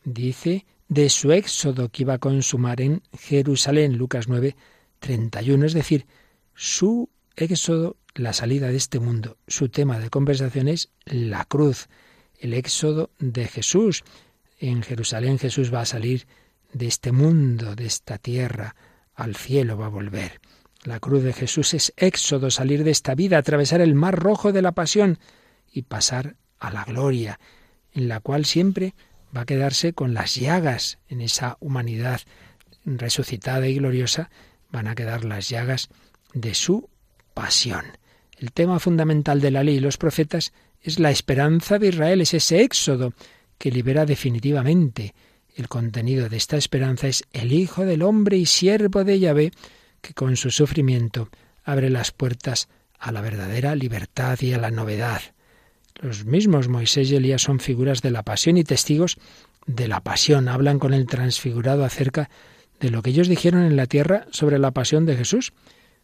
Dice 0.05 0.67
de 0.89 1.09
su 1.11 1.33
éxodo 1.33 1.89
que 1.91 2.03
iba 2.05 2.15
a 2.15 2.19
consumar 2.19 2.81
en 2.81 3.03
Jerusalén, 3.19 3.97
Lucas 3.97 4.29
9, 4.29 4.57
31, 5.01 5.67
es 5.67 5.73
decir, 5.73 6.07
su 6.55 7.11
éxodo, 7.37 7.97
la 8.15 8.33
salida 8.33 8.69
de 8.69 8.77
este 8.77 8.99
mundo. 8.99 9.37
Su 9.47 9.69
tema 9.69 9.99
de 9.99 10.11
conversación 10.11 10.69
es 10.69 10.91
la 11.05 11.45
cruz, 11.45 11.89
el 12.39 12.55
éxodo 12.55 13.11
de 13.19 13.47
Jesús. 13.47 14.05
En 14.59 14.83
Jerusalén 14.83 15.39
Jesús 15.39 15.73
va 15.73 15.83
a 15.83 15.87
salir 15.87 16.27
de 16.73 16.87
este 16.87 17.13
mundo, 17.13 17.75
de 17.75 17.87
esta 17.87 18.19
tierra, 18.19 18.75
al 19.15 19.37
cielo 19.37 19.77
va 19.77 19.87
a 19.87 19.91
volver. 19.91 20.41
La 20.87 21.01
cruz 21.01 21.25
de 21.25 21.33
Jesús 21.33 21.75
es 21.75 21.93
éxodo, 21.97 22.49
salir 22.49 22.85
de 22.85 22.93
esta 22.93 23.17
vida, 23.17 23.39
atravesar 23.39 23.81
el 23.81 23.97
mar 23.97 24.15
rojo 24.17 24.53
de 24.53 24.63
la 24.63 24.71
pasión 24.71 25.19
y 25.69 25.83
pasar 25.83 26.37
a 26.61 26.71
la 26.71 26.85
gloria, 26.85 27.41
en 27.93 28.07
la 28.07 28.21
cual 28.21 28.45
siempre 28.45 28.95
va 29.37 29.41
a 29.41 29.47
quedarse 29.47 29.95
con 29.95 30.15
las 30.15 30.37
llagas 30.37 30.99
en 31.09 31.23
esa 31.23 31.57
humanidad 31.59 32.21
resucitada 32.85 33.67
y 33.67 33.75
gloriosa, 33.75 34.31
van 34.71 34.87
a 34.87 34.95
quedar 34.95 35.25
las 35.25 35.49
llagas 35.49 35.89
de 36.35 36.55
su 36.55 36.89
pasión. 37.35 37.85
El 38.39 38.53
tema 38.53 38.79
fundamental 38.79 39.41
de 39.41 39.51
la 39.51 39.65
ley 39.65 39.79
y 39.79 39.81
los 39.81 39.97
profetas 39.97 40.53
es 40.81 41.01
la 41.01 41.11
esperanza 41.11 41.81
de 41.81 41.89
Israel, 41.89 42.21
es 42.21 42.33
ese 42.33 42.63
éxodo 42.63 43.13
que 43.59 43.73
libera 43.73 44.07
definitivamente. 44.07 45.17
El 45.57 45.67
contenido 45.67 46.29
de 46.29 46.37
esta 46.37 46.57
esperanza 46.57 47.09
es 47.09 47.25
el 47.33 47.53
Hijo 47.53 47.85
del 47.85 48.03
Hombre 48.03 48.37
y 48.37 48.47
siervo 48.47 49.03
de 49.03 49.19
Yahvé, 49.19 49.51
que 50.07 50.15
con 50.15 50.37
su 50.37 50.51
sufrimiento 50.51 51.29
abre 51.65 51.91
las 51.91 52.13
puertas 52.13 52.69
a 52.99 53.11
la 53.11 53.21
verdadera 53.21 53.75
libertad 53.75 54.39
y 54.41 54.53
a 54.53 54.59
la 54.59 54.71
novedad. 54.71 55.21
Los 55.97 56.25
mismos 56.25 56.69
Moisés 56.69 57.11
y 57.11 57.17
Elías 57.17 57.43
son 57.43 57.59
figuras 57.59 58.03
de 58.03 58.11
la 58.11 58.23
pasión 58.23 58.57
y 58.57 58.65
testigos 58.65 59.19
de 59.67 59.89
la 59.89 60.01
pasión. 60.01 60.49
Hablan 60.49 60.79
con 60.79 60.95
el 60.95 61.07
transfigurado 61.07 61.85
acerca 61.85 62.31
de 62.79 62.91
lo 62.91 63.03
que 63.03 63.11
ellos 63.11 63.29
dijeron 63.29 63.63
en 63.63 63.77
la 63.77 63.87
tierra 63.87 64.27
sobre 64.31 64.59
la 64.59 64.71
pasión 64.71 65.07
de 65.07 65.17
Jesús. 65.17 65.53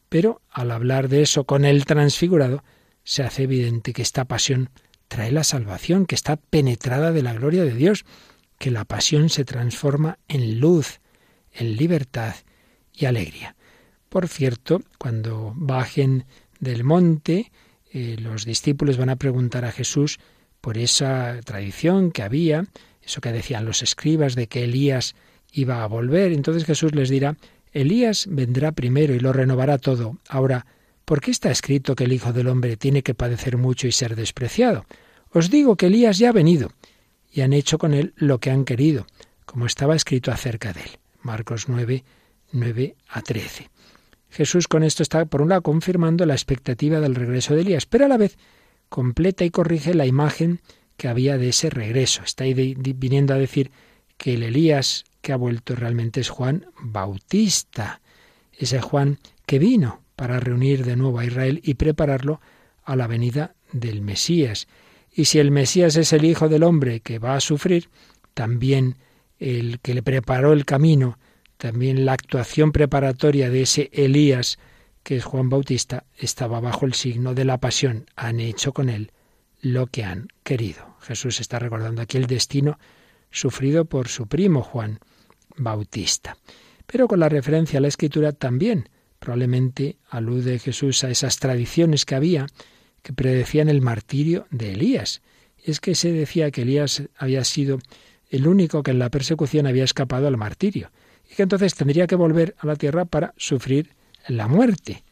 Pero 0.09 0.43
al 0.51 0.71
hablar 0.71 1.09
de 1.09 1.23
eso 1.23 1.45
con 1.45 1.65
el 1.65 1.85
transfigurado, 1.85 2.65
se 3.05 3.23
hace 3.23 3.45
evidente 3.45 3.93
que 3.93 4.03
esta 4.03 4.25
pasión 4.25 4.71
trae 5.09 5.31
la 5.31 5.45
salvación, 5.45 6.07
que 6.07 6.15
está 6.15 6.37
penetrada 6.37 7.13
de 7.13 7.23
la 7.23 7.35
gloria 7.35 7.65
de 7.65 7.75
Dios, 7.75 8.05
que 8.59 8.71
la 8.71 8.85
pasión 8.85 9.29
se 9.29 9.45
transforma 9.45 10.19
en 10.29 10.59
luz, 10.59 11.01
en 11.53 11.77
libertad 11.77 12.35
y 12.93 13.05
alegría. 13.07 13.57
Por 14.13 14.29
cierto, 14.29 14.83
cuando 14.99 15.55
bajen 15.57 16.27
del 16.61 16.85
monte, 16.85 17.51
eh, 17.95 18.17
los 18.21 18.45
discípulos 18.45 18.99
van 18.99 19.09
a 19.09 19.17
preguntar 19.17 19.65
a 19.65 19.73
Jesús 19.73 20.21
por 20.61 20.77
esa 20.77 21.41
tradición 21.47 22.11
que 22.11 22.23
había, 22.23 22.67
eso 23.03 23.23
que 23.23 23.33
decían 23.33 23.65
los 23.65 23.83
escribas 23.83 24.35
de 24.35 24.49
que 24.49 24.65
Elías 24.65 25.15
iba 25.51 25.83
a 25.83 25.87
volver. 25.87 26.31
Entonces 26.33 26.67
Jesús 26.67 26.95
les 26.95 27.09
dirá, 27.09 27.39
Elías 27.73 28.27
vendrá 28.29 28.73
primero 28.73 29.15
y 29.15 29.19
lo 29.19 29.33
renovará 29.33 29.79
todo. 29.79 30.19
Ahora, 30.29 30.67
¿por 31.07 31.23
qué 31.23 31.31
está 31.31 31.51
escrito 31.51 31.97
que 31.97 32.05
el 32.05 32.13
Hijo 32.13 32.35
del 32.35 32.49
Hombre 32.49 32.77
tiene 32.77 33.03
que 33.03 33.15
padecer 33.15 33.57
mucho 33.57 33.87
y 33.87 33.93
ser 33.93 34.15
despreciado? 34.15 34.85
Os 35.31 35.49
digo 35.49 35.77
que 35.77 35.87
Elías 35.87 36.19
ya 36.19 36.29
ha 36.29 36.33
venido 36.33 36.71
y 37.33 37.41
han 37.41 37.55
hecho 37.55 37.79
con 37.79 37.95
él 37.95 38.13
lo 38.17 38.41
que 38.41 38.51
han 38.51 38.67
querido, 38.67 39.07
como 39.47 39.65
estaba 39.65 39.97
escrito 39.97 40.31
acerca 40.31 40.75
de 40.75 40.83
él. 40.83 40.99
Marcos 41.23 41.71
9, 41.71 42.05
9 42.53 42.97
a 43.09 43.23
13. 43.23 43.72
Jesús 44.33 44.67
con 44.67 44.83
esto 44.83 45.03
está, 45.03 45.27
por 45.27 45.43
un 45.43 45.51
lado, 45.51 45.63
confirmando 45.63 46.25
la 46.25 46.33
expectativa 46.33 47.01
del 47.01 47.15
regreso 47.15 47.55
de 47.55 47.61
Elías, 47.61 47.85
pero 47.85 48.07
a 48.07 48.09
la 48.09 48.17
vez 48.17 48.39
completa 48.89 49.45
y 49.45 49.51
corrige 49.51 49.93
la 49.93 50.07
imagen 50.07 50.61
que 50.97 51.09
había 51.09 51.37
de 51.37 51.51
ese 51.51 51.69
regreso. 51.69 52.23
Está 52.25 52.45
ahí 52.45 52.55
viniendo 52.55 53.35
a 53.35 53.39
decir 53.39 53.71
que 54.17 54.35
el 54.35 54.43
Elías 54.43 55.05
que 55.21 55.33
ha 55.33 55.37
vuelto 55.37 55.77
realmente 55.77 56.21
es 56.21 56.31
Juan 56.31 56.67
Bautista, 56.81 58.01
ese 58.59 58.81
Juan 58.81 59.19
que 59.45 59.59
vino 59.59 60.01
para 60.17 60.41
reunir 60.41 60.85
de 60.87 60.97
nuevo 60.97 61.19
a 61.19 61.27
Israel 61.27 61.61
y 61.63 61.75
prepararlo 61.75 62.41
a 62.85 62.97
la 62.97 63.07
venida 63.07 63.55
del 63.71 64.01
Mesías. 64.01 64.67
Y 65.13 65.27
si 65.27 65.41
el 65.41 65.51
Mesías 65.51 65.97
es 65.97 66.13
el 66.15 66.25
Hijo 66.25 66.49
del 66.49 66.63
Hombre 66.63 67.01
que 67.01 67.19
va 67.19 67.35
a 67.37 67.41
sufrir, 67.41 67.91
también 68.33 68.97
el 69.39 69.79
que 69.81 69.93
le 69.93 70.03
preparó 70.03 70.55
el 70.55 70.65
camino 70.65 71.19
también 71.63 72.05
la 72.05 72.15
actuación 72.15 72.73
preparatoria 72.73 73.49
de 73.49 73.63
ese 73.63 73.89
Elías, 73.93 74.59
que 75.05 75.15
es 75.15 75.23
Juan 75.23 75.49
Bautista, 75.49 76.07
estaba 76.19 76.59
bajo 76.59 76.87
el 76.87 76.95
signo 76.95 77.35
de 77.35 77.45
la 77.45 77.59
pasión. 77.59 78.07
Han 78.17 78.41
hecho 78.41 78.73
con 78.73 78.89
él 78.89 79.13
lo 79.61 79.87
que 79.87 80.03
han 80.03 80.27
querido. 80.43 80.97
Jesús 81.03 81.39
está 81.39 81.61
recordando 81.61 82.03
aquí 82.03 82.19
el 82.19 82.27
destino 82.27 82.81
sufrido 83.31 83.85
por 83.85 84.09
su 84.09 84.27
primo 84.27 84.63
Juan 84.63 84.99
Bautista. 85.57 86.37
Pero 86.85 87.07
con 87.07 87.21
la 87.21 87.29
referencia 87.29 87.79
a 87.79 87.81
la 87.81 87.87
escritura 87.87 88.33
también 88.33 88.89
probablemente 89.21 89.99
alude 90.11 90.59
Jesús 90.59 91.05
a 91.05 91.11
esas 91.11 91.37
tradiciones 91.37 92.05
que 92.05 92.17
había 92.17 92.47
que 93.03 93.13
predecían 93.13 93.69
el 93.69 93.83
martirio 93.83 94.49
de 94.51 94.73
Elías. 94.73 95.23
Es 95.63 95.79
que 95.79 95.95
se 95.95 96.11
decía 96.11 96.51
que 96.51 96.63
Elías 96.63 97.05
había 97.17 97.45
sido 97.45 97.79
el 98.31 98.49
único 98.49 98.83
que 98.83 98.91
en 98.91 98.99
la 98.99 99.11
persecución 99.11 99.69
había 99.69 99.85
escapado 99.85 100.27
al 100.27 100.37
martirio 100.37 100.91
y 101.33 101.35
que 101.35 101.43
entonces 101.45 101.75
tendría 101.75 102.07
que 102.07 102.15
volver 102.15 102.55
a 102.59 102.67
la 102.67 102.77
tierra 102.77 103.07
para 103.07 103.33
sufrir 103.39 103.95
la 104.29 104.49
muerte. 104.49 105.03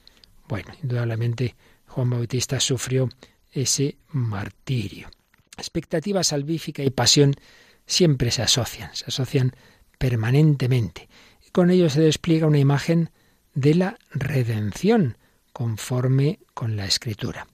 Bueno, 0.47 0.71
indudablemente 0.83 1.57
Juan 1.87 2.11
Bautista 2.11 2.61
sufrió 2.61 3.09
ese 3.51 3.97
martirio. 4.11 5.09
Expectativa 5.57 6.23
salvífica 6.23 6.83
y 6.83 6.91
pasión 6.91 7.35
siempre 7.87 8.31
se 8.31 8.43
asocian, 8.43 8.95
se 8.95 9.07
asocian 9.07 9.53
permanentemente. 9.99 11.09
Y 11.47 11.51
con 11.51 11.71
ello 11.71 11.89
se 11.89 12.03
despliega 12.03 12.47
una 12.47 12.59
imagen 12.59 13.11
de 13.55 13.75
la 13.75 13.99
redención, 14.11 15.17
conforme 15.55 16.39
con 16.53 16.77
la 16.77 16.85
Escritura. 16.85 17.47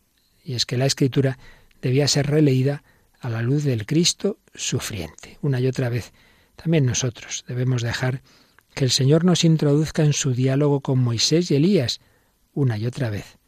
Y 0.45 0.55
es 0.55 0.67
que 0.67 0.77
la 0.77 0.87
Escritura 0.87 1.39
debía 1.81 2.09
ser 2.09 2.27
releída 2.27 2.83
a 3.21 3.31
la 3.31 3.43
luz 3.43 3.63
del 3.63 3.87
Cristo 3.87 4.39
sufriente. 4.55 5.39
Una 5.41 5.61
y 5.61 5.69
otra 5.69 5.89
vez, 5.89 6.13
también 6.57 6.85
nosotros 6.85 7.45
debemos 7.47 7.83
dejar 7.83 8.23
que 8.77 8.85
el 8.85 8.91
Señor 8.91 9.25
nos 9.25 9.43
introduzca 9.43 10.05
en 10.05 10.13
su 10.13 10.35
diálogo 10.35 10.83
con 10.83 10.99
Moisés 10.99 11.51
y 11.51 11.55
Elías 11.55 11.99
una 12.53 12.77
y 12.77 12.85
otra 12.85 13.09
vez. 13.09 13.39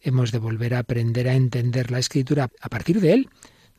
Hemos 0.00 0.32
de 0.32 0.38
volver 0.38 0.74
a 0.74 0.78
aprender 0.78 1.28
a 1.28 1.34
entender 1.34 1.90
la 1.90 1.98
escritura 1.98 2.48
a 2.58 2.68
partir 2.70 3.02
de 3.02 3.12
Él, 3.12 3.28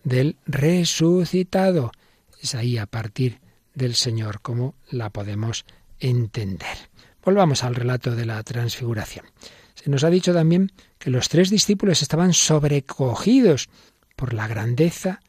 del 0.03 0.37
resucitado. 0.45 1.91
Es 2.39 2.53
ahí 2.53 2.77
a 2.77 2.85
partir 2.85 3.39
del 3.73 3.95
Señor 3.95 4.41
como 4.41 4.75
la 4.91 5.09
podemos 5.09 5.65
entender. 5.99 6.77
Volvamos 7.23 7.63
al 7.63 7.73
relato 7.73 8.15
de 8.15 8.27
la 8.27 8.43
transfiguración. 8.43 9.25
Se 9.73 9.89
nos 9.89 10.03
ha 10.03 10.11
dicho 10.11 10.31
también 10.31 10.71
que 10.99 11.09
los 11.09 11.27
tres 11.27 11.49
discípulos 11.49 12.03
estaban 12.03 12.33
sobrecogidos 12.33 13.67
por 14.15 14.35
la 14.35 14.47
grandeza 14.47 15.21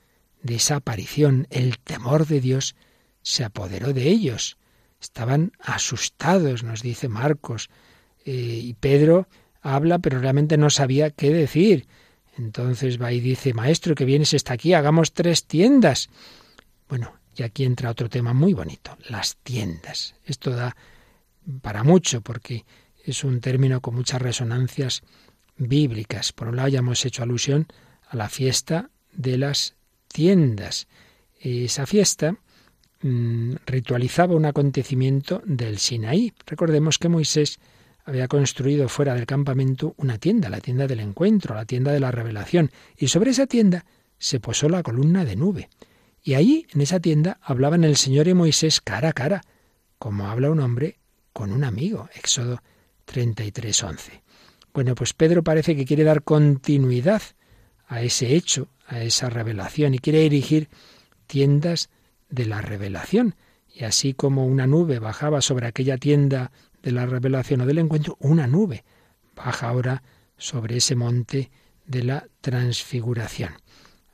de 0.42 0.56
esa 0.56 0.76
aparición. 0.76 1.46
El 1.48 1.78
temor 1.78 2.26
de 2.26 2.42
Dios 2.42 2.76
se 3.22 3.44
apoderó 3.44 3.94
de 3.94 4.08
ellos. 4.08 4.58
Estaban 5.00 5.52
asustados, 5.60 6.62
nos 6.62 6.82
dice 6.82 7.08
Marcos. 7.08 7.70
Eh, 8.24 8.60
y 8.62 8.74
Pedro 8.74 9.28
habla, 9.62 9.98
pero 9.98 10.18
realmente 10.18 10.56
no 10.56 10.70
sabía 10.70 11.10
qué 11.10 11.30
decir. 11.30 11.86
Entonces 12.36 13.00
va 13.00 13.12
y 13.12 13.20
dice, 13.20 13.54
Maestro, 13.54 13.94
que 13.94 14.04
vienes 14.04 14.34
está 14.34 14.54
aquí, 14.54 14.72
hagamos 14.72 15.12
tres 15.12 15.44
tiendas. 15.44 16.08
Bueno, 16.88 17.14
y 17.36 17.42
aquí 17.42 17.64
entra 17.64 17.90
otro 17.90 18.08
tema 18.08 18.32
muy 18.32 18.54
bonito, 18.54 18.96
las 19.08 19.36
tiendas. 19.38 20.14
Esto 20.24 20.50
da 20.50 20.76
para 21.62 21.84
mucho 21.84 22.20
porque 22.20 22.64
es 23.04 23.24
un 23.24 23.40
término 23.40 23.80
con 23.80 23.94
muchas 23.94 24.20
resonancias 24.20 25.02
bíblicas. 25.56 26.32
Por 26.32 26.48
un 26.48 26.56
lado 26.56 26.68
ya 26.68 26.80
hemos 26.80 27.04
hecho 27.04 27.22
alusión 27.22 27.66
a 28.08 28.16
la 28.16 28.28
fiesta 28.28 28.90
de 29.12 29.38
las 29.38 29.76
tiendas. 30.08 30.86
Esa 31.38 31.86
fiesta 31.86 32.36
Mm, 33.02 33.54
ritualizaba 33.64 34.34
un 34.34 34.44
acontecimiento 34.44 35.42
del 35.46 35.78
Sinaí. 35.78 36.34
Recordemos 36.46 36.98
que 36.98 37.08
Moisés 37.08 37.58
había 38.04 38.28
construido 38.28 38.88
fuera 38.88 39.14
del 39.14 39.24
campamento 39.24 39.94
una 39.96 40.18
tienda, 40.18 40.50
la 40.50 40.60
tienda 40.60 40.86
del 40.86 41.00
encuentro, 41.00 41.54
la 41.54 41.64
tienda 41.64 41.92
de 41.92 42.00
la 42.00 42.10
revelación, 42.10 42.70
y 42.96 43.08
sobre 43.08 43.30
esa 43.30 43.46
tienda 43.46 43.86
se 44.18 44.38
posó 44.38 44.68
la 44.68 44.82
columna 44.82 45.24
de 45.24 45.36
nube. 45.36 45.70
Y 46.22 46.34
ahí, 46.34 46.66
en 46.74 46.82
esa 46.82 47.00
tienda, 47.00 47.38
hablaban 47.42 47.84
el 47.84 47.96
Señor 47.96 48.28
y 48.28 48.34
Moisés 48.34 48.82
cara 48.82 49.08
a 49.08 49.12
cara, 49.14 49.40
como 49.98 50.28
habla 50.28 50.50
un 50.50 50.60
hombre 50.60 50.98
con 51.32 51.52
un 51.52 51.64
amigo. 51.64 52.10
Éxodo 52.14 52.62
33, 53.06 53.82
11. 53.82 54.22
Bueno, 54.74 54.94
pues 54.94 55.14
Pedro 55.14 55.42
parece 55.42 55.74
que 55.74 55.86
quiere 55.86 56.04
dar 56.04 56.22
continuidad 56.22 57.22
a 57.86 58.02
ese 58.02 58.36
hecho, 58.36 58.68
a 58.86 59.02
esa 59.02 59.30
revelación, 59.30 59.94
y 59.94 59.98
quiere 59.98 60.26
erigir 60.26 60.68
tiendas 61.26 61.88
de 62.30 62.46
la 62.46 62.60
revelación. 62.60 63.34
Y 63.72 63.84
así 63.84 64.14
como 64.14 64.46
una 64.46 64.66
nube 64.66 64.98
bajaba 64.98 65.40
sobre 65.40 65.66
aquella 65.66 65.98
tienda 65.98 66.50
de 66.82 66.92
la 66.92 67.06
revelación 67.06 67.60
o 67.60 67.66
del 67.66 67.78
encuentro, 67.78 68.16
una 68.20 68.46
nube 68.46 68.84
baja 69.36 69.68
ahora 69.68 70.02
sobre 70.36 70.78
ese 70.78 70.96
monte 70.96 71.50
de 71.86 72.02
la 72.02 72.26
transfiguración. 72.40 73.52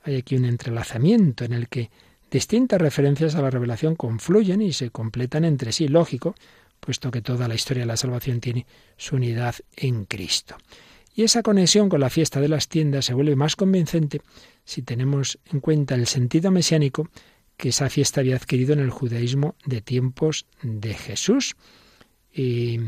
Hay 0.03 0.15
aquí 0.15 0.35
un 0.35 0.45
entrelazamiento 0.45 1.45
en 1.45 1.53
el 1.53 1.67
que 1.69 1.89
distintas 2.29 2.79
referencias 2.81 3.35
a 3.35 3.41
la 3.41 3.49
revelación 3.49 3.95
confluyen 3.95 4.61
y 4.61 4.73
se 4.73 4.89
completan 4.89 5.45
entre 5.45 5.71
sí, 5.71 5.87
lógico, 5.87 6.35
puesto 6.79 7.11
que 7.11 7.21
toda 7.21 7.47
la 7.47 7.55
historia 7.55 7.83
de 7.83 7.87
la 7.87 7.97
salvación 7.97 8.39
tiene 8.39 8.65
su 8.97 9.15
unidad 9.15 9.55
en 9.75 10.05
Cristo. 10.05 10.55
Y 11.15 11.23
esa 11.23 11.41
conexión 11.41 11.89
con 11.89 11.99
la 11.99 12.09
fiesta 12.11 12.39
de 12.39 12.47
las 12.47 12.67
tiendas 12.67 13.05
se 13.05 13.13
vuelve 13.13 13.35
más 13.35 13.55
convincente 13.55 14.21
si 14.65 14.83
tenemos 14.83 15.39
en 15.51 15.61
cuenta 15.61 15.95
el 15.95 16.05
sentido 16.05 16.51
mesiánico 16.51 17.09
que 17.57 17.69
esa 17.69 17.89
fiesta 17.89 18.21
había 18.21 18.35
adquirido 18.35 18.73
en 18.73 18.79
el 18.79 18.91
judaísmo 18.91 19.55
de 19.65 19.81
tiempos 19.81 20.45
de 20.61 20.93
Jesús. 20.93 21.55
Y 22.31 22.79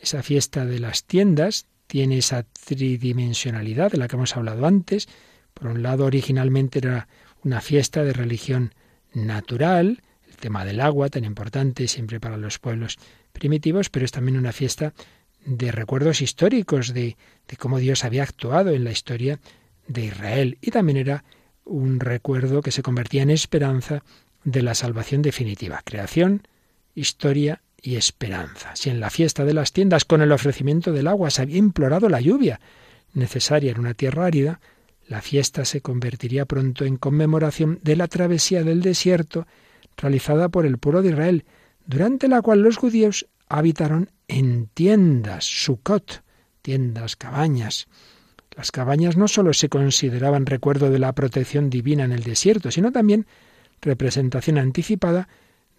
esa 0.00 0.22
fiesta 0.22 0.66
de 0.66 0.80
las 0.80 1.04
tiendas 1.04 1.66
tiene 1.86 2.18
esa 2.18 2.42
tridimensionalidad 2.42 3.92
de 3.92 3.98
la 3.98 4.08
que 4.08 4.16
hemos 4.16 4.36
hablado 4.36 4.66
antes. 4.66 5.08
Por 5.54 5.68
un 5.68 5.82
lado, 5.82 6.04
originalmente 6.04 6.80
era 6.80 7.08
una 7.44 7.60
fiesta 7.60 8.02
de 8.02 8.12
religión 8.12 8.74
natural, 9.14 10.02
el 10.28 10.36
tema 10.36 10.64
del 10.64 10.80
agua, 10.80 11.08
tan 11.08 11.24
importante 11.24 11.88
siempre 11.88 12.20
para 12.20 12.36
los 12.36 12.58
pueblos 12.58 12.98
primitivos, 13.32 13.88
pero 13.88 14.04
es 14.04 14.12
también 14.12 14.36
una 14.36 14.52
fiesta 14.52 14.92
de 15.46 15.70
recuerdos 15.70 16.20
históricos 16.20 16.92
de, 16.92 17.16
de 17.46 17.56
cómo 17.56 17.78
Dios 17.78 18.04
había 18.04 18.24
actuado 18.24 18.70
en 18.70 18.84
la 18.84 18.90
historia 18.90 19.38
de 19.86 20.06
Israel. 20.06 20.58
Y 20.60 20.72
también 20.72 20.98
era 20.98 21.24
un 21.68 22.00
recuerdo 22.00 22.62
que 22.62 22.72
se 22.72 22.82
convertía 22.82 23.22
en 23.22 23.30
esperanza 23.30 24.02
de 24.44 24.62
la 24.62 24.74
salvación 24.74 25.22
definitiva. 25.22 25.82
Creación, 25.84 26.48
historia 26.94 27.62
y 27.80 27.96
esperanza. 27.96 28.74
Si 28.74 28.90
en 28.90 29.00
la 29.00 29.10
fiesta 29.10 29.44
de 29.44 29.54
las 29.54 29.72
tiendas 29.72 30.04
con 30.04 30.22
el 30.22 30.32
ofrecimiento 30.32 30.92
del 30.92 31.06
agua 31.06 31.30
se 31.30 31.42
había 31.42 31.58
implorado 31.58 32.08
la 32.08 32.20
lluvia 32.20 32.60
necesaria 33.12 33.70
en 33.70 33.78
una 33.78 33.94
tierra 33.94 34.26
árida, 34.26 34.60
la 35.06 35.22
fiesta 35.22 35.64
se 35.64 35.80
convertiría 35.80 36.44
pronto 36.44 36.84
en 36.84 36.96
conmemoración 36.96 37.78
de 37.82 37.96
la 37.96 38.08
travesía 38.08 38.62
del 38.64 38.82
desierto 38.82 39.46
realizada 39.96 40.48
por 40.48 40.66
el 40.66 40.78
pueblo 40.78 41.02
de 41.02 41.10
Israel, 41.10 41.44
durante 41.86 42.28
la 42.28 42.42
cual 42.42 42.60
los 42.60 42.76
judíos 42.76 43.26
habitaron 43.48 44.10
en 44.28 44.66
tiendas, 44.66 45.44
Sukkot, 45.44 46.22
tiendas, 46.62 47.16
cabañas. 47.16 47.88
Las 48.58 48.72
cabañas 48.72 49.16
no 49.16 49.28
sólo 49.28 49.54
se 49.54 49.68
consideraban 49.68 50.44
recuerdo 50.44 50.90
de 50.90 50.98
la 50.98 51.12
protección 51.12 51.70
divina 51.70 52.02
en 52.02 52.10
el 52.10 52.24
desierto, 52.24 52.72
sino 52.72 52.90
también 52.90 53.24
representación 53.80 54.58
anticipada 54.58 55.28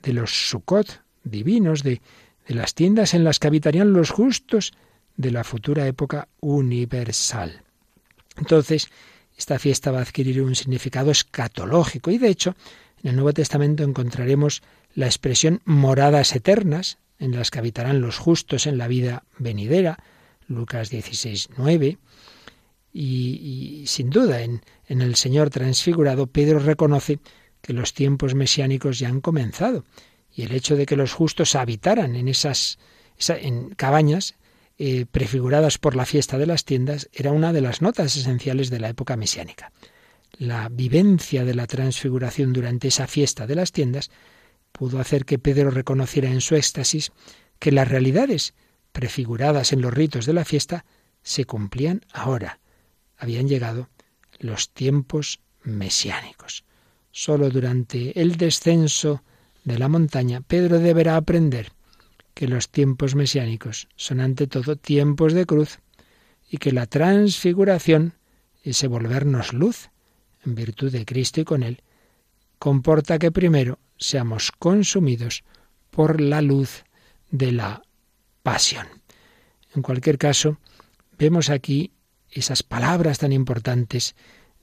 de 0.02 0.14
los 0.14 0.50
Sukkot 0.50 1.02
divinos, 1.26 1.84
de, 1.84 2.02
de 2.48 2.56
las 2.56 2.76
tiendas 2.76 3.14
en 3.14 3.26
las 3.26 3.38
que 3.38 3.48
habitarían 3.48 3.92
los 3.92 4.12
justos 4.12 4.72
de 5.18 5.30
la 5.30 5.44
futura 5.44 5.88
época 5.88 6.30
universal. 6.40 7.64
Entonces, 8.38 8.88
esta 9.38 9.60
fiesta 9.60 9.92
va 9.92 10.00
a 10.00 10.04
adquirir 10.04 10.42
un 10.42 10.56
significado 10.56 11.12
escatológico 11.12 12.12
y 12.12 12.18
de 12.18 12.30
hecho 12.30 12.56
en 13.04 13.10
el 13.10 13.16
Nuevo 13.18 13.34
Testamento 13.34 13.84
encontraremos 13.84 14.64
la 14.96 15.08
expresión 15.08 15.62
moradas 15.66 16.34
eternas, 16.34 16.98
en 17.20 17.36
las 17.36 17.52
que 17.52 17.60
habitarán 17.60 18.00
los 18.00 18.18
justos 18.20 18.68
en 18.68 18.78
la 18.78 18.88
vida 18.88 19.24
venidera, 19.38 19.98
Lucas 20.48 20.90
16, 20.90 21.50
9. 21.58 21.98
Y, 22.92 23.84
sin 23.86 24.10
duda, 24.10 24.42
en, 24.42 24.62
en 24.88 25.02
el 25.02 25.16
Señor 25.16 25.50
transfigurado, 25.50 26.28
Pedro 26.28 26.60
reconoce 26.60 27.20
que 27.62 27.74
los 27.74 27.94
tiempos 27.94 28.36
mesiánicos 28.36 29.00
ya 29.00 29.10
han 29.10 29.22
comenzado. 29.22 29.86
Y 30.34 30.44
el 30.44 30.54
hecho 30.54 30.76
de 30.76 30.86
que 30.86 30.96
los 30.96 31.14
justos 31.14 31.56
habitaran 31.56 32.16
en 32.16 32.28
esas 32.28 32.80
en 33.28 33.72
cabañas 33.72 34.36
eh, 34.78 35.06
prefiguradas 35.06 35.78
por 35.78 35.96
la 35.96 36.06
fiesta 36.06 36.38
de 36.38 36.46
las 36.46 36.64
tiendas 36.64 37.10
era 37.12 37.32
una 37.32 37.52
de 37.52 37.62
las 37.62 37.82
notas 37.82 38.16
esenciales 38.16 38.70
de 38.70 38.80
la 38.80 38.90
época 38.90 39.18
mesiánica. 39.18 39.72
La 40.38 40.70
vivencia 40.70 41.44
de 41.44 41.54
la 41.54 41.68
transfiguración 41.68 42.54
durante 42.54 42.88
esa 42.88 43.08
fiesta 43.08 43.46
de 43.46 43.56
las 43.56 43.74
tiendas 43.74 44.10
pudo 44.72 45.00
hacer 45.00 45.26
que 45.26 45.40
Pedro 45.40 45.70
reconociera 45.70 46.30
en 46.30 46.40
su 46.40 46.56
éxtasis 46.56 47.12
que 47.60 47.74
las 47.74 47.90
realidades 47.90 48.54
prefiguradas 48.94 49.74
en 49.74 49.82
los 49.82 49.94
ritos 49.94 50.26
de 50.26 50.34
la 50.34 50.46
fiesta 50.46 50.86
se 51.22 51.44
cumplían 51.44 52.06
ahora. 52.14 52.60
Habían 53.20 53.48
llegado 53.48 53.90
los 54.40 54.72
tiempos 54.72 55.40
mesiánicos. 55.64 56.64
Solo 57.12 57.50
durante 57.50 58.20
el 58.20 58.38
descenso 58.38 59.24
de 59.64 59.78
la 59.78 59.90
montaña 59.90 60.42
Pedro 60.42 60.80
deberá 60.80 61.18
aprender 61.18 61.72
que 62.34 62.48
los 62.48 62.70
tiempos 62.70 63.16
mesiánicos 63.16 63.90
son 63.96 64.22
ante 64.22 64.48
todo 64.48 64.78
tiempos 64.78 65.34
de 65.34 65.46
cruz 65.46 65.80
y 66.50 66.58
que 66.58 66.72
la 66.72 66.88
transfiguración, 66.88 68.14
ese 68.64 68.88
volvernos 68.88 69.54
luz 69.54 69.90
en 70.46 70.56
virtud 70.56 70.92
de 70.92 71.06
Cristo 71.06 71.42
y 71.42 71.44
con 71.44 71.64
Él, 71.64 71.84
comporta 72.58 73.20
que 73.20 73.32
primero 73.32 73.80
seamos 73.98 74.52
consumidos 74.58 75.44
por 75.92 76.22
la 76.22 76.42
luz 76.42 76.84
de 77.30 77.52
la 77.52 77.82
pasión. 78.42 78.88
En 79.76 79.82
cualquier 79.82 80.18
caso, 80.18 80.58
vemos 81.18 81.50
aquí 81.50 81.92
esas 82.32 82.64
palabras 82.64 83.20
tan 83.20 83.32
importantes 83.32 84.16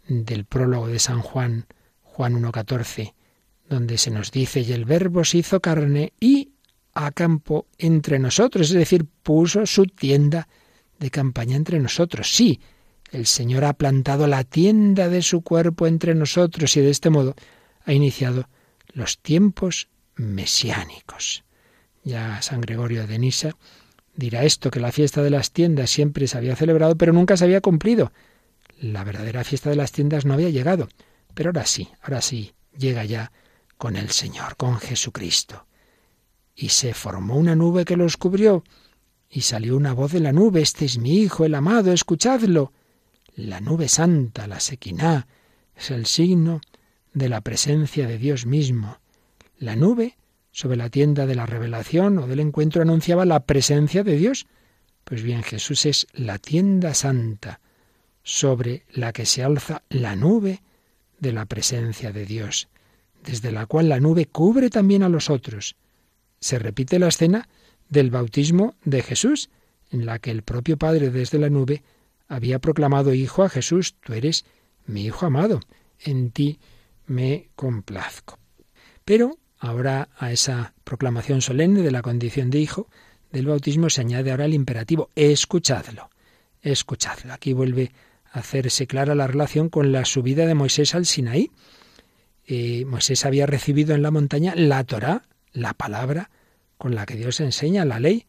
del 0.08 0.44
prólogo 0.44 0.88
de 0.88 0.98
San 0.98 1.20
Juan, 1.20 1.66
Juan 2.02 2.40
1.14, 2.40 3.14
donde 3.68 3.98
se 3.98 4.10
nos 4.10 4.30
dice, 4.30 4.60
y 4.60 4.72
el 4.72 4.84
verbo 4.84 5.24
se 5.24 5.38
hizo 5.38 5.60
carne 5.60 6.12
y 6.20 6.52
acampó 6.94 7.66
entre 7.78 8.18
nosotros, 8.18 8.68
es 8.68 8.74
decir, 8.74 9.06
puso 9.22 9.66
su 9.66 9.86
tienda 9.86 10.48
de 10.98 11.10
campaña 11.10 11.56
entre 11.56 11.78
nosotros. 11.78 12.34
Sí, 12.34 12.60
el 13.10 13.26
Señor 13.26 13.64
ha 13.64 13.74
plantado 13.74 14.26
la 14.26 14.44
tienda 14.44 15.08
de 15.08 15.22
su 15.22 15.42
cuerpo 15.42 15.86
entre 15.86 16.14
nosotros 16.14 16.76
y 16.76 16.80
de 16.80 16.90
este 16.90 17.10
modo 17.10 17.34
ha 17.84 17.92
iniciado 17.92 18.48
los 18.92 19.18
tiempos 19.18 19.88
mesiánicos. 20.14 21.44
Ya 22.02 22.40
San 22.40 22.60
Gregorio 22.60 23.06
de 23.06 23.18
Nisa 23.18 23.56
dirá 24.16 24.44
esto, 24.44 24.70
que 24.70 24.80
la 24.80 24.92
fiesta 24.92 25.22
de 25.22 25.30
las 25.30 25.52
tiendas 25.52 25.90
siempre 25.90 26.26
se 26.26 26.38
había 26.38 26.56
celebrado, 26.56 26.96
pero 26.96 27.12
nunca 27.12 27.36
se 27.36 27.44
había 27.44 27.60
cumplido. 27.60 28.12
La 28.80 29.04
verdadera 29.04 29.44
fiesta 29.44 29.70
de 29.70 29.76
las 29.76 29.92
tiendas 29.92 30.24
no 30.24 30.34
había 30.34 30.50
llegado, 30.50 30.88
pero 31.34 31.50
ahora 31.50 31.66
sí, 31.66 31.88
ahora 32.02 32.20
sí, 32.20 32.52
llega 32.76 33.04
ya 33.04 33.32
con 33.78 33.96
el 33.96 34.10
Señor, 34.10 34.56
con 34.56 34.78
Jesucristo. 34.78 35.66
Y 36.54 36.70
se 36.70 36.94
formó 36.94 37.36
una 37.36 37.54
nube 37.54 37.84
que 37.84 37.96
los 37.96 38.16
cubrió, 38.16 38.64
y 39.28 39.42
salió 39.42 39.76
una 39.76 39.92
voz 39.92 40.12
de 40.12 40.20
la 40.20 40.32
nube, 40.32 40.62
Este 40.62 40.84
es 40.84 40.98
mi 40.98 41.18
Hijo, 41.18 41.44
el 41.44 41.54
amado, 41.54 41.92
escuchadlo. 41.92 42.72
La 43.34 43.60
nube 43.60 43.88
santa, 43.88 44.46
la 44.46 44.60
sequiná, 44.60 45.26
es 45.76 45.90
el 45.90 46.06
signo 46.06 46.60
de 47.12 47.28
la 47.28 47.42
presencia 47.42 48.06
de 48.06 48.18
Dios 48.18 48.46
mismo. 48.46 48.98
La 49.58 49.76
nube 49.76 50.16
sobre 50.56 50.78
la 50.78 50.88
tienda 50.88 51.26
de 51.26 51.34
la 51.34 51.44
revelación 51.44 52.16
o 52.16 52.26
del 52.26 52.40
encuentro 52.40 52.80
anunciaba 52.80 53.26
la 53.26 53.40
presencia 53.40 54.02
de 54.02 54.16
Dios. 54.16 54.46
Pues 55.04 55.22
bien, 55.22 55.42
Jesús 55.42 55.84
es 55.84 56.06
la 56.14 56.38
tienda 56.38 56.94
santa 56.94 57.60
sobre 58.22 58.86
la 58.90 59.12
que 59.12 59.26
se 59.26 59.44
alza 59.44 59.82
la 59.90 60.16
nube 60.16 60.62
de 61.20 61.32
la 61.34 61.44
presencia 61.44 62.10
de 62.10 62.24
Dios, 62.24 62.68
desde 63.22 63.52
la 63.52 63.66
cual 63.66 63.90
la 63.90 64.00
nube 64.00 64.24
cubre 64.24 64.70
también 64.70 65.02
a 65.02 65.10
los 65.10 65.28
otros. 65.28 65.76
Se 66.40 66.58
repite 66.58 66.98
la 66.98 67.08
escena 67.08 67.50
del 67.90 68.10
bautismo 68.10 68.76
de 68.82 69.02
Jesús, 69.02 69.50
en 69.90 70.06
la 70.06 70.20
que 70.20 70.30
el 70.30 70.40
propio 70.40 70.78
Padre 70.78 71.10
desde 71.10 71.38
la 71.38 71.50
nube 71.50 71.82
había 72.28 72.60
proclamado 72.60 73.12
hijo 73.12 73.42
a 73.42 73.50
Jesús, 73.50 73.94
tú 74.00 74.14
eres 74.14 74.46
mi 74.86 75.04
hijo 75.04 75.26
amado, 75.26 75.60
en 76.00 76.30
ti 76.30 76.58
me 77.04 77.50
complazco. 77.56 78.38
Pero 79.04 79.36
ahora 79.58 80.08
a 80.18 80.32
esa 80.32 80.74
proclamación 80.84 81.40
solemne 81.40 81.82
de 81.82 81.90
la 81.90 82.02
condición 82.02 82.50
de 82.50 82.58
hijo 82.58 82.88
del 83.32 83.46
bautismo 83.46 83.90
se 83.90 84.00
añade 84.00 84.30
ahora 84.30 84.46
el 84.46 84.54
imperativo, 84.54 85.10
escuchadlo, 85.14 86.10
escuchadlo. 86.62 87.32
Aquí 87.32 87.52
vuelve 87.52 87.92
a 88.32 88.38
hacerse 88.38 88.86
clara 88.86 89.14
la 89.14 89.26
relación 89.26 89.68
con 89.68 89.92
la 89.92 90.04
subida 90.04 90.46
de 90.46 90.54
Moisés 90.54 90.94
al 90.94 91.06
Sinaí. 91.06 91.50
Eh, 92.46 92.84
Moisés 92.86 93.24
había 93.24 93.46
recibido 93.46 93.94
en 93.94 94.02
la 94.02 94.10
montaña 94.10 94.54
la 94.56 94.84
Torá, 94.84 95.24
la 95.52 95.74
palabra 95.74 96.30
con 96.78 96.94
la 96.94 97.06
que 97.06 97.16
Dios 97.16 97.40
enseña 97.40 97.84
la 97.84 98.00
ley, 98.00 98.26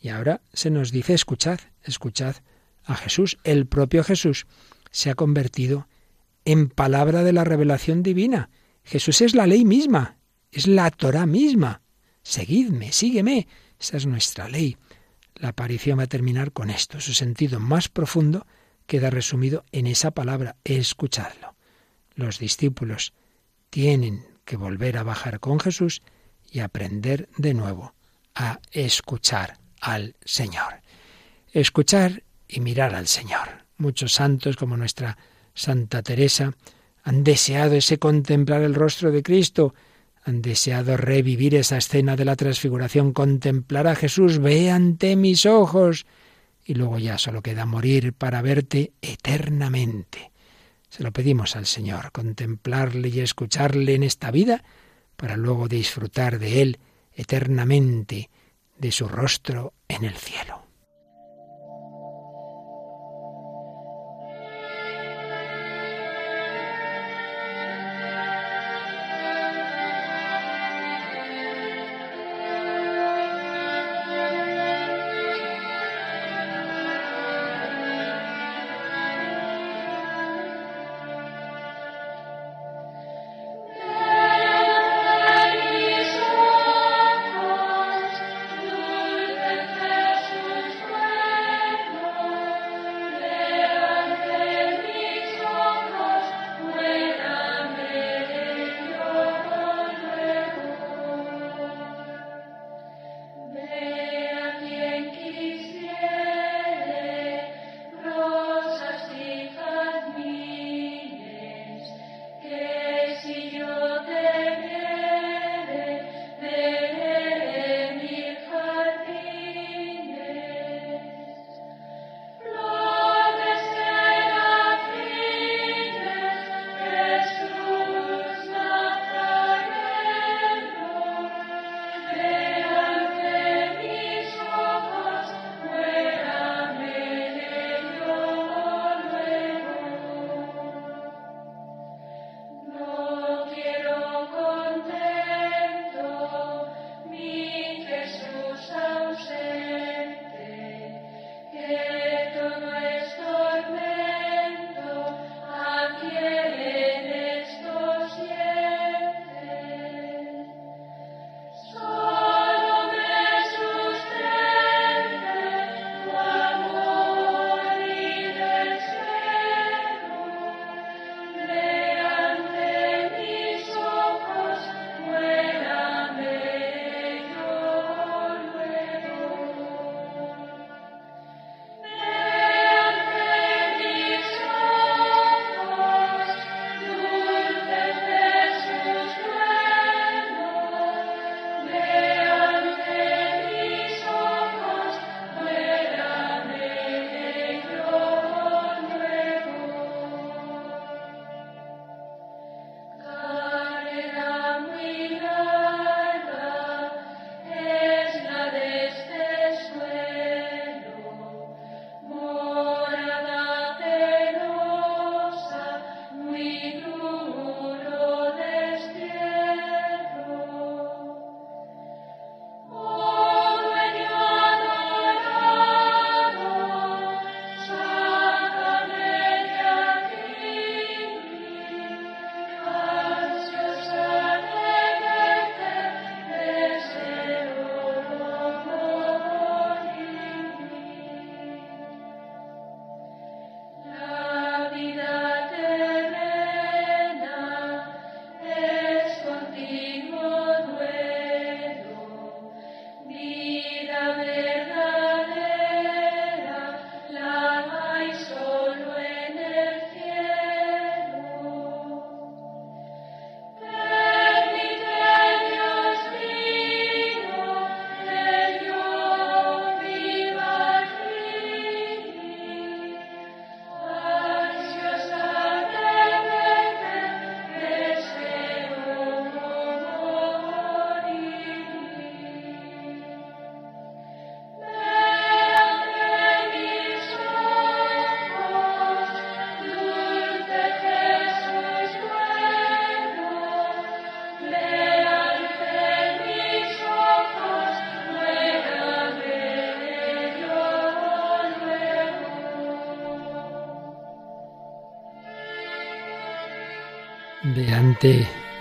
y 0.00 0.08
ahora 0.08 0.40
se 0.52 0.70
nos 0.70 0.92
dice 0.92 1.14
escuchad, 1.14 1.58
escuchad 1.82 2.36
a 2.84 2.94
Jesús. 2.94 3.38
El 3.44 3.66
propio 3.66 4.04
Jesús 4.04 4.46
se 4.90 5.10
ha 5.10 5.14
convertido 5.14 5.88
en 6.44 6.68
palabra 6.68 7.22
de 7.24 7.32
la 7.32 7.44
revelación 7.44 8.02
divina. 8.02 8.50
Jesús 8.84 9.20
es 9.20 9.34
la 9.34 9.46
ley 9.46 9.64
misma, 9.64 10.17
es 10.50 10.66
la 10.66 10.90
Torah 10.90 11.26
misma. 11.26 11.82
Seguidme, 12.22 12.92
sígueme. 12.92 13.48
Esa 13.78 13.96
es 13.96 14.06
nuestra 14.06 14.48
ley. 14.48 14.76
La 15.34 15.50
aparición 15.50 15.98
va 15.98 16.04
a 16.04 16.08
terminar 16.08 16.52
con 16.52 16.70
esto. 16.70 17.00
Su 17.00 17.14
sentido 17.14 17.60
más 17.60 17.88
profundo 17.88 18.46
queda 18.86 19.10
resumido 19.10 19.64
en 19.72 19.86
esa 19.86 20.10
palabra, 20.10 20.56
escuchadlo. 20.64 21.54
Los 22.14 22.38
discípulos 22.38 23.12
tienen 23.70 24.26
que 24.44 24.56
volver 24.56 24.98
a 24.98 25.02
bajar 25.02 25.40
con 25.40 25.60
Jesús 25.60 26.02
y 26.50 26.60
aprender 26.60 27.28
de 27.36 27.54
nuevo 27.54 27.94
a 28.34 28.60
escuchar 28.72 29.58
al 29.80 30.16
Señor. 30.24 30.80
Escuchar 31.52 32.24
y 32.48 32.60
mirar 32.60 32.94
al 32.94 33.06
Señor. 33.06 33.66
Muchos 33.76 34.12
santos, 34.12 34.56
como 34.56 34.76
nuestra 34.76 35.18
Santa 35.54 36.02
Teresa, 36.02 36.54
han 37.04 37.24
deseado 37.24 37.74
ese 37.74 37.98
contemplar 37.98 38.62
el 38.62 38.74
rostro 38.74 39.12
de 39.12 39.22
Cristo, 39.22 39.74
han 40.28 40.42
deseado 40.42 40.96
revivir 40.98 41.54
esa 41.54 41.78
escena 41.78 42.14
de 42.14 42.26
la 42.26 42.36
transfiguración, 42.36 43.12
contemplar 43.12 43.86
a 43.86 43.94
Jesús, 43.94 44.38
ve 44.38 44.70
ante 44.70 45.16
mis 45.16 45.46
ojos, 45.46 46.04
y 46.64 46.74
luego 46.74 46.98
ya 46.98 47.16
solo 47.16 47.40
queda 47.40 47.64
morir 47.64 48.12
para 48.12 48.42
verte 48.42 48.92
eternamente. 49.00 50.30
Se 50.90 51.02
lo 51.02 51.12
pedimos 51.12 51.56
al 51.56 51.64
Señor, 51.64 52.12
contemplarle 52.12 53.08
y 53.08 53.20
escucharle 53.20 53.94
en 53.94 54.02
esta 54.02 54.30
vida, 54.30 54.64
para 55.16 55.36
luego 55.38 55.66
disfrutar 55.66 56.38
de 56.38 56.60
Él 56.60 56.78
eternamente, 57.14 58.28
de 58.76 58.92
su 58.92 59.08
rostro 59.08 59.72
en 59.88 60.04
el 60.04 60.14
cielo. 60.14 60.67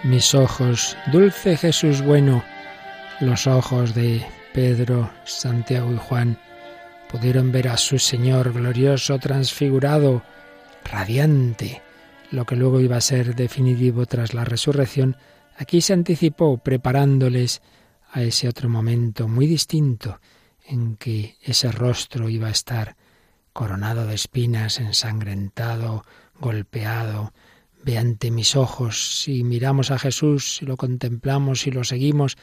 mis 0.03 0.33
ojos, 0.33 0.97
dulce 1.11 1.57
Jesús 1.57 2.01
bueno, 2.01 2.43
los 3.19 3.45
ojos 3.45 3.93
de 3.93 4.25
Pedro, 4.51 5.11
Santiago 5.25 5.91
y 5.93 5.97
Juan 5.97 6.39
pudieron 7.07 7.51
ver 7.51 7.67
a 7.67 7.77
su 7.77 7.99
Señor 7.99 8.51
glorioso, 8.51 9.19
transfigurado, 9.19 10.23
radiante, 10.83 11.83
lo 12.31 12.45
que 12.45 12.55
luego 12.55 12.79
iba 12.79 12.97
a 12.97 13.01
ser 13.01 13.35
definitivo 13.35 14.07
tras 14.07 14.33
la 14.33 14.43
resurrección, 14.43 15.17
aquí 15.55 15.81
se 15.81 15.93
anticipó 15.93 16.57
preparándoles 16.57 17.61
a 18.11 18.23
ese 18.23 18.47
otro 18.47 18.69
momento 18.69 19.27
muy 19.27 19.45
distinto 19.45 20.19
en 20.65 20.95
que 20.95 21.37
ese 21.43 21.71
rostro 21.71 22.27
iba 22.27 22.47
a 22.47 22.51
estar 22.51 22.95
coronado 23.53 24.07
de 24.07 24.15
espinas, 24.15 24.79
ensangrentado, 24.79 26.03
golpeado, 26.39 27.33
ve 27.87 27.97
ante 27.97 28.31
mis 28.31 28.57
ojos, 28.57 29.21
si 29.21 29.45
miramos 29.45 29.91
a 29.91 29.97
Jesús, 29.97 30.57
si 30.57 30.65
lo 30.65 30.75
contemplamos, 30.75 31.61
si 31.61 31.71
lo 31.71 31.85
seguimos 31.85 32.35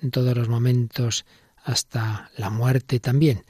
en 0.00 0.12
todos 0.12 0.36
los 0.36 0.48
momentos 0.48 1.24
hasta 1.64 2.30
la 2.36 2.50
muerte 2.50 3.00
también, 3.00 3.44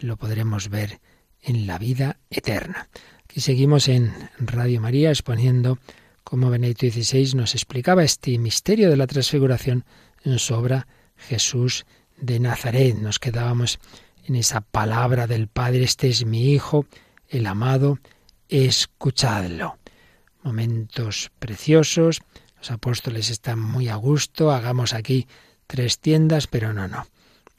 lo 0.00 0.18
podremos 0.18 0.68
ver 0.68 1.00
en 1.40 1.66
la 1.66 1.78
vida 1.78 2.18
eterna. 2.28 2.90
Aquí 3.24 3.40
seguimos 3.40 3.88
en 3.88 4.12
Radio 4.38 4.82
María 4.82 5.08
exponiendo 5.08 5.78
cómo 6.24 6.50
Benedicto 6.50 6.86
XVI 6.86 7.34
nos 7.36 7.54
explicaba 7.54 8.04
este 8.04 8.36
misterio 8.36 8.90
de 8.90 8.98
la 8.98 9.06
transfiguración 9.06 9.86
en 10.24 10.38
su 10.38 10.52
obra 10.52 10.88
Jesús 11.16 11.86
de 12.18 12.38
Nazaret. 12.38 12.98
Nos 12.98 13.18
quedábamos 13.18 13.78
en 14.26 14.36
esa 14.36 14.60
palabra 14.60 15.26
del 15.26 15.48
Padre, 15.48 15.84
este 15.84 16.10
es 16.10 16.26
mi 16.26 16.52
Hijo, 16.52 16.84
el 17.30 17.46
amado, 17.46 17.98
escuchadlo. 18.50 19.78
Momentos 20.48 21.30
preciosos, 21.38 22.22
los 22.56 22.70
apóstoles 22.70 23.28
están 23.28 23.60
muy 23.60 23.88
a 23.88 23.96
gusto, 23.96 24.50
hagamos 24.50 24.94
aquí 24.94 25.28
tres 25.66 25.98
tiendas, 25.98 26.46
pero 26.46 26.72
no, 26.72 26.88
no. 26.88 27.06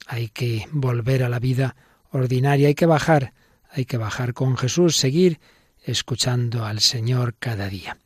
Hay 0.07 0.29
que 0.29 0.67
volver 0.71 1.21
a 1.21 1.29
la 1.29 1.37
vida 1.37 1.75
ordinaria, 2.09 2.67
hay 2.67 2.73
que 2.73 2.87
bajar, 2.87 3.33
hay 3.69 3.85
que 3.85 3.97
bajar 3.97 4.33
con 4.33 4.57
Jesús, 4.57 4.95
seguir 4.95 5.39
escuchando 5.83 6.65
al 6.65 6.79
Señor 6.79 7.35
cada 7.37 7.69
día. 7.69 7.99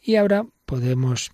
Y 0.00 0.16
ahora 0.16 0.46
podemos 0.64 1.30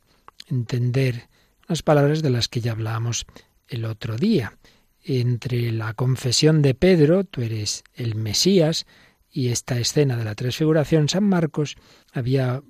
entender 0.48 1.28
las 1.68 1.84
palabras 1.84 2.22
de 2.22 2.30
las 2.30 2.48
que 2.48 2.60
ya 2.60 2.72
hablamos 2.72 3.24
el 3.68 3.84
otro 3.84 4.16
día. 4.16 4.58
Entre 5.04 5.70
la 5.70 5.94
confesión 5.94 6.60
de 6.60 6.74
Pedro, 6.74 7.22
tú 7.22 7.42
eres 7.42 7.84
el 7.94 8.16
Mesías, 8.16 8.84
y 9.30 9.50
esta 9.50 9.78
escena 9.78 10.16
de 10.16 10.24
la 10.24 10.34
transfiguración, 10.34 11.08
San 11.08 11.22
Marcos 11.22 11.76
había 12.12 12.64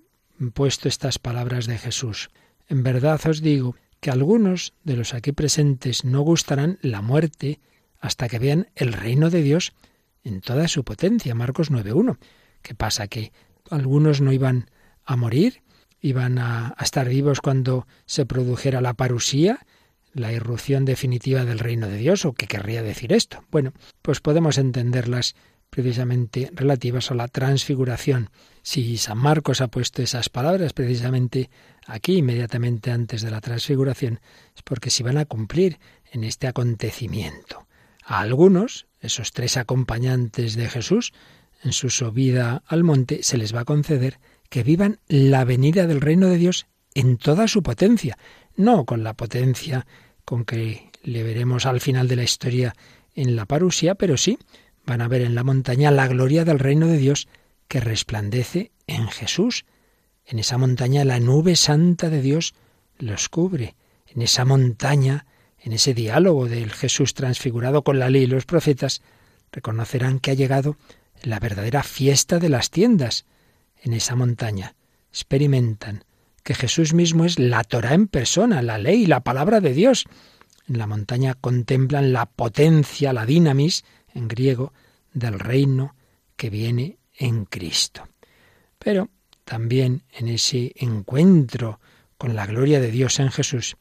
puesto 0.49 0.89
estas 0.89 1.19
palabras 1.19 1.67
de 1.67 1.79
Jesús. 1.79 2.31
En 2.69 2.83
verdad 2.83 3.21
os 3.27 3.43
digo 3.43 3.77
que 4.01 4.11
algunos 4.11 4.73
de 4.83 4.97
los 4.97 5.13
aquí 5.13 5.33
presentes 5.33 6.05
no 6.05 6.23
gustarán 6.23 6.79
la 6.81 7.03
muerte 7.03 7.61
hasta 8.01 8.29
que 8.29 8.39
vean 8.39 8.69
el 8.75 8.95
reino 8.95 9.29
de 9.29 9.43
Dios 9.43 9.75
en 10.25 10.41
toda 10.41 10.69
su 10.69 10.85
potencia. 10.85 11.35
Marcos 11.35 11.71
9.1. 11.71 12.19
¿Qué 12.63 12.75
pasa? 12.75 13.07
Que 13.09 13.33
algunos 13.71 14.21
no 14.21 14.33
iban 14.33 14.71
a 15.05 15.17
morir, 15.17 15.63
iban 16.01 16.39
a, 16.39 16.75
a, 16.77 16.85
estar 16.85 17.09
vivos 17.09 17.41
cuando 17.41 17.87
se 18.07 18.25
produjera 18.25 18.81
la 18.81 18.95
parusía, 18.95 19.67
la 20.13 20.33
irrupción 20.33 20.85
definitiva 20.85 21.45
del 21.45 21.59
reino 21.59 21.87
de 21.89 21.99
Dios, 21.99 22.25
o 22.25 22.33
qué 22.33 22.47
querría 22.47 22.83
decir 22.83 23.13
esto. 23.13 23.45
Bueno, 23.51 23.73
pues 24.03 24.21
podemos 24.21 24.59
entenderlas 24.59 25.35
precisamente 25.71 26.51
relativas 26.53 27.11
a 27.11 27.15
la 27.15 27.29
transfiguración. 27.29 28.31
Si 28.63 28.99
San 28.99 29.19
Marcos 29.19 29.61
ha 29.61 29.69
puesto 29.69 30.03
esas 30.03 30.29
palabras 30.29 30.73
precisamente 30.73 31.49
aquí, 31.87 32.19
inmediatamente 32.19 32.91
antes 32.91 33.23
de 33.23 33.31
la 33.31 33.41
transfiguración, 33.41 34.21
es 34.55 34.63
porque 34.63 34.91
se 34.91 35.03
van 35.03 35.17
a 35.17 35.25
cumplir 35.25 35.79
en 36.13 36.25
este 36.25 36.49
acontecimiento. 36.49 37.67
A 38.05 38.21
algunos, 38.21 38.87
esos 39.01 39.33
tres 39.33 39.57
acompañantes 39.57 40.57
de 40.57 40.69
Jesús, 40.69 41.13
en 41.63 41.73
su 41.73 41.91
subida 41.91 42.63
al 42.67 42.85
monte, 42.85 43.23
se 43.23 43.39
les 43.39 43.55
va 43.55 43.61
a 43.61 43.65
conceder 43.65 44.19
que 44.49 44.65
vivan 44.65 44.99
la 45.07 45.45
venida 45.45 45.87
del 45.87 46.01
reino 46.01 46.27
de 46.27 46.37
Dios 46.37 46.67
en 46.95 47.17
toda 47.17 47.47
su 47.47 47.63
potencia, 47.63 48.19
no 48.57 48.85
con 48.85 49.05
la 49.05 49.15
potencia 49.15 49.87
con 50.25 50.45
que 50.45 50.91
le 51.03 51.23
veremos 51.23 51.67
al 51.67 51.81
final 51.81 52.09
de 52.09 52.17
la 52.17 52.25
historia 52.25 52.75
en 53.15 53.37
la 53.37 53.47
parusia, 53.47 53.95
pero 53.95 54.17
sí 54.17 54.39
van 54.91 55.03
a 55.03 55.09
ver 55.09 55.23
en 55.23 55.37
la 55.37 55.45
montaña 55.45 55.93
la 55.93 56.09
gloria 56.09 56.45
del 56.45 56.59
reino 56.59 56.89
de 56.89 56.99
Dios 56.99 57.29
que 57.69 57.79
resplandece 57.79 58.73
en 58.89 59.07
Jesús. 59.07 59.65
En 60.27 60.41
esa 60.41 60.59
montaña 60.59 61.05
la 61.05 61.21
nube 61.21 61.55
santa 61.55 62.11
de 62.11 62.21
Dios 62.21 62.55
los 62.99 63.29
cubre. 63.29 63.77
En 64.09 64.21
esa 64.21 64.45
montaña 64.45 65.27
en 65.63 65.73
ese 65.73 65.95
diálogo 65.95 66.49
del 66.49 66.73
Jesús 66.73 67.15
transfigurado 67.15 67.83
con 67.85 68.01
la 68.01 68.11
ley 68.11 68.23
y 68.23 68.27
los 68.27 68.47
profetas, 68.47 69.01
reconocerán 69.53 70.19
que 70.19 70.33
ha 70.33 70.35
llegado 70.35 70.77
la 71.23 71.39
verdadera 71.39 71.85
fiesta 71.85 72.41
de 72.41 72.49
las 72.49 72.71
tiendas. 72.71 73.27
En 73.81 73.93
esa 73.93 74.17
montaña 74.17 74.75
experimentan 75.11 76.05
que 76.43 76.55
Jesús 76.55 76.95
mismo 76.95 77.25
es 77.25 77.39
la 77.39 77.63
Torah 77.63 77.95
en 77.95 78.09
persona, 78.09 78.63
la 78.63 78.79
ley, 78.79 79.07
la 79.07 79.21
palabra 79.21 79.61
de 79.61 79.73
Dios. 79.73 80.07
En 80.67 80.79
la 80.79 80.87
montaña 80.87 81.35
contemplan 81.35 82.13
la 82.13 82.27
potencia, 82.27 83.13
la 83.13 83.27
dinamis, 83.27 83.85
en 84.15 84.29
griego, 84.29 84.73
del 85.13 85.39
reino 85.39 85.95
que 86.37 86.51
viene 86.51 86.99
en 87.17 87.45
Cristo. 87.45 88.09
Pero 88.79 89.11
también 89.45 90.05
en 90.11 90.29
ese 90.29 90.73
encuentro 90.77 91.81
con 92.17 92.35
la 92.35 92.47
gloria 92.47 92.81
de 92.81 92.91
Dios 92.91 93.19
en 93.19 93.31
Jesús 93.31 93.77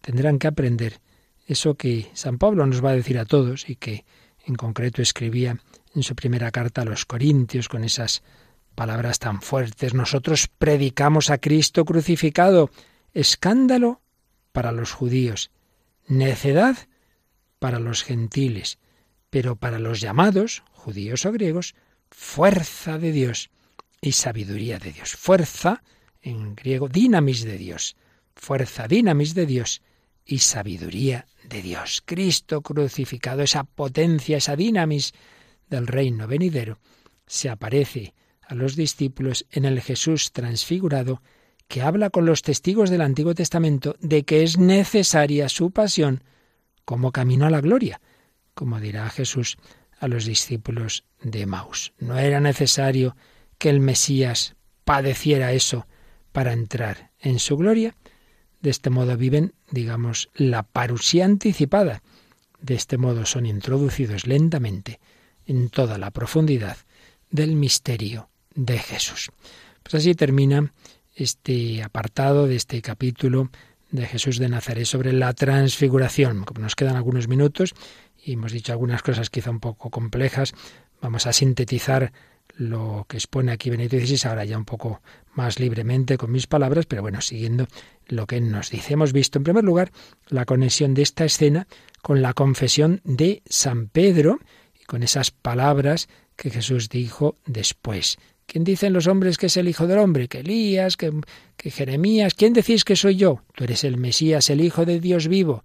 tendrán 0.00 0.38
que 0.38 0.46
aprender 0.46 1.00
eso 1.46 1.74
que 1.74 2.10
San 2.14 2.38
Pablo 2.38 2.66
nos 2.66 2.84
va 2.84 2.90
a 2.90 2.94
decir 2.94 3.18
a 3.18 3.24
todos 3.24 3.68
y 3.68 3.76
que 3.76 4.04
en 4.44 4.54
concreto 4.54 5.02
escribía 5.02 5.58
en 5.94 6.02
su 6.02 6.14
primera 6.14 6.50
carta 6.50 6.82
a 6.82 6.84
los 6.84 7.04
Corintios 7.04 7.68
con 7.68 7.84
esas 7.84 8.22
palabras 8.74 9.18
tan 9.18 9.42
fuertes. 9.42 9.94
Nosotros 9.94 10.48
predicamos 10.48 11.30
a 11.30 11.38
Cristo 11.38 11.84
crucificado, 11.84 12.70
escándalo 13.12 14.00
para 14.52 14.72
los 14.72 14.92
judíos, 14.92 15.50
necedad 16.06 16.76
para 17.58 17.80
los 17.80 18.04
gentiles, 18.04 18.78
pero 19.30 19.56
para 19.56 19.78
los 19.78 20.00
llamados, 20.00 20.62
judíos 20.72 21.26
o 21.26 21.32
griegos, 21.32 21.74
fuerza 22.10 22.98
de 22.98 23.12
Dios 23.12 23.50
y 24.00 24.12
sabiduría 24.12 24.78
de 24.78 24.92
Dios. 24.92 25.16
Fuerza, 25.16 25.82
en 26.22 26.54
griego, 26.54 26.88
dinamis 26.88 27.44
de 27.44 27.58
Dios. 27.58 27.96
Fuerza, 28.34 28.88
dinamis 28.88 29.34
de 29.34 29.46
Dios 29.46 29.82
y 30.24 30.38
sabiduría 30.38 31.26
de 31.48 31.62
Dios. 31.62 32.02
Cristo 32.04 32.60
crucificado, 32.60 33.42
esa 33.42 33.64
potencia, 33.64 34.36
esa 34.36 34.56
dinamis 34.56 35.14
del 35.68 35.86
reino 35.86 36.26
venidero, 36.26 36.78
se 37.26 37.48
aparece 37.48 38.14
a 38.42 38.54
los 38.54 38.76
discípulos 38.76 39.46
en 39.50 39.64
el 39.64 39.80
Jesús 39.80 40.32
transfigurado, 40.32 41.22
que 41.66 41.82
habla 41.82 42.08
con 42.08 42.24
los 42.24 42.42
testigos 42.42 42.88
del 42.88 43.02
Antiguo 43.02 43.34
Testamento 43.34 43.94
de 44.00 44.22
que 44.22 44.42
es 44.42 44.56
necesaria 44.56 45.50
su 45.50 45.70
pasión 45.70 46.24
como 46.86 47.12
camino 47.12 47.44
a 47.44 47.50
la 47.50 47.60
gloria, 47.60 48.00
como 48.58 48.80
dirá 48.80 49.08
Jesús 49.08 49.56
a 50.00 50.08
los 50.08 50.24
discípulos 50.24 51.04
de 51.22 51.46
Maus. 51.46 51.92
No 52.00 52.18
era 52.18 52.40
necesario 52.40 53.16
que 53.56 53.70
el 53.70 53.78
Mesías 53.78 54.56
padeciera 54.82 55.52
eso 55.52 55.86
para 56.32 56.52
entrar 56.52 57.12
en 57.20 57.38
su 57.38 57.56
gloria. 57.56 57.94
De 58.60 58.70
este 58.70 58.90
modo 58.90 59.16
viven, 59.16 59.54
digamos, 59.70 60.28
la 60.34 60.64
parusía 60.64 61.24
anticipada. 61.24 62.02
De 62.60 62.74
este 62.74 62.98
modo 62.98 63.26
son 63.26 63.46
introducidos 63.46 64.26
lentamente 64.26 64.98
en 65.46 65.68
toda 65.68 65.96
la 65.96 66.10
profundidad 66.10 66.78
del 67.30 67.54
misterio 67.54 68.28
de 68.56 68.76
Jesús. 68.80 69.30
Pues 69.84 69.94
así 69.94 70.16
termina 70.16 70.72
este 71.14 71.80
apartado 71.84 72.48
de 72.48 72.56
este 72.56 72.82
capítulo 72.82 73.50
de 73.92 74.04
Jesús 74.06 74.40
de 74.40 74.48
Nazaret 74.48 74.84
sobre 74.84 75.12
la 75.12 75.32
transfiguración. 75.32 76.44
Como 76.44 76.60
nos 76.60 76.74
quedan 76.74 76.96
algunos 76.96 77.28
minutos 77.28 77.74
y 78.28 78.34
hemos 78.34 78.52
dicho 78.52 78.72
algunas 78.72 79.02
cosas 79.02 79.30
quizá 79.30 79.50
un 79.50 79.60
poco 79.60 79.90
complejas, 79.90 80.52
vamos 81.00 81.26
a 81.26 81.32
sintetizar 81.32 82.12
lo 82.56 83.06
que 83.08 83.16
expone 83.16 83.52
aquí 83.52 83.70
Benito 83.70 83.96
XVI, 83.96 84.28
ahora 84.28 84.44
ya 84.44 84.58
un 84.58 84.64
poco 84.64 85.00
más 85.32 85.58
libremente 85.60 86.18
con 86.18 86.32
mis 86.32 86.46
palabras, 86.46 86.86
pero 86.86 87.02
bueno, 87.02 87.20
siguiendo 87.20 87.66
lo 88.06 88.26
que 88.26 88.40
nos 88.40 88.70
dice. 88.70 88.94
Hemos 88.94 89.12
visto, 89.12 89.38
en 89.38 89.44
primer 89.44 89.64
lugar, 89.64 89.92
la 90.28 90.44
conexión 90.44 90.92
de 90.92 91.02
esta 91.02 91.24
escena 91.24 91.68
con 92.02 92.20
la 92.20 92.34
confesión 92.34 93.00
de 93.04 93.42
San 93.48 93.88
Pedro 93.88 94.40
y 94.78 94.84
con 94.84 95.02
esas 95.02 95.30
palabras 95.30 96.08
que 96.36 96.50
Jesús 96.50 96.88
dijo 96.88 97.36
después. 97.46 98.18
¿Quién 98.46 98.64
dicen 98.64 98.92
los 98.92 99.06
hombres 99.06 99.38
que 99.38 99.46
es 99.46 99.56
el 99.56 99.68
Hijo 99.68 99.86
del 99.86 99.98
Hombre? 99.98 100.28
Que 100.28 100.40
Elías, 100.40 100.96
que 100.96 101.70
Jeremías. 101.70 102.34
¿Quién 102.34 102.54
decís 102.54 102.84
que 102.84 102.96
soy 102.96 103.16
yo? 103.16 103.42
Tú 103.54 103.64
eres 103.64 103.84
el 103.84 103.98
Mesías, 103.98 104.50
el 104.50 104.62
Hijo 104.62 104.84
de 104.84 105.00
Dios 105.00 105.28
vivo. 105.28 105.64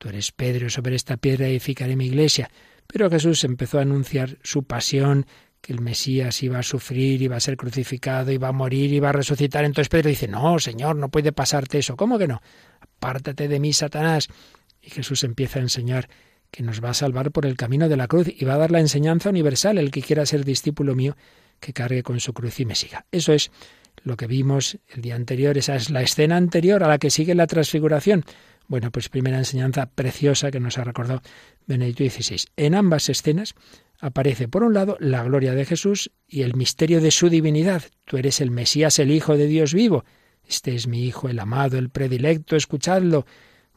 Tú 0.00 0.08
eres 0.08 0.32
Pedro, 0.32 0.70
sobre 0.70 0.96
esta 0.96 1.18
piedra 1.18 1.46
edificaré 1.46 1.94
mi 1.94 2.06
iglesia. 2.06 2.50
Pero 2.86 3.10
Jesús 3.10 3.44
empezó 3.44 3.78
a 3.78 3.82
anunciar 3.82 4.38
su 4.42 4.62
pasión, 4.62 5.26
que 5.60 5.74
el 5.74 5.82
Mesías 5.82 6.42
iba 6.42 6.58
a 6.58 6.62
sufrir, 6.62 7.20
iba 7.20 7.36
a 7.36 7.40
ser 7.40 7.58
crucificado, 7.58 8.32
iba 8.32 8.48
a 8.48 8.52
morir, 8.52 8.90
iba 8.94 9.10
a 9.10 9.12
resucitar. 9.12 9.62
Entonces 9.66 9.90
Pedro 9.90 10.08
dice, 10.08 10.26
no, 10.26 10.58
Señor, 10.58 10.96
no 10.96 11.10
puede 11.10 11.32
pasarte 11.32 11.76
eso. 11.76 11.98
¿Cómo 11.98 12.18
que 12.18 12.28
no? 12.28 12.40
Apártate 12.80 13.46
de 13.46 13.60
mí, 13.60 13.74
Satanás. 13.74 14.28
Y 14.80 14.88
Jesús 14.88 15.22
empieza 15.22 15.58
a 15.58 15.62
enseñar 15.62 16.08
que 16.50 16.62
nos 16.62 16.82
va 16.82 16.88
a 16.88 16.94
salvar 16.94 17.30
por 17.30 17.44
el 17.44 17.58
camino 17.58 17.90
de 17.90 17.98
la 17.98 18.08
cruz 18.08 18.26
y 18.34 18.42
va 18.46 18.54
a 18.54 18.58
dar 18.58 18.70
la 18.70 18.80
enseñanza 18.80 19.28
universal. 19.28 19.76
El 19.76 19.90
que 19.90 20.00
quiera 20.00 20.24
ser 20.24 20.46
discípulo 20.46 20.94
mío, 20.94 21.14
que 21.60 21.74
cargue 21.74 22.02
con 22.02 22.20
su 22.20 22.32
cruz 22.32 22.58
y 22.58 22.64
me 22.64 22.74
siga. 22.74 23.04
Eso 23.12 23.34
es 23.34 23.50
lo 24.02 24.16
que 24.16 24.26
vimos 24.26 24.78
el 24.88 25.02
día 25.02 25.14
anterior, 25.14 25.58
esa 25.58 25.76
es 25.76 25.90
la 25.90 26.00
escena 26.00 26.38
anterior 26.38 26.82
a 26.84 26.88
la 26.88 26.96
que 26.96 27.10
sigue 27.10 27.34
la 27.34 27.46
transfiguración. 27.46 28.24
Bueno, 28.70 28.92
pues 28.92 29.08
primera 29.08 29.36
enseñanza 29.36 29.86
preciosa 29.86 30.52
que 30.52 30.60
nos 30.60 30.78
ha 30.78 30.84
recordado 30.84 31.22
Benedicto 31.66 32.04
XVI. 32.04 32.44
En 32.56 32.76
ambas 32.76 33.08
escenas 33.08 33.56
aparece, 33.98 34.46
por 34.46 34.62
un 34.62 34.74
lado, 34.74 34.96
la 35.00 35.24
gloria 35.24 35.56
de 35.56 35.64
Jesús 35.64 36.12
y 36.28 36.42
el 36.42 36.54
misterio 36.54 37.00
de 37.00 37.10
su 37.10 37.28
divinidad. 37.28 37.82
Tú 38.04 38.16
eres 38.16 38.40
el 38.40 38.52
Mesías, 38.52 39.00
el 39.00 39.10
Hijo 39.10 39.36
de 39.36 39.48
Dios 39.48 39.74
vivo. 39.74 40.04
Este 40.46 40.76
es 40.76 40.86
mi 40.86 41.02
Hijo, 41.02 41.28
el 41.28 41.40
amado, 41.40 41.78
el 41.78 41.90
predilecto, 41.90 42.54
escuchadlo. 42.54 43.26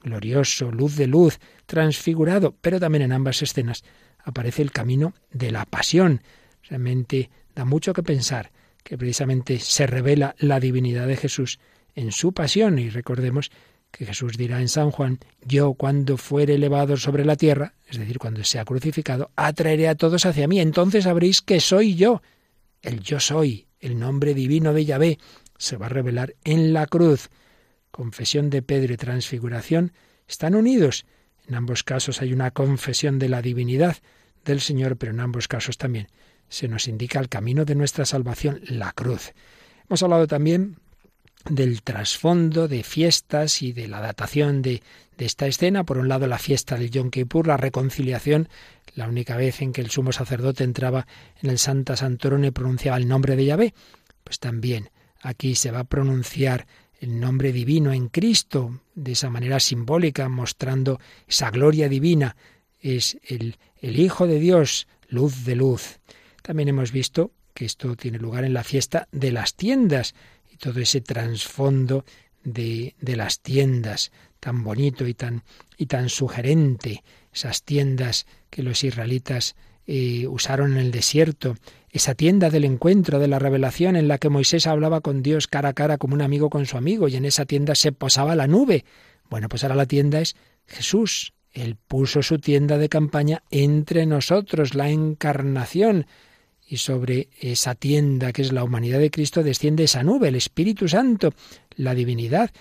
Glorioso, 0.04 0.72
luz 0.72 0.96
de 0.96 1.08
luz, 1.08 1.40
transfigurado. 1.66 2.56
Pero 2.62 2.80
también 2.80 3.02
en 3.02 3.14
ambas 3.14 3.42
escenas 3.42 3.84
aparece 4.24 4.62
el 4.62 4.70
camino 4.70 5.16
de 5.32 5.50
la 5.50 5.66
pasión. 5.66 6.22
Realmente 6.70 7.32
da 7.56 7.66
mucho 7.66 7.94
que 7.94 8.04
pensar 8.04 8.52
que 8.84 8.96
precisamente 8.96 9.58
se 9.58 9.88
revela 9.88 10.36
la 10.38 10.60
divinidad 10.60 11.08
de 11.08 11.18
Jesús 11.18 11.58
en 11.96 12.12
su 12.12 12.32
pasión. 12.34 12.78
Y 12.78 12.92
recordemos 12.92 13.50
que 13.94 14.08
Jesús 14.08 14.38
dirá 14.38 14.60
en 14.60 14.70
San 14.70 14.90
Juan, 14.90 15.20
yo 15.46 15.76
cuando 15.76 16.18
fuere 16.18 16.56
elevado 16.56 16.98
sobre 16.98 17.26
la 17.26 17.36
tierra, 17.36 17.76
es 17.88 18.00
decir, 18.00 18.18
cuando 18.18 18.44
sea 18.44 18.66
crucificado, 18.66 19.30
atraeré 19.36 19.88
a 19.88 19.96
todos 19.96 20.26
hacia 20.26 20.48
mí. 20.48 20.60
Entonces 20.60 21.04
sabréis 21.04 21.44
que 21.44 21.60
soy 21.60 21.94
yo. 21.94 22.24
El 22.82 23.02
yo 23.02 23.20
soy, 23.20 23.68
el 23.80 24.00
nombre 24.00 24.34
divino 24.34 24.74
de 24.74 24.86
Yahvé, 24.86 25.20
se 25.60 25.78
va 25.78 25.86
a 25.86 25.90
revelar 25.90 26.34
en 26.44 26.74
la 26.74 26.88
cruz. 26.88 27.30
Confesión 27.92 28.50
de 28.50 28.64
Pedro 28.64 28.96
y 28.96 28.98
transfiguración 28.98 29.94
están 30.28 30.56
unidos. 30.56 31.06
En 31.48 31.54
ambos 31.54 31.84
casos 31.84 32.20
hay 32.20 32.34
una 32.34 32.50
confesión 32.50 33.20
de 33.20 33.30
la 33.30 33.44
divinidad 33.44 33.98
del 34.44 34.60
Señor, 34.60 34.98
pero 34.98 35.12
en 35.12 35.20
ambos 35.20 35.48
casos 35.48 35.78
también 35.78 36.08
se 36.50 36.68
nos 36.68 36.88
indica 36.88 37.20
el 37.20 37.30
camino 37.30 37.64
de 37.64 37.76
nuestra 37.76 38.06
salvación, 38.06 38.60
la 38.68 38.92
cruz. 38.92 39.34
Hemos 39.88 40.02
hablado 40.02 40.26
también 40.26 40.78
del 41.50 41.82
trasfondo 41.84 42.68
de 42.68 42.84
fiestas 42.84 43.62
y 43.62 43.74
de 43.74 43.88
la 43.88 44.00
datación 44.00 44.62
de, 44.62 44.82
esta 45.18 45.48
escena. 45.48 45.86
Por 45.86 46.00
un 46.00 46.10
lado, 46.10 46.28
la 46.28 46.38
fiesta 46.38 46.76
del 46.76 46.92
Yom 46.92 47.10
Kippur, 47.10 47.48
la 47.48 47.56
reconciliación, 47.56 48.50
la 48.94 49.08
única 49.08 49.38
vez 49.38 49.62
en 49.62 49.72
que 49.72 49.80
el 49.80 49.90
sumo 49.90 50.12
sacerdote 50.12 50.66
entraba 50.66 51.08
en 51.42 51.50
el 51.50 51.60
Santa 51.60 51.96
Santorum 51.96 52.44
y 52.44 52.52
pronunciaba 52.52 52.98
el 52.98 53.08
nombre 53.08 53.38
de 53.38 53.46
Yahvé. 53.46 53.74
Pues 54.26 54.40
también 54.40 54.90
aquí 55.22 55.56
se 55.56 55.72
va 55.72 55.80
a 55.80 55.84
pronunciar 55.86 56.68
el 57.00 57.22
nombre 57.22 57.54
divino 57.54 57.94
en 57.94 58.10
Cristo, 58.10 58.82
de 58.96 59.14
esa 59.14 59.30
manera 59.30 59.62
simbólica, 59.62 60.28
mostrando 60.28 61.00
esa 61.26 61.52
gloria 61.52 61.88
divina. 61.88 62.36
Es 62.82 63.18
el, 63.24 63.58
el 63.78 64.00
Hijo 64.00 64.28
de 64.28 64.40
Dios, 64.40 64.88
luz 65.08 65.46
de 65.46 65.56
luz. 65.56 66.00
También 66.42 66.68
hemos 66.68 66.92
visto 66.92 67.32
que 67.54 67.66
esto 67.66 67.96
tiene 67.96 68.18
lugar 68.18 68.44
en 68.44 68.54
la 68.54 68.64
fiesta 68.64 69.08
de 69.12 69.32
las 69.32 69.56
tiendas 69.56 70.16
todo 70.64 70.80
ese 70.80 71.02
trasfondo 71.02 72.06
de, 72.42 72.96
de, 73.02 73.18
las 73.18 73.42
tiendas 73.42 74.14
tan 74.40 74.64
bonito 74.64 75.06
y 75.06 75.14
tan, 75.14 75.44
y 75.78 75.88
tan 75.88 76.08
sugerente, 76.08 77.04
esas 77.34 77.64
tiendas 77.64 78.26
que 78.50 78.64
los 78.64 78.82
israelitas 78.86 79.58
eh, 79.88 80.26
usaron 80.28 80.72
en 80.74 80.78
el 80.78 80.92
desierto, 80.92 81.58
esa 81.90 82.16
tienda 82.16 82.50
del 82.50 82.64
encuentro, 82.64 83.20
de 83.20 83.28
la 83.28 83.40
revelación 83.40 83.98
en 83.98 84.08
la 84.08 84.20
que 84.20 84.30
Moisés 84.30 84.66
hablaba 84.66 85.02
con 85.02 85.22
Dios 85.22 85.48
cara 85.48 85.70
a 85.70 85.74
cara 85.74 85.98
como 85.98 86.14
un 86.14 86.22
amigo 86.22 86.50
con 86.50 86.66
su 86.66 86.78
amigo 86.78 87.10
y 87.10 87.18
en 87.18 87.26
esa 87.26 87.44
tienda 87.44 87.76
se 87.76 87.92
posaba 87.92 88.38
la 88.38 88.48
nube. 88.48 88.86
Bueno, 89.30 89.50
pues 89.50 89.64
ahora 89.64 89.76
la 89.76 89.86
tienda 89.86 90.22
es 90.22 90.38
Jesús. 90.66 91.34
Él 91.52 91.76
puso 91.76 92.24
su 92.24 92.40
tienda 92.40 92.78
de 92.78 92.88
campaña 92.88 93.44
entre 93.52 94.06
nosotros, 94.06 94.76
la 94.76 94.90
encarnación 94.90 96.08
y 96.68 96.78
sobre 96.78 97.30
esa 97.40 97.76
tienda 97.76 98.32
que 98.32 98.42
es 98.42 98.52
la 98.52 98.64
humanidad 98.64 99.00
de 99.00 99.12
Cristo 99.12 99.44
desciende 99.44 99.84
esa 99.84 100.04
nube, 100.04 100.30
el 100.30 100.36
Espíritu 100.36 100.88
Santo, 100.88 101.34
la 101.76 101.94
divinidad, 101.94 102.52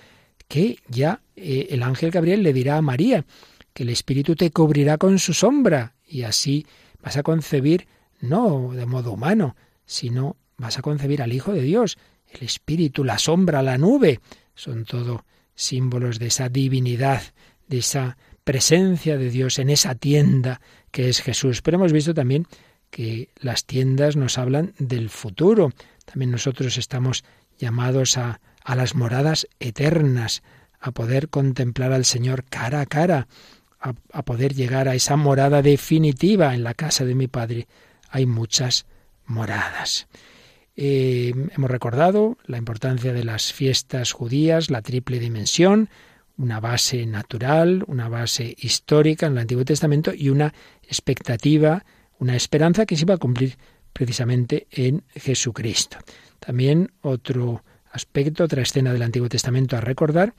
que 0.47 0.77
ya 0.87 1.21
eh, 1.35 1.67
el 1.71 1.83
ángel 1.83 2.11
Gabriel 2.11 2.43
le 2.43 2.53
dirá 2.53 2.77
a 2.77 2.81
María 2.81 3.25
que 3.73 3.83
el 3.83 3.89
Espíritu 3.89 4.35
te 4.35 4.51
cubrirá 4.51 4.97
con 4.97 5.19
su 5.19 5.33
sombra 5.33 5.95
y 6.07 6.23
así 6.23 6.65
vas 7.01 7.17
a 7.17 7.23
concebir 7.23 7.87
no 8.21 8.71
de 8.73 8.85
modo 8.85 9.13
humano, 9.13 9.55
sino 9.85 10.37
vas 10.57 10.77
a 10.77 10.81
concebir 10.81 11.21
al 11.21 11.33
Hijo 11.33 11.53
de 11.53 11.61
Dios. 11.61 11.97
El 12.31 12.43
Espíritu, 12.43 13.03
la 13.03 13.17
sombra, 13.17 13.61
la 13.61 13.77
nube, 13.77 14.19
son 14.55 14.85
todo 14.85 15.25
símbolos 15.55 16.19
de 16.19 16.27
esa 16.27 16.49
divinidad, 16.49 17.21
de 17.67 17.79
esa 17.79 18.17
presencia 18.43 19.17
de 19.17 19.29
Dios 19.29 19.59
en 19.59 19.69
esa 19.69 19.95
tienda 19.95 20.61
que 20.91 21.09
es 21.09 21.21
Jesús. 21.21 21.61
Pero 21.61 21.77
hemos 21.77 21.93
visto 21.93 22.13
también 22.13 22.45
que 22.93 23.29
las 23.37 23.65
tiendas 23.65 24.15
nos 24.15 24.37
hablan 24.37 24.75
del 24.77 25.09
futuro. 25.09 25.71
También 26.05 26.29
nosotros 26.29 26.77
estamos 26.77 27.23
llamados 27.57 28.19
a, 28.19 28.39
a 28.63 28.75
las 28.75 28.93
moradas 28.93 29.47
eternas, 29.59 30.43
a 30.79 30.91
poder 30.91 31.29
contemplar 31.29 31.91
al 31.91 32.05
Señor 32.05 32.43
cara 32.43 32.81
a 32.81 32.85
cara, 32.85 33.27
a, 33.79 33.95
a, 34.11 34.21
poder 34.21 34.53
llegar 34.53 34.87
a 34.87 34.93
esa 34.93 35.15
morada 35.15 35.63
definitiva 35.63 36.53
en 36.53 36.63
la 36.63 36.75
casa 36.75 37.03
de 37.03 37.15
mi 37.15 37.27
Padre. 37.27 37.67
Hay 38.11 38.27
muchas 38.27 38.85
moradas. 39.25 40.07
Eh, 40.75 41.33
hemos 41.55 41.71
recordado 41.71 42.37
la 42.45 42.59
importancia 42.59 43.11
de 43.11 43.23
las 43.23 43.53
fiestas 43.53 44.11
judías, 44.11 44.69
la 44.69 44.83
triple 44.83 45.17
dimensión, 45.17 45.89
una 46.37 46.59
base 46.59 47.07
natural, 47.07 47.85
una 47.87 48.07
base 48.07 48.55
histórica 48.59 49.25
en 49.25 49.31
el 49.33 49.39
Antiguo 49.39 49.65
Testamento 49.65 50.13
y 50.13 50.29
una 50.29 50.53
expectativa 50.83 51.83
una 52.23 52.37
esperanza 52.37 52.85
que 52.85 52.95
se 52.95 53.03
iba 53.03 53.15
a 53.15 53.17
cumplir 53.17 53.57
precisamente 53.91 54.65
en 54.71 55.03
Jesucristo. 55.13 55.97
También 56.39 56.91
otro 57.01 57.63
aspecto, 57.91 58.45
otra 58.45 58.61
escena 58.61 58.93
del 58.93 59.01
Antiguo 59.01 59.27
Testamento 59.27 59.75
a 59.75 59.81
recordar, 59.81 60.33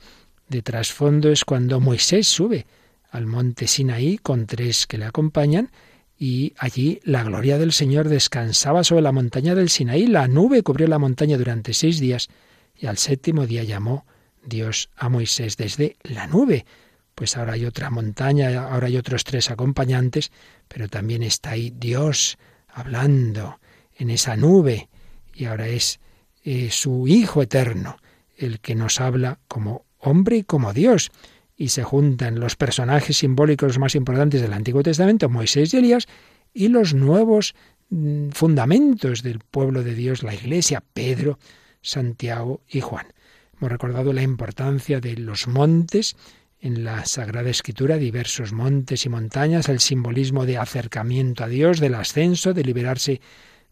de 0.49 0.63
trasfondo 0.63 1.31
es 1.31 1.45
cuando 1.45 1.79
Moisés 1.79 2.27
sube 2.27 2.65
al 3.11 3.27
monte 3.27 3.67
Sinaí 3.67 4.17
con 4.17 4.47
tres 4.47 4.87
que 4.87 4.97
le 4.97 5.05
acompañan 5.05 5.69
y 6.17 6.53
allí 6.57 6.99
la 7.03 7.23
gloria 7.23 7.59
del 7.59 7.71
Señor 7.71 8.09
descansaba 8.09 8.83
sobre 8.83 9.03
la 9.03 9.11
montaña 9.11 9.53
del 9.53 9.69
Sinaí, 9.69 10.07
la 10.07 10.27
nube 10.27 10.63
cubrió 10.63 10.87
la 10.87 10.97
montaña 10.97 11.37
durante 11.37 11.73
seis 11.73 11.99
días 11.99 12.29
y 12.75 12.87
al 12.87 12.97
séptimo 12.97 13.45
día 13.45 13.63
llamó 13.63 14.05
Dios 14.43 14.89
a 14.95 15.09
Moisés 15.09 15.55
desde 15.55 15.97
la 16.01 16.25
nube 16.25 16.65
pues 17.15 17.37
ahora 17.37 17.53
hay 17.53 17.65
otra 17.65 17.89
montaña, 17.89 18.67
ahora 18.69 18.87
hay 18.87 18.97
otros 18.97 19.23
tres 19.23 19.49
acompañantes, 19.49 20.31
pero 20.67 20.89
también 20.89 21.23
está 21.23 21.51
ahí 21.51 21.73
Dios 21.75 22.37
hablando 22.67 23.59
en 23.97 24.09
esa 24.09 24.35
nube 24.35 24.89
y 25.33 25.45
ahora 25.45 25.67
es 25.67 25.99
eh, 26.43 26.69
su 26.69 27.07
Hijo 27.07 27.41
eterno 27.41 27.97
el 28.37 28.59
que 28.59 28.75
nos 28.75 28.99
habla 28.99 29.39
como 29.47 29.85
hombre 29.99 30.37
y 30.37 30.43
como 30.43 30.73
Dios. 30.73 31.11
Y 31.57 31.69
se 31.69 31.83
juntan 31.83 32.39
los 32.39 32.57
personajes 32.57 33.17
simbólicos 33.17 33.79
más 33.79 33.95
importantes 33.95 34.41
del 34.41 34.53
Antiguo 34.53 34.83
Testamento, 34.83 35.29
Moisés 35.29 35.73
y 35.73 35.77
Elías, 35.77 36.07
y 36.53 36.67
los 36.67 36.93
nuevos 36.93 37.55
mm, 37.89 38.29
fundamentos 38.31 39.23
del 39.23 39.39
pueblo 39.39 39.83
de 39.83 39.95
Dios, 39.95 40.21
la 40.21 40.33
Iglesia, 40.33 40.83
Pedro, 40.93 41.39
Santiago 41.81 42.61
y 42.67 42.81
Juan. 42.81 43.07
Hemos 43.57 43.71
recordado 43.71 44.11
la 44.11 44.21
importancia 44.21 44.99
de 44.99 45.15
los 45.15 45.47
montes 45.47 46.17
en 46.59 46.83
la 46.83 47.05
Sagrada 47.05 47.49
Escritura 47.49 47.97
diversos 47.97 48.53
montes 48.53 49.05
y 49.05 49.09
montañas, 49.09 49.69
el 49.69 49.79
simbolismo 49.79 50.45
de 50.45 50.57
acercamiento 50.57 51.43
a 51.43 51.47
Dios, 51.47 51.79
del 51.79 51.95
ascenso, 51.95 52.53
de 52.53 52.63
liberarse 52.63 53.21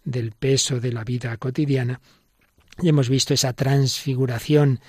del 0.04 0.32
peso 0.32 0.80
de 0.80 0.92
la 0.92 1.04
vida 1.04 1.36
cotidiana. 1.38 2.02
Y 2.82 2.90
hemos 2.90 3.10
visto 3.10 3.34
esa 3.34 3.54
transfiguración, 3.54 4.80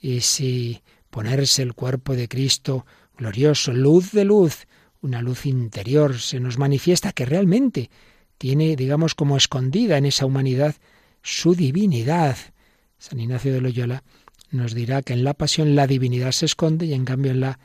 ese 0.00 0.82
ponerse 1.10 1.62
el 1.62 1.74
cuerpo 1.74 2.14
de 2.14 2.28
Cristo 2.28 2.86
glorioso, 3.16 3.72
luz 3.72 4.12
de 4.12 4.24
luz, 4.24 4.66
una 5.00 5.22
luz 5.22 5.46
interior, 5.46 6.18
se 6.18 6.40
nos 6.40 6.58
manifiesta 6.58 7.12
que 7.12 7.24
realmente 7.24 7.90
tiene, 8.36 8.76
digamos, 8.76 9.14
como 9.14 9.36
escondida 9.36 9.98
en 9.98 10.06
esa 10.06 10.26
humanidad 10.26 10.76
su 11.22 11.54
divinidad. 11.54 12.36
San 12.98 13.20
Ignacio 13.20 13.52
de 13.52 13.60
Loyola 13.60 14.02
nos 14.50 14.74
dirá 14.74 15.02
que 15.02 15.12
en 15.12 15.24
la 15.24 15.34
pasión 15.34 15.74
la 15.74 15.86
divinidad 15.86 16.32
se 16.32 16.46
esconde 16.46 16.86
y 16.86 16.94
en 16.94 17.04
cambio 17.04 17.32
en 17.32 17.40
la 17.40 17.58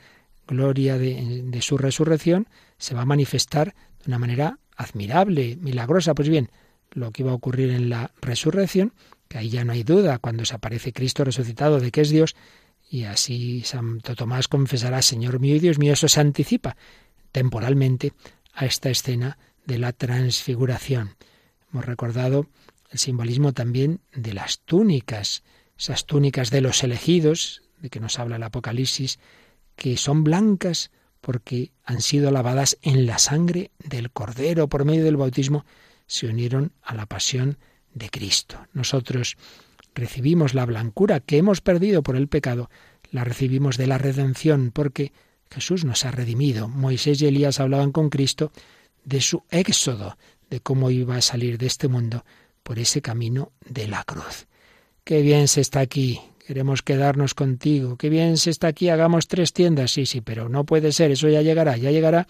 gloria 0.46 0.98
de, 0.98 1.58
su 1.60 1.78
resurrección 1.78 2.48
se 2.78 2.94
va 2.94 3.02
a 3.02 3.06
manifestar 3.06 3.74
de 4.00 4.08
una 4.08 4.18
manera 4.18 4.58
admirable, 4.76 5.56
milagrosa. 5.60 6.14
Pues 6.14 6.28
bien, 6.28 6.50
lo 6.92 7.10
que 7.10 7.22
iba 7.22 7.32
a 7.32 7.34
ocurrir 7.34 7.70
en 7.70 7.88
la 7.88 8.12
resurrección, 8.20 8.92
que 9.28 9.38
ahí 9.38 9.48
ya 9.48 9.64
no 9.64 9.72
hay 9.72 9.82
duda, 9.82 10.18
cuando 10.18 10.44
se 10.44 10.54
aparece 10.54 10.92
Cristo 10.92 11.24
resucitado 11.24 11.80
de 11.80 11.90
que 11.90 12.02
es 12.02 12.10
Dios, 12.10 12.36
y 12.90 13.04
así 13.04 13.62
Santo 13.62 14.14
Tomás 14.14 14.48
confesará, 14.48 15.00
Señor 15.00 15.40
mío 15.40 15.56
y 15.56 15.60
Dios 15.60 15.78
mío, 15.78 15.94
eso 15.94 16.08
se 16.08 16.20
anticipa 16.20 16.76
temporalmente 17.32 18.12
a 18.52 18.66
esta 18.66 18.90
escena 18.90 19.38
de 19.64 19.78
la 19.78 19.92
transfiguración. 19.92 21.16
Hemos 21.72 21.86
recordado 21.86 22.46
el 22.90 22.98
simbolismo 22.98 23.52
también 23.52 24.00
de 24.14 24.34
las 24.34 24.60
túnicas, 24.60 25.42
esas 25.78 26.06
túnicas 26.06 26.50
de 26.50 26.60
los 26.60 26.82
elegidos, 26.82 27.62
de 27.78 27.90
que 27.90 28.00
nos 28.00 28.18
habla 28.18 28.36
el 28.36 28.42
Apocalipsis, 28.42 29.18
que 29.76 29.96
son 29.96 30.24
blancas 30.24 30.90
porque 31.20 31.72
han 31.84 32.02
sido 32.02 32.30
lavadas 32.30 32.78
en 32.82 33.06
la 33.06 33.18
sangre 33.18 33.70
del 33.78 34.10
Cordero 34.10 34.68
por 34.68 34.84
medio 34.84 35.04
del 35.04 35.16
bautismo, 35.16 35.64
se 36.06 36.26
unieron 36.26 36.72
a 36.82 36.94
la 36.94 37.06
pasión 37.06 37.58
de 37.94 38.10
Cristo. 38.10 38.66
Nosotros 38.72 39.36
recibimos 39.94 40.54
la 40.54 40.66
blancura 40.66 41.20
que 41.20 41.38
hemos 41.38 41.60
perdido 41.60 42.02
por 42.02 42.16
el 42.16 42.28
pecado, 42.28 42.70
la 43.10 43.24
recibimos 43.24 43.76
de 43.76 43.86
la 43.86 43.98
redención 43.98 44.70
porque 44.72 45.12
Jesús 45.50 45.84
nos 45.84 46.04
ha 46.04 46.10
redimido. 46.10 46.68
Moisés 46.68 47.22
y 47.22 47.26
Elías 47.26 47.60
hablaban 47.60 47.92
con 47.92 48.10
Cristo 48.10 48.52
de 49.04 49.20
su 49.20 49.44
éxodo, 49.50 50.18
de 50.50 50.60
cómo 50.60 50.90
iba 50.90 51.16
a 51.16 51.22
salir 51.22 51.58
de 51.58 51.66
este 51.66 51.88
mundo 51.88 52.24
por 52.62 52.78
ese 52.78 53.02
camino 53.02 53.52
de 53.64 53.88
la 53.88 54.04
cruz. 54.04 54.46
Qué 55.04 55.20
bien 55.20 55.48
se 55.48 55.60
está 55.60 55.80
aquí, 55.80 56.18
queremos 56.46 56.80
quedarnos 56.80 57.34
contigo, 57.34 57.98
qué 57.98 58.08
bien 58.08 58.38
se 58.38 58.48
está 58.48 58.68
aquí, 58.68 58.88
hagamos 58.88 59.28
tres 59.28 59.52
tiendas, 59.52 59.90
sí, 59.90 60.06
sí, 60.06 60.22
pero 60.22 60.48
no 60.48 60.64
puede 60.64 60.92
ser, 60.92 61.10
eso 61.10 61.28
ya 61.28 61.42
llegará, 61.42 61.76
ya 61.76 61.90
llegará 61.90 62.26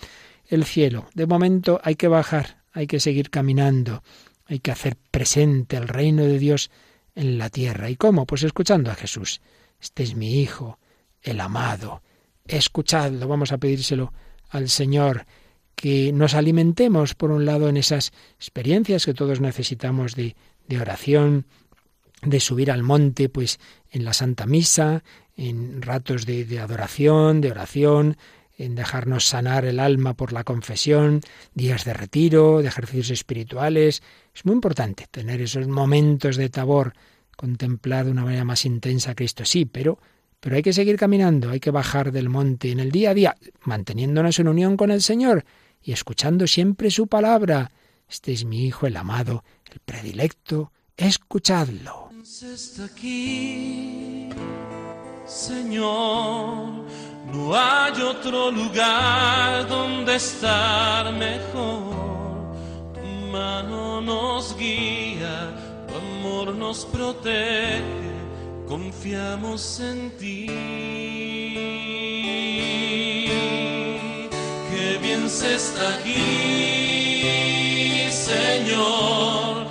el 0.48 0.64
cielo. 0.64 1.06
De 1.14 1.26
momento 1.26 1.80
hay 1.84 1.94
que 1.94 2.08
bajar, 2.08 2.64
hay 2.72 2.88
que 2.88 2.98
seguir 2.98 3.30
caminando, 3.30 4.02
hay 4.46 4.58
que 4.58 4.72
hacer 4.72 4.96
presente 5.12 5.76
el 5.76 5.86
reino 5.86 6.24
de 6.24 6.40
Dios 6.40 6.72
en 7.14 7.38
la 7.38 7.48
tierra. 7.48 7.90
¿Y 7.90 7.94
cómo? 7.94 8.26
Pues 8.26 8.42
escuchando 8.42 8.90
a 8.90 8.96
Jesús. 8.96 9.40
Este 9.80 10.02
es 10.02 10.16
mi 10.16 10.40
Hijo, 10.40 10.80
el 11.22 11.40
amado. 11.40 12.02
Escuchadlo, 12.44 13.28
vamos 13.28 13.52
a 13.52 13.58
pedírselo 13.58 14.12
al 14.50 14.68
Señor, 14.68 15.26
que 15.76 16.12
nos 16.12 16.34
alimentemos, 16.34 17.14
por 17.14 17.30
un 17.30 17.44
lado, 17.44 17.68
en 17.68 17.76
esas 17.76 18.12
experiencias 18.36 19.06
que 19.06 19.14
todos 19.14 19.40
necesitamos 19.40 20.16
de, 20.16 20.34
de 20.66 20.80
oración, 20.80 21.46
de 22.24 22.40
subir 22.40 22.70
al 22.70 22.82
monte, 22.82 23.28
pues 23.28 23.58
en 23.90 24.04
la 24.04 24.12
Santa 24.12 24.46
Misa, 24.46 25.02
en 25.36 25.82
ratos 25.82 26.26
de, 26.26 26.58
adoración, 26.60 27.40
de 27.40 27.50
oración, 27.50 28.16
en 28.56 28.74
dejarnos 28.74 29.26
sanar 29.26 29.64
el 29.64 29.80
alma 29.80 30.14
por 30.14 30.32
la 30.32 30.44
confesión, 30.44 31.20
días 31.54 31.84
de 31.84 31.92
retiro, 31.92 32.62
de 32.62 32.68
ejercicios 32.68 33.10
espirituales. 33.10 34.02
Es 34.34 34.44
muy 34.44 34.54
importante 34.54 35.06
tener 35.10 35.40
esos 35.40 35.66
momentos 35.66 36.36
de 36.36 36.48
tabor, 36.48 36.94
contemplar 37.36 38.04
de 38.04 38.12
una 38.12 38.24
manera 38.24 38.44
más 38.44 38.64
intensa 38.64 39.10
a 39.10 39.14
Cristo, 39.14 39.44
sí, 39.44 39.64
pero, 39.64 39.98
pero 40.38 40.56
hay 40.56 40.62
que 40.62 40.72
seguir 40.72 40.96
caminando, 40.96 41.50
hay 41.50 41.58
que 41.58 41.72
bajar 41.72 42.12
del 42.12 42.28
monte 42.28 42.70
en 42.70 42.78
el 42.78 42.92
día 42.92 43.10
a 43.10 43.14
día, 43.14 43.36
manteniéndonos 43.62 44.38
en 44.38 44.48
unión 44.48 44.76
con 44.76 44.92
el 44.92 45.02
Señor 45.02 45.44
y 45.82 45.92
escuchando 45.92 46.46
siempre 46.46 46.90
su 46.90 47.08
palabra. 47.08 47.72
Este 48.08 48.32
es 48.32 48.44
mi 48.44 48.66
Hijo, 48.66 48.86
el 48.86 48.96
amado, 48.96 49.42
el 49.72 49.80
predilecto, 49.80 50.70
escuchadlo. 50.96 52.03
Aquí, 52.82 54.30
Señor, 55.26 56.86
no 57.30 57.54
hay 57.54 58.00
otro 58.00 58.50
lugar 58.50 59.68
donde 59.68 60.16
estar 60.16 61.12
mejor. 61.12 62.54
Tu 62.94 63.00
mano 63.30 64.00
nos 64.00 64.56
guía, 64.56 65.54
tu 65.86 65.96
amor 65.96 66.54
nos 66.54 66.86
protege, 66.86 67.82
confiamos 68.66 69.80
en 69.80 70.10
ti. 70.16 70.46
Qué 74.70 74.98
bien 75.02 75.28
se 75.28 75.56
está 75.56 75.96
aquí, 75.96 76.20
Señor. 78.10 79.63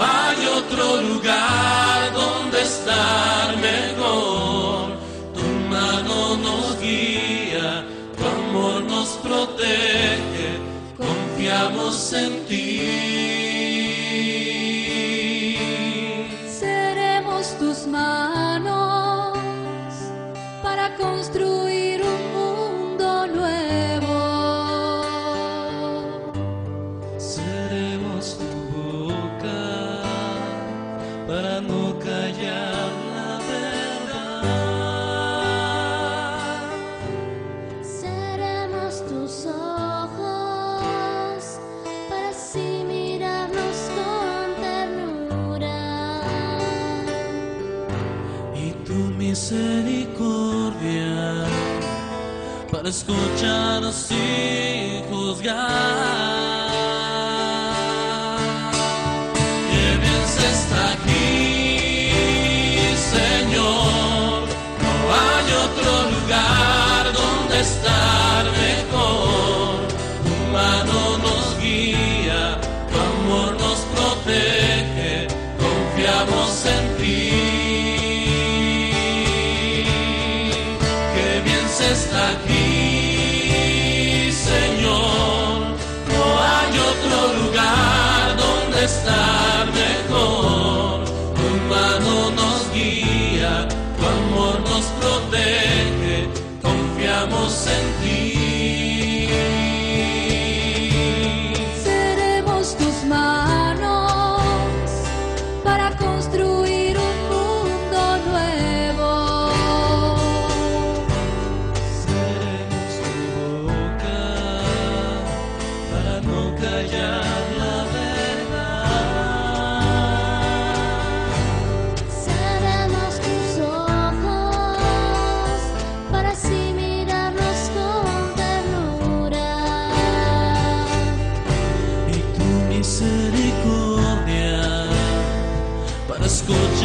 Hay 0.00 0.46
otro 0.46 1.02
lugar 1.02 2.12
donde 2.12 2.62
estar 2.62 3.56
mejor. 3.56 4.92
Tu 5.34 5.44
mano 5.68 6.36
nos 6.36 6.80
guía, 6.80 7.84
tu 8.16 8.24
amor 8.24 8.82
nos 8.84 9.08
protege, 9.26 10.48
confiamos 10.96 12.12
en 12.12 12.46
ti. 12.46 12.67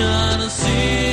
chance. 0.03 1.12